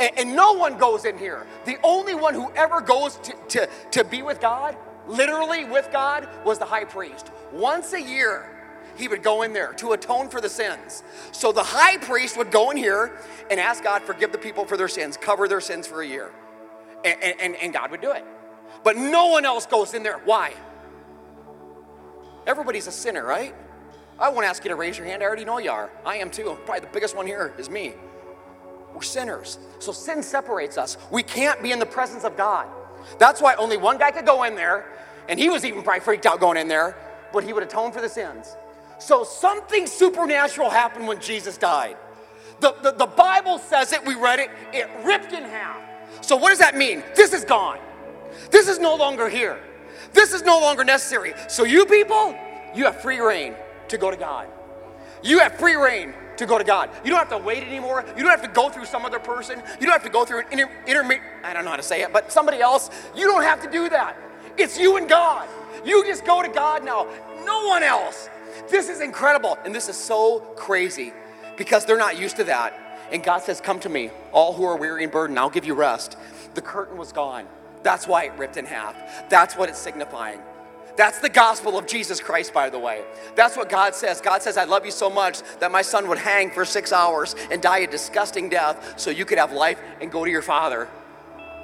and, 0.00 0.18
and, 0.18 0.34
no 0.34 0.54
one 0.54 0.78
goes 0.78 1.04
in 1.04 1.18
here. 1.18 1.46
The 1.66 1.76
only 1.82 2.14
one 2.14 2.32
who 2.32 2.50
ever 2.52 2.80
goes 2.80 3.16
to, 3.18 3.34
to, 3.48 3.68
to 3.90 4.04
be 4.04 4.22
with 4.22 4.40
God, 4.40 4.74
literally 5.06 5.64
with 5.64 5.90
God, 5.92 6.26
was 6.46 6.58
the 6.58 6.64
high 6.64 6.84
priest. 6.84 7.30
Once 7.52 7.92
a 7.92 8.00
year, 8.00 8.48
he 8.96 9.08
would 9.08 9.22
go 9.22 9.42
in 9.42 9.52
there 9.52 9.74
to 9.74 9.92
atone 9.92 10.30
for 10.30 10.40
the 10.40 10.48
sins. 10.48 11.02
So 11.32 11.52
the 11.52 11.62
high 11.62 11.98
priest 11.98 12.38
would 12.38 12.50
go 12.50 12.70
in 12.70 12.78
here 12.78 13.12
and 13.50 13.60
ask 13.60 13.84
God, 13.84 14.02
forgive 14.02 14.32
the 14.32 14.38
people 14.38 14.64
for 14.64 14.78
their 14.78 14.88
sins, 14.88 15.18
cover 15.18 15.46
their 15.46 15.60
sins 15.60 15.86
for 15.86 16.00
a 16.00 16.06
year 16.06 16.30
and, 17.04 17.40
and, 17.40 17.56
and 17.56 17.72
God 17.72 17.90
would 17.90 18.00
do 18.00 18.12
it. 18.12 18.24
But 18.84 18.96
no 18.96 19.26
one 19.26 19.44
else 19.44 19.66
goes 19.66 19.94
in 19.94 20.02
there. 20.02 20.20
Why? 20.24 20.54
Everybody's 22.46 22.86
a 22.86 22.92
sinner, 22.92 23.24
right? 23.24 23.54
I 24.18 24.28
won't 24.28 24.46
ask 24.46 24.64
you 24.64 24.70
to 24.70 24.76
raise 24.76 24.98
your 24.98 25.06
hand. 25.06 25.22
I 25.22 25.26
already 25.26 25.44
know 25.44 25.58
you 25.58 25.70
are. 25.70 25.90
I 26.04 26.16
am 26.16 26.30
too. 26.30 26.56
Probably 26.64 26.80
the 26.80 26.92
biggest 26.92 27.16
one 27.16 27.26
here 27.26 27.54
is 27.58 27.70
me. 27.70 27.94
We're 28.94 29.02
sinners. 29.02 29.58
So 29.78 29.92
sin 29.92 30.22
separates 30.22 30.76
us. 30.76 30.98
We 31.10 31.22
can't 31.22 31.62
be 31.62 31.72
in 31.72 31.78
the 31.78 31.86
presence 31.86 32.24
of 32.24 32.36
God. 32.36 32.68
That's 33.18 33.40
why 33.40 33.54
only 33.54 33.76
one 33.76 33.98
guy 33.98 34.10
could 34.10 34.26
go 34.26 34.44
in 34.44 34.54
there, 34.54 34.86
and 35.28 35.38
he 35.38 35.48
was 35.48 35.64
even 35.64 35.82
probably 35.82 36.00
freaked 36.00 36.26
out 36.26 36.40
going 36.40 36.56
in 36.56 36.68
there, 36.68 36.96
but 37.32 37.42
he 37.42 37.52
would 37.52 37.62
atone 37.62 37.90
for 37.92 38.00
the 38.00 38.08
sins. 38.08 38.54
So 38.98 39.24
something 39.24 39.86
supernatural 39.86 40.70
happened 40.70 41.08
when 41.08 41.20
Jesus 41.20 41.56
died. 41.56 41.96
The, 42.60 42.76
the, 42.82 42.92
the 42.92 43.06
Bible 43.06 43.58
says 43.58 43.92
it, 43.92 44.04
we 44.04 44.14
read 44.14 44.38
it, 44.38 44.50
it 44.72 44.88
ripped 45.04 45.32
in 45.32 45.42
half. 45.42 45.82
So, 46.20 46.36
what 46.36 46.50
does 46.50 46.58
that 46.58 46.76
mean? 46.76 47.02
This 47.14 47.32
is 47.32 47.44
gone. 47.44 47.78
This 48.50 48.68
is 48.68 48.78
no 48.78 48.94
longer 48.94 49.28
here. 49.28 49.58
This 50.12 50.32
is 50.32 50.42
no 50.42 50.60
longer 50.60 50.84
necessary. 50.84 51.34
So, 51.48 51.64
you 51.64 51.86
people, 51.86 52.36
you 52.74 52.84
have 52.84 53.00
free 53.00 53.18
rein 53.18 53.54
to 53.88 53.98
go 53.98 54.10
to 54.10 54.16
God. 54.16 54.48
You 55.22 55.38
have 55.40 55.54
free 55.54 55.76
rein 55.76 56.14
to 56.36 56.46
go 56.46 56.58
to 56.58 56.64
God. 56.64 56.90
You 57.04 57.10
don't 57.10 57.18
have 57.18 57.28
to 57.30 57.38
wait 57.38 57.62
anymore. 57.62 58.04
You 58.16 58.22
don't 58.22 58.30
have 58.30 58.42
to 58.42 58.48
go 58.48 58.68
through 58.68 58.86
some 58.86 59.04
other 59.04 59.18
person. 59.18 59.62
You 59.80 59.86
don't 59.86 59.92
have 59.92 60.02
to 60.04 60.10
go 60.10 60.24
through 60.24 60.40
an 60.40 60.46
inter- 60.52 60.70
intermediate, 60.86 61.22
I 61.44 61.52
don't 61.52 61.64
know 61.64 61.70
how 61.70 61.76
to 61.76 61.82
say 61.82 62.02
it, 62.02 62.12
but 62.12 62.32
somebody 62.32 62.60
else. 62.60 62.90
You 63.14 63.26
don't 63.26 63.42
have 63.42 63.62
to 63.62 63.70
do 63.70 63.88
that. 63.88 64.16
It's 64.56 64.78
you 64.78 64.96
and 64.96 65.08
God. 65.08 65.48
You 65.84 66.04
just 66.06 66.24
go 66.24 66.42
to 66.42 66.48
God 66.48 66.84
now. 66.84 67.06
No 67.44 67.66
one 67.66 67.82
else. 67.82 68.28
This 68.68 68.88
is 68.88 69.00
incredible. 69.00 69.58
And 69.64 69.74
this 69.74 69.88
is 69.88 69.96
so 69.96 70.40
crazy 70.56 71.12
because 71.56 71.84
they're 71.84 71.98
not 71.98 72.18
used 72.18 72.36
to 72.36 72.44
that. 72.44 72.78
And 73.12 73.22
God 73.22 73.42
says, 73.42 73.60
Come 73.60 73.78
to 73.80 73.88
me, 73.88 74.10
all 74.32 74.54
who 74.54 74.64
are 74.64 74.76
weary 74.76 75.04
and 75.04 75.12
burdened, 75.12 75.38
I'll 75.38 75.50
give 75.50 75.64
you 75.64 75.74
rest. 75.74 76.16
The 76.54 76.62
curtain 76.62 76.96
was 76.96 77.12
gone. 77.12 77.46
That's 77.82 78.06
why 78.06 78.24
it 78.24 78.32
ripped 78.38 78.56
in 78.56 78.64
half. 78.64 79.28
That's 79.28 79.56
what 79.56 79.68
it's 79.68 79.78
signifying. 79.78 80.40
That's 80.96 81.20
the 81.20 81.28
gospel 81.28 81.78
of 81.78 81.86
Jesus 81.86 82.20
Christ, 82.20 82.52
by 82.52 82.68
the 82.68 82.78
way. 82.78 83.02
That's 83.34 83.56
what 83.56 83.70
God 83.70 83.94
says. 83.94 84.20
God 84.20 84.42
says, 84.42 84.56
I 84.56 84.64
love 84.64 84.84
you 84.84 84.90
so 84.90 85.08
much 85.08 85.40
that 85.58 85.72
my 85.72 85.82
son 85.82 86.06
would 86.08 86.18
hang 86.18 86.50
for 86.50 86.64
six 86.64 86.92
hours 86.92 87.34
and 87.50 87.62
die 87.62 87.78
a 87.78 87.86
disgusting 87.86 88.50
death 88.50 89.00
so 89.00 89.10
you 89.10 89.24
could 89.24 89.38
have 89.38 89.52
life 89.52 89.80
and 90.00 90.10
go 90.10 90.24
to 90.24 90.30
your 90.30 90.42
father 90.42 90.88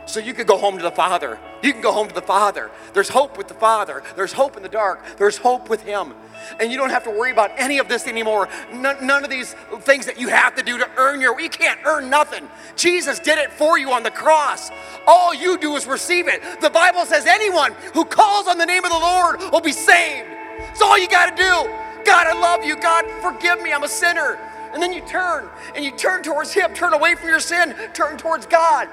so 0.09 0.21
you 0.21 0.33
could 0.33 0.47
go 0.47 0.57
home 0.57 0.77
to 0.79 0.83
the 0.83 0.91
Father. 0.91 1.39
You 1.63 1.73
can 1.73 1.83
go 1.83 1.93
home 1.93 2.09
to 2.09 2.15
the 2.15 2.23
Father. 2.23 2.71
There's 2.95 3.09
hope 3.09 3.37
with 3.37 3.49
the 3.49 3.55
Father. 3.55 4.03
There's 4.17 4.33
hope 4.33 4.57
in 4.57 4.63
the 4.63 4.69
dark. 4.69 5.05
There's 5.19 5.37
hope 5.37 5.69
with 5.69 5.83
Him. 5.83 6.15
And 6.59 6.71
you 6.71 6.79
don't 6.79 6.91
have 6.91 7.05
to 7.05 7.11
worry 7.11 7.31
about 7.31 7.51
any 7.57 7.79
of 7.79 7.89
this 7.89 8.07
anymore. 8.07 8.49
None, 8.73 9.07
none 9.07 9.25
of 9.25 9.31
these 9.31 9.55
things 9.81 10.07
that 10.07 10.19
you 10.19 10.29
have 10.29 10.55
to 10.57 10.63
do 10.63 10.79
to 10.79 10.89
earn 10.97 11.21
your, 11.21 11.39
you 11.41 11.51
can't 11.51 11.81
earn 11.85 12.09
nothing. 12.09 12.49
Jesus 12.77 13.19
did 13.19 13.39
it 13.39 13.53
for 13.53 13.79
you 13.79 13.93
on 13.93 14.03
the 14.03 14.11
cross. 14.11 14.71
All 15.07 15.35
you 15.35 15.59
do 15.59 15.77
is 15.77 15.87
receive 15.87 16.29
it. 16.29 16.43
The 16.61 16.71
Bible 16.71 17.05
says 17.05 17.27
anyone 17.27 17.75
who 17.93 18.05
calls 18.05 18.47
on 18.49 18.57
the 18.57 18.67
name 18.67 18.85
of 18.85 18.91
the 18.91 18.99
Lord 18.99 19.41
will 19.53 19.61
be 19.61 19.73
saved. 19.73 20.29
That's 20.59 20.83
all 20.83 20.99
you 20.99 21.09
got 21.09 21.37
to 21.37 21.43
do. 21.43 22.05
God, 22.05 22.27
I 22.27 22.33
love 22.33 22.65
you. 22.65 22.77
God, 22.77 23.05
forgive 23.21 23.61
me. 23.61 23.73
I'm 23.73 23.83
a 23.83 23.89
sinner. 23.89 24.39
And 24.73 24.83
then 24.83 24.93
you 24.93 25.01
turn 25.03 25.49
and 25.75 25.85
you 25.85 25.91
turn 25.91 26.23
towards 26.23 26.53
Him, 26.53 26.73
turn 26.75 26.93
away 26.93 27.15
from 27.15 27.29
your 27.29 27.41
sin, 27.41 27.75
turn 27.93 28.17
towards 28.17 28.47
God. 28.47 28.89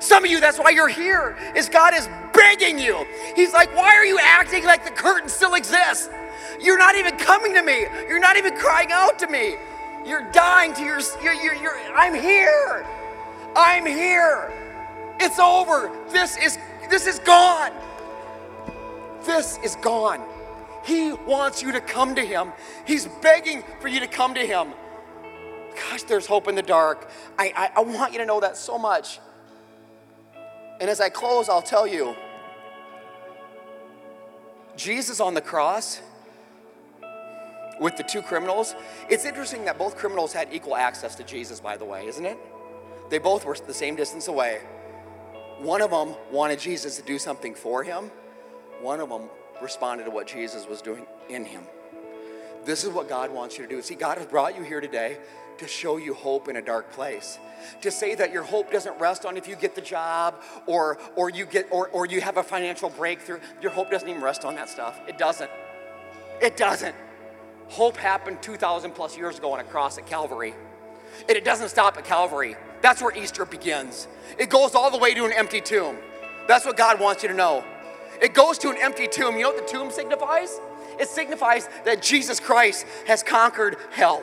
Some 0.00 0.24
of 0.24 0.30
you, 0.30 0.40
that's 0.40 0.58
why 0.58 0.70
you're 0.70 0.88
here, 0.88 1.36
is 1.56 1.68
God 1.68 1.94
is 1.94 2.08
begging 2.32 2.78
you. 2.78 3.06
He's 3.34 3.52
like, 3.52 3.74
why 3.74 3.94
are 3.96 4.04
you 4.04 4.18
acting 4.20 4.64
like 4.64 4.84
the 4.84 4.90
curtain 4.90 5.28
still 5.28 5.54
exists? 5.54 6.08
You're 6.60 6.78
not 6.78 6.96
even 6.96 7.16
coming 7.16 7.54
to 7.54 7.62
me. 7.62 7.86
You're 8.08 8.20
not 8.20 8.36
even 8.36 8.56
crying 8.56 8.90
out 8.92 9.18
to 9.20 9.26
me. 9.26 9.56
You're 10.06 10.30
dying 10.32 10.72
to 10.74 10.82
your, 10.82 11.00
you're, 11.22 11.34
you're, 11.34 11.54
you're 11.54 11.76
I'm 11.94 12.14
here. 12.14 12.86
I'm 13.56 13.86
here. 13.86 14.52
It's 15.20 15.38
over. 15.38 15.90
This 16.10 16.36
is, 16.36 16.58
this 16.88 17.06
is 17.06 17.18
gone. 17.20 17.72
This 19.24 19.58
is 19.64 19.76
gone. 19.76 20.22
He 20.84 21.12
wants 21.12 21.62
you 21.62 21.72
to 21.72 21.80
come 21.80 22.14
to 22.14 22.24
him. 22.24 22.52
He's 22.86 23.06
begging 23.20 23.62
for 23.80 23.88
you 23.88 24.00
to 24.00 24.06
come 24.06 24.34
to 24.34 24.40
him. 24.40 24.72
Gosh, 25.74 26.04
there's 26.04 26.26
hope 26.26 26.48
in 26.48 26.54
the 26.54 26.62
dark. 26.62 27.10
I, 27.38 27.52
I, 27.54 27.70
I 27.76 27.80
want 27.80 28.12
you 28.12 28.18
to 28.20 28.26
know 28.26 28.40
that 28.40 28.56
so 28.56 28.78
much. 28.78 29.20
And 30.80 30.88
as 30.88 31.00
I 31.00 31.08
close, 31.08 31.48
I'll 31.48 31.62
tell 31.62 31.86
you 31.86 32.16
Jesus 34.76 35.20
on 35.20 35.34
the 35.34 35.40
cross 35.40 36.00
with 37.80 37.96
the 37.96 38.02
two 38.02 38.22
criminals. 38.22 38.74
It's 39.08 39.24
interesting 39.24 39.64
that 39.64 39.78
both 39.78 39.96
criminals 39.96 40.32
had 40.32 40.48
equal 40.52 40.76
access 40.76 41.14
to 41.16 41.24
Jesus, 41.24 41.60
by 41.60 41.76
the 41.76 41.84
way, 41.84 42.06
isn't 42.06 42.24
it? 42.24 42.38
They 43.10 43.18
both 43.18 43.44
were 43.44 43.56
the 43.66 43.74
same 43.74 43.96
distance 43.96 44.28
away. 44.28 44.60
One 45.58 45.82
of 45.82 45.90
them 45.90 46.14
wanted 46.30 46.60
Jesus 46.60 46.96
to 46.96 47.02
do 47.02 47.18
something 47.18 47.54
for 47.54 47.82
him, 47.82 48.10
one 48.80 49.00
of 49.00 49.08
them 49.08 49.22
responded 49.60 50.04
to 50.04 50.10
what 50.10 50.28
Jesus 50.28 50.68
was 50.68 50.80
doing 50.80 51.04
in 51.28 51.44
him. 51.44 51.62
This 52.64 52.84
is 52.84 52.90
what 52.90 53.08
God 53.08 53.32
wants 53.32 53.58
you 53.58 53.66
to 53.66 53.68
do. 53.68 53.82
See, 53.82 53.96
God 53.96 54.18
has 54.18 54.26
brought 54.26 54.56
you 54.56 54.62
here 54.62 54.80
today 54.80 55.18
to 55.58 55.68
show 55.68 55.96
you 55.96 56.14
hope 56.14 56.48
in 56.48 56.56
a 56.56 56.62
dark 56.62 56.92
place. 56.92 57.38
To 57.82 57.90
say 57.90 58.14
that 58.14 58.32
your 58.32 58.42
hope 58.42 58.70
doesn't 58.70 58.98
rest 58.98 59.26
on 59.26 59.36
if 59.36 59.48
you 59.48 59.56
get 59.56 59.74
the 59.74 59.80
job 59.80 60.36
or 60.66 60.98
or 61.16 61.28
you 61.30 61.44
get 61.44 61.66
or, 61.70 61.88
or 61.88 62.06
you 62.06 62.20
have 62.20 62.36
a 62.36 62.42
financial 62.42 62.88
breakthrough. 62.90 63.40
Your 63.60 63.72
hope 63.72 63.90
doesn't 63.90 64.08
even 64.08 64.22
rest 64.22 64.44
on 64.44 64.54
that 64.54 64.68
stuff. 64.68 65.00
It 65.08 65.18
doesn't. 65.18 65.50
It 66.40 66.56
doesn't. 66.56 66.94
Hope 67.68 67.96
happened 67.96 68.42
2,000 68.42 68.92
plus 68.92 69.16
years 69.16 69.38
ago 69.38 69.52
on 69.52 69.60
a 69.60 69.64
cross 69.64 69.98
at 69.98 70.06
Calvary. 70.06 70.54
And 71.28 71.36
it 71.36 71.44
doesn't 71.44 71.68
stop 71.68 71.96
at 71.96 72.04
Calvary. 72.04 72.56
That's 72.80 73.02
where 73.02 73.16
Easter 73.16 73.44
begins. 73.44 74.08
It 74.38 74.50
goes 74.50 74.74
all 74.74 74.90
the 74.90 74.98
way 74.98 75.14
to 75.14 75.24
an 75.24 75.32
empty 75.32 75.60
tomb. 75.60 75.96
That's 76.46 76.64
what 76.64 76.76
God 76.76 77.00
wants 77.00 77.22
you 77.22 77.28
to 77.28 77.34
know. 77.34 77.64
It 78.22 78.34
goes 78.34 78.58
to 78.58 78.70
an 78.70 78.76
empty 78.80 79.06
tomb. 79.06 79.36
You 79.36 79.42
know 79.42 79.50
what 79.50 79.66
the 79.66 79.72
tomb 79.72 79.90
signifies? 79.90 80.58
It 80.98 81.08
signifies 81.08 81.68
that 81.84 82.02
Jesus 82.02 82.40
Christ 82.40 82.86
has 83.06 83.22
conquered 83.22 83.76
hell. 83.90 84.22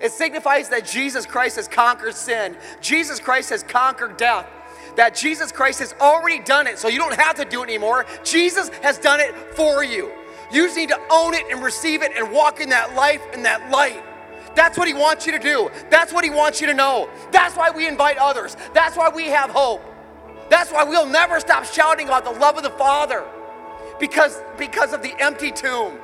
It 0.00 0.12
signifies 0.12 0.68
that 0.70 0.86
Jesus 0.86 1.26
Christ 1.26 1.56
has 1.56 1.68
conquered 1.68 2.14
sin. 2.14 2.56
Jesus 2.80 3.20
Christ 3.20 3.50
has 3.50 3.62
conquered 3.62 4.16
death. 4.16 4.48
That 4.96 5.14
Jesus 5.14 5.52
Christ 5.52 5.78
has 5.78 5.94
already 6.00 6.40
done 6.40 6.66
it, 6.66 6.78
so 6.78 6.88
you 6.88 6.98
don't 6.98 7.14
have 7.14 7.36
to 7.36 7.44
do 7.44 7.62
it 7.62 7.68
anymore. 7.68 8.04
Jesus 8.24 8.68
has 8.82 8.98
done 8.98 9.20
it 9.20 9.34
for 9.54 9.82
you. 9.82 10.12
You 10.52 10.66
just 10.66 10.76
need 10.76 10.90
to 10.90 11.00
own 11.10 11.34
it 11.34 11.44
and 11.50 11.62
receive 11.62 12.02
it 12.02 12.12
and 12.16 12.30
walk 12.30 12.60
in 12.60 12.68
that 12.70 12.94
life 12.94 13.22
and 13.32 13.44
that 13.44 13.70
light. 13.70 14.02
That's 14.54 14.76
what 14.76 14.86
He 14.86 14.94
wants 14.94 15.26
you 15.26 15.32
to 15.32 15.38
do. 15.38 15.70
That's 15.88 16.12
what 16.12 16.24
He 16.24 16.30
wants 16.30 16.60
you 16.60 16.66
to 16.66 16.74
know. 16.74 17.08
That's 17.30 17.56
why 17.56 17.70
we 17.70 17.88
invite 17.88 18.18
others. 18.18 18.56
That's 18.74 18.96
why 18.96 19.08
we 19.08 19.26
have 19.26 19.50
hope. 19.50 19.82
That's 20.50 20.70
why 20.70 20.84
we'll 20.84 21.06
never 21.06 21.40
stop 21.40 21.64
shouting 21.64 22.06
about 22.08 22.24
the 22.24 22.32
love 22.32 22.58
of 22.58 22.62
the 22.62 22.70
Father 22.70 23.24
because, 23.98 24.42
because 24.58 24.92
of 24.92 25.02
the 25.02 25.14
empty 25.18 25.50
tomb. 25.50 25.98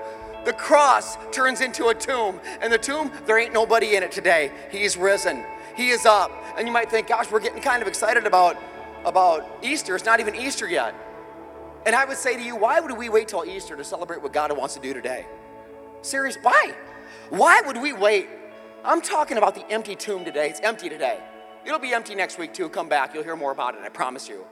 The 0.45 0.53
cross 0.53 1.17
turns 1.33 1.61
into 1.61 1.89
a 1.89 1.95
tomb, 1.95 2.41
and 2.61 2.73
the 2.73 2.79
tomb, 2.79 3.11
there 3.27 3.39
ain't 3.39 3.53
nobody 3.53 3.97
in 3.97 4.03
it 4.03 4.13
today. 4.13 4.51
He's 4.71 4.97
risen, 4.97 5.45
He 5.77 5.91
is 5.91 6.07
up. 6.07 6.33
And 6.57 6.67
you 6.67 6.73
might 6.73 6.91
think, 6.91 7.09
gosh, 7.09 7.31
we're 7.31 7.41
getting 7.41 7.63
kind 7.63 7.83
of 7.83 7.89
excited 7.89 8.27
about, 8.27 8.57
about 9.05 9.49
Easter. 9.63 9.95
It's 9.95 10.05
not 10.05 10.21
even 10.21 10.35
Easter 10.35 10.69
yet. 10.69 10.95
And 11.87 11.95
I 11.95 12.05
would 12.05 12.17
say 12.17 12.37
to 12.37 12.43
you, 12.43 12.57
why 12.57 12.81
would 12.81 12.97
we 12.97 13.09
wait 13.09 13.29
till 13.29 13.45
Easter 13.45 13.77
to 13.77 13.85
celebrate 13.85 14.23
what 14.23 14.33
God 14.33 14.55
wants 14.57 14.75
to 14.75 14.81
do 14.81 14.93
today? 14.93 15.27
Serious, 16.03 16.37
why? 16.43 16.75
Why 17.31 17.61
would 17.65 17.81
we 17.81 17.93
wait? 17.93 18.29
I'm 18.85 19.01
talking 19.01 19.39
about 19.39 19.55
the 19.55 19.69
empty 19.71 19.95
tomb 19.95 20.25
today. 20.25 20.49
It's 20.49 20.61
empty 20.61 20.89
today. 20.89 21.19
It'll 21.65 21.79
be 21.79 21.93
empty 21.93 22.15
next 22.15 22.39
week 22.39 22.55
too. 22.55 22.69
Come 22.69 22.89
back, 22.89 23.15
you'll 23.15 23.25
hear 23.25 23.37
more 23.37 23.53
about 23.53 23.75
it, 23.75 23.81
I 23.83 23.89
promise 23.89 24.29
you. 24.29 24.45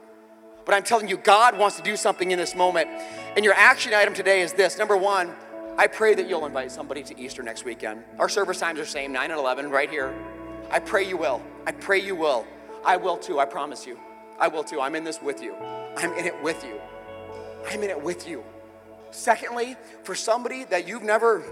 But 0.65 0.75
I'm 0.75 0.83
telling 0.83 1.07
you, 1.07 1.17
God 1.17 1.57
wants 1.57 1.77
to 1.77 1.81
do 1.81 1.95
something 1.95 2.31
in 2.31 2.37
this 2.37 2.53
moment. 2.53 2.89
And 3.35 3.45
your 3.45 3.53
action 3.53 3.93
item 3.93 4.13
today 4.13 4.41
is 4.41 4.53
this 4.53 4.77
number 4.77 4.97
one, 4.97 5.33
I 5.77 5.85
pray 5.85 6.15
that 6.15 6.27
you'll 6.27 6.45
invite 6.47 6.71
somebody 6.71 7.03
to 7.03 7.19
Easter 7.19 7.43
next 7.43 7.63
weekend. 7.63 8.03
Our 8.17 8.29
service 8.29 8.59
times 8.59 8.79
are 8.79 8.85
same, 8.85 9.11
9 9.11 9.29
and 9.29 9.39
11, 9.39 9.69
right 9.69 9.89
here. 9.89 10.13
I 10.71 10.79
pray 10.79 11.07
you 11.07 11.17
will. 11.17 11.41
I 11.67 11.71
pray 11.71 11.99
you 11.99 12.15
will. 12.15 12.47
I 12.83 12.97
will 12.97 13.17
too, 13.17 13.39
I 13.39 13.45
promise 13.45 13.85
you. 13.85 13.99
I 14.39 14.47
will 14.47 14.63
too. 14.63 14.81
I'm 14.81 14.95
in 14.95 15.03
this 15.03 15.21
with 15.21 15.41
you. 15.41 15.55
I'm 15.55 16.13
in 16.13 16.25
it 16.25 16.41
with 16.41 16.63
you. 16.63 16.79
I'm 17.69 17.83
in 17.83 17.89
it 17.91 18.01
with 18.01 18.27
you. 18.27 18.43
Secondly, 19.11 19.75
for 20.03 20.15
somebody 20.15 20.63
that 20.65 20.87
you've 20.87 21.03
never 21.03 21.43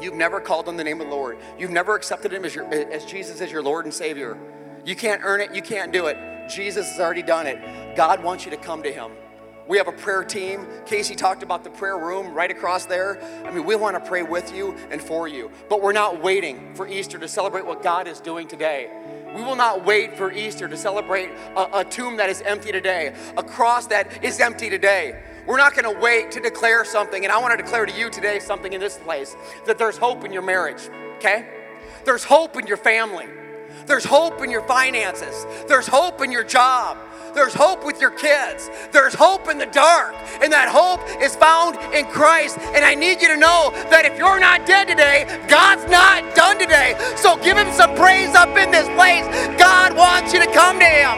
you've 0.00 0.14
never 0.14 0.40
called 0.40 0.68
on 0.68 0.76
the 0.76 0.84
name 0.84 1.00
of 1.00 1.08
the 1.08 1.14
Lord, 1.14 1.38
you've 1.58 1.70
never 1.70 1.94
accepted 1.94 2.32
him 2.32 2.44
as 2.44 2.54
your 2.54 2.64
as 2.72 3.04
Jesus 3.04 3.40
as 3.40 3.50
your 3.50 3.62
Lord 3.62 3.84
and 3.84 3.94
Savior. 3.94 4.38
You 4.84 4.96
can't 4.96 5.22
earn 5.24 5.40
it, 5.40 5.54
you 5.54 5.62
can't 5.62 5.92
do 5.92 6.06
it. 6.06 6.16
Jesus 6.48 6.90
has 6.90 7.00
already 7.00 7.22
done 7.22 7.46
it. 7.46 7.96
God 7.96 8.22
wants 8.22 8.44
you 8.44 8.50
to 8.50 8.56
come 8.56 8.82
to 8.82 8.92
him. 8.92 9.12
We 9.68 9.76
have 9.76 9.86
a 9.86 9.92
prayer 9.92 10.24
team. 10.24 10.66
Casey 10.86 11.14
talked 11.14 11.42
about 11.42 11.62
the 11.62 11.68
prayer 11.68 11.98
room 11.98 12.32
right 12.32 12.50
across 12.50 12.86
there. 12.86 13.22
I 13.44 13.50
mean, 13.50 13.66
we 13.66 13.76
want 13.76 14.02
to 14.02 14.08
pray 14.08 14.22
with 14.22 14.54
you 14.54 14.74
and 14.90 15.00
for 15.00 15.28
you. 15.28 15.50
But 15.68 15.82
we're 15.82 15.92
not 15.92 16.22
waiting 16.22 16.74
for 16.74 16.88
Easter 16.88 17.18
to 17.18 17.28
celebrate 17.28 17.66
what 17.66 17.82
God 17.82 18.08
is 18.08 18.18
doing 18.18 18.48
today. 18.48 18.90
We 19.36 19.42
will 19.42 19.56
not 19.56 19.84
wait 19.84 20.16
for 20.16 20.32
Easter 20.32 20.68
to 20.68 20.76
celebrate 20.76 21.28
a, 21.54 21.80
a 21.80 21.84
tomb 21.84 22.16
that 22.16 22.30
is 22.30 22.40
empty 22.40 22.72
today, 22.72 23.14
a 23.36 23.42
cross 23.42 23.86
that 23.88 24.24
is 24.24 24.40
empty 24.40 24.70
today. 24.70 25.22
We're 25.46 25.58
not 25.58 25.74
going 25.74 25.94
to 25.94 26.00
wait 26.00 26.30
to 26.32 26.40
declare 26.40 26.86
something. 26.86 27.24
And 27.24 27.30
I 27.30 27.38
want 27.38 27.56
to 27.56 27.62
declare 27.62 27.84
to 27.84 27.92
you 27.92 28.08
today 28.08 28.38
something 28.38 28.72
in 28.72 28.80
this 28.80 28.96
place 28.96 29.36
that 29.66 29.76
there's 29.76 29.98
hope 29.98 30.24
in 30.24 30.32
your 30.32 30.42
marriage, 30.42 30.88
okay? 31.16 31.46
There's 32.06 32.24
hope 32.24 32.56
in 32.56 32.66
your 32.66 32.78
family. 32.78 33.26
There's 33.86 34.04
hope 34.04 34.42
in 34.42 34.50
your 34.50 34.62
finances. 34.62 35.46
There's 35.68 35.86
hope 35.86 36.22
in 36.22 36.32
your 36.32 36.44
job. 36.44 36.96
There's 37.38 37.54
hope 37.54 37.86
with 37.86 38.00
your 38.00 38.10
kids. 38.10 38.68
There's 38.90 39.14
hope 39.14 39.48
in 39.48 39.58
the 39.58 39.66
dark. 39.66 40.12
And 40.42 40.52
that 40.52 40.68
hope 40.68 40.98
is 41.22 41.36
found 41.36 41.78
in 41.94 42.04
Christ. 42.06 42.58
And 42.74 42.84
I 42.84 42.96
need 42.96 43.22
you 43.22 43.28
to 43.28 43.36
know 43.36 43.70
that 43.94 44.04
if 44.04 44.18
you're 44.18 44.40
not 44.40 44.66
dead 44.66 44.88
today, 44.88 45.22
God's 45.46 45.88
not 45.88 46.34
done 46.34 46.58
today. 46.58 46.98
So 47.14 47.36
give 47.36 47.56
him 47.56 47.72
some 47.72 47.94
praise 47.94 48.34
up 48.34 48.58
in 48.58 48.72
this 48.72 48.88
place. 48.98 49.22
God 49.56 49.96
wants 49.96 50.34
you 50.34 50.40
to 50.40 50.50
come 50.50 50.80
to 50.80 50.84
him. 50.84 51.14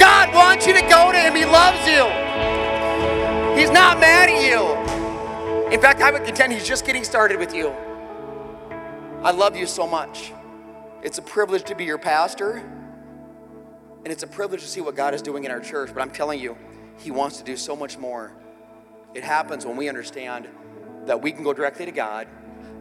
God 0.00 0.34
wants 0.34 0.66
you 0.66 0.74
to 0.74 0.82
go 0.82 1.12
to 1.12 1.18
him. 1.18 1.32
He 1.36 1.44
loves 1.44 1.86
you. 1.86 2.10
He's 3.54 3.70
not 3.70 4.00
mad 4.00 4.30
at 4.30 4.42
you. 4.42 5.70
In 5.72 5.80
fact, 5.80 6.00
I 6.00 6.10
would 6.10 6.24
contend 6.24 6.52
he's 6.52 6.66
just 6.66 6.84
getting 6.84 7.04
started 7.04 7.38
with 7.38 7.54
you. 7.54 7.68
I 9.22 9.30
love 9.30 9.54
you 9.54 9.66
so 9.66 9.86
much. 9.86 10.32
It's 11.04 11.18
a 11.18 11.22
privilege 11.22 11.62
to 11.66 11.76
be 11.76 11.84
your 11.84 11.98
pastor. 11.98 12.81
And 14.04 14.12
it's 14.12 14.22
a 14.22 14.26
privilege 14.26 14.62
to 14.62 14.68
see 14.68 14.80
what 14.80 14.96
God 14.96 15.14
is 15.14 15.22
doing 15.22 15.44
in 15.44 15.50
our 15.50 15.60
church, 15.60 15.90
but 15.94 16.02
I'm 16.02 16.10
telling 16.10 16.40
you, 16.40 16.56
He 16.98 17.10
wants 17.10 17.38
to 17.38 17.44
do 17.44 17.56
so 17.56 17.76
much 17.76 17.98
more. 17.98 18.32
It 19.14 19.22
happens 19.22 19.64
when 19.64 19.76
we 19.76 19.88
understand 19.88 20.48
that 21.06 21.20
we 21.20 21.32
can 21.32 21.44
go 21.44 21.52
directly 21.52 21.84
to 21.84 21.92
God, 21.92 22.26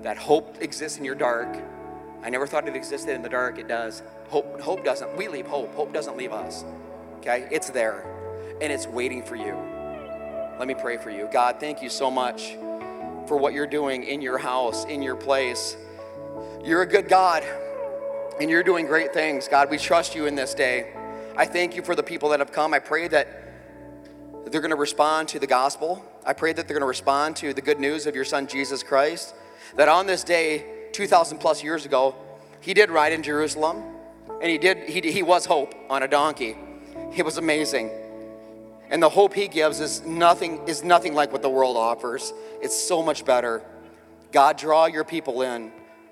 that 0.01 0.17
hope 0.17 0.61
exists 0.61 0.97
in 0.97 1.05
your 1.05 1.15
dark. 1.15 1.57
I 2.23 2.29
never 2.29 2.47
thought 2.47 2.67
it 2.67 2.75
existed 2.75 3.13
in 3.13 3.21
the 3.21 3.29
dark. 3.29 3.57
It 3.57 3.67
does. 3.67 4.03
Hope, 4.29 4.61
hope 4.61 4.83
doesn't. 4.83 5.15
We 5.17 5.27
leave 5.27 5.47
hope. 5.47 5.73
Hope 5.75 5.93
doesn't 5.93 6.17
leave 6.17 6.31
us. 6.31 6.63
Okay? 7.17 7.47
It's 7.51 7.69
there, 7.69 8.05
and 8.61 8.71
it's 8.71 8.87
waiting 8.87 9.23
for 9.23 9.35
you. 9.35 9.55
Let 10.57 10.67
me 10.67 10.75
pray 10.75 10.97
for 10.97 11.09
you. 11.09 11.27
God, 11.31 11.59
thank 11.59 11.81
you 11.81 11.89
so 11.89 12.09
much 12.11 12.55
for 13.27 13.37
what 13.37 13.53
you're 13.53 13.67
doing 13.67 14.03
in 14.03 14.21
your 14.21 14.37
house, 14.37 14.85
in 14.85 15.01
your 15.01 15.15
place. 15.15 15.77
You're 16.63 16.83
a 16.83 16.87
good 16.87 17.07
God, 17.07 17.43
and 18.39 18.49
you're 18.49 18.63
doing 18.63 18.85
great 18.85 19.13
things. 19.13 19.47
God, 19.47 19.69
we 19.69 19.77
trust 19.77 20.15
you 20.15 20.25
in 20.25 20.35
this 20.35 20.53
day. 20.53 20.93
I 21.41 21.45
thank 21.45 21.75
you 21.75 21.81
for 21.81 21.95
the 21.95 22.03
people 22.03 22.29
that 22.29 22.39
have 22.39 22.51
come. 22.51 22.71
I 22.71 22.77
pray 22.77 23.07
that 23.07 23.27
they're 24.45 24.61
going 24.61 24.69
to 24.69 24.75
respond 24.75 25.27
to 25.29 25.39
the 25.39 25.47
gospel. 25.47 26.05
I 26.23 26.33
pray 26.33 26.53
that 26.53 26.67
they're 26.67 26.75
going 26.75 26.83
to 26.83 26.87
respond 26.87 27.35
to 27.37 27.51
the 27.51 27.63
good 27.63 27.79
news 27.79 28.05
of 28.05 28.13
your 28.13 28.25
son 28.25 28.45
Jesus 28.45 28.83
Christ. 28.83 29.33
That 29.75 29.89
on 29.89 30.05
this 30.05 30.23
day, 30.23 30.89
2,000 30.91 31.39
plus 31.39 31.63
years 31.63 31.83
ago, 31.83 32.15
he 32.59 32.75
did 32.75 32.91
ride 32.91 33.11
in 33.11 33.23
Jerusalem 33.23 33.81
and 34.39 34.51
he 34.51 34.59
did 34.59 34.87
he, 34.87 35.01
he 35.11 35.23
was 35.23 35.47
hope 35.47 35.73
on 35.89 36.03
a 36.03 36.07
donkey. 36.07 36.55
It 37.17 37.25
was 37.25 37.37
amazing. 37.37 37.89
And 38.91 39.01
the 39.01 39.09
hope 39.09 39.33
he 39.33 39.47
gives 39.47 39.79
is 39.79 40.05
nothing 40.05 40.67
is 40.67 40.83
nothing 40.83 41.15
like 41.15 41.31
what 41.31 41.41
the 41.41 41.49
world 41.49 41.75
offers. 41.75 42.33
It's 42.61 42.79
so 42.79 43.01
much 43.01 43.25
better. 43.25 43.63
God, 44.31 44.59
draw 44.59 44.85
your 44.85 45.03
people 45.03 45.41
in. 45.41 45.71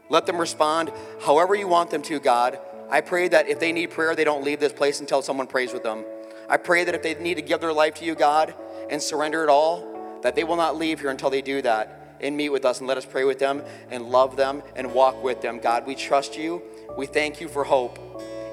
Let 0.10 0.26
them 0.26 0.38
respond 0.38 0.92
however 1.22 1.54
you 1.54 1.68
want 1.68 1.92
them 1.92 2.02
to, 2.02 2.20
God. 2.20 2.58
I 2.90 3.02
pray 3.02 3.28
that 3.28 3.48
if 3.48 3.60
they 3.60 3.72
need 3.72 3.92
prayer, 3.92 4.16
they 4.16 4.24
don't 4.24 4.44
leave 4.44 4.60
this 4.60 4.74
place 4.74 5.00
until 5.00 5.22
someone 5.22 5.48
prays 5.48 5.74
with 5.74 5.84
them. 5.84 6.06
I 6.48 6.58
pray 6.58 6.84
that 6.84 6.96
if 6.96 7.04
they 7.04 7.14
need 7.16 7.36
to 7.36 7.42
give 7.42 7.62
their 7.62 7.74
life 7.74 7.96
to 7.96 8.06
you, 8.06 8.16
God, 8.16 8.56
and 8.90 9.02
surrender 9.02 9.44
it 9.44 9.50
all, 9.50 10.20
that 10.24 10.36
they 10.36 10.44
will 10.44 10.56
not 10.56 10.76
leave 10.76 11.00
here 11.00 11.12
until 11.12 11.30
they 11.30 11.42
do 11.42 11.62
that 11.62 12.18
and 12.20 12.36
meet 12.36 12.50
with 12.50 12.66
us 12.66 12.80
and 12.80 12.88
let 12.88 12.98
us 12.98 13.06
pray 13.06 13.24
with 13.24 13.40
them 13.40 13.64
and 13.92 14.10
love 14.10 14.36
them 14.36 14.64
and 14.76 14.94
walk 14.94 15.24
with 15.24 15.42
them. 15.42 15.60
God, 15.60 15.86
we 15.86 15.96
trust 15.96 16.38
you. 16.38 16.62
We 16.98 17.06
thank 17.06 17.40
you 17.40 17.48
for 17.48 17.64
hope. 17.64 18.00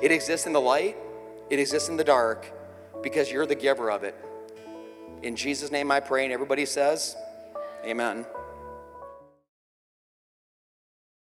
It 0.03 0.13
exists 0.13 0.47
in 0.47 0.53
the 0.53 0.61
light, 0.61 0.97
it 1.49 1.59
exists 1.59 1.89
in 1.89 1.97
the 1.97 2.05
dark 2.05 2.53
because 3.03 3.33
you're 3.33 3.47
the 3.47 3.55
giver 3.55 3.91
of 3.91 4.05
it. 4.05 4.15
In 5.23 5.35
Jesus' 5.35 5.71
name 5.71 5.91
I 5.91 6.01
pray, 6.01 6.25
and 6.25 6.33
everybody 6.33 6.67
says, 6.67 7.17
Amen. 7.85 8.27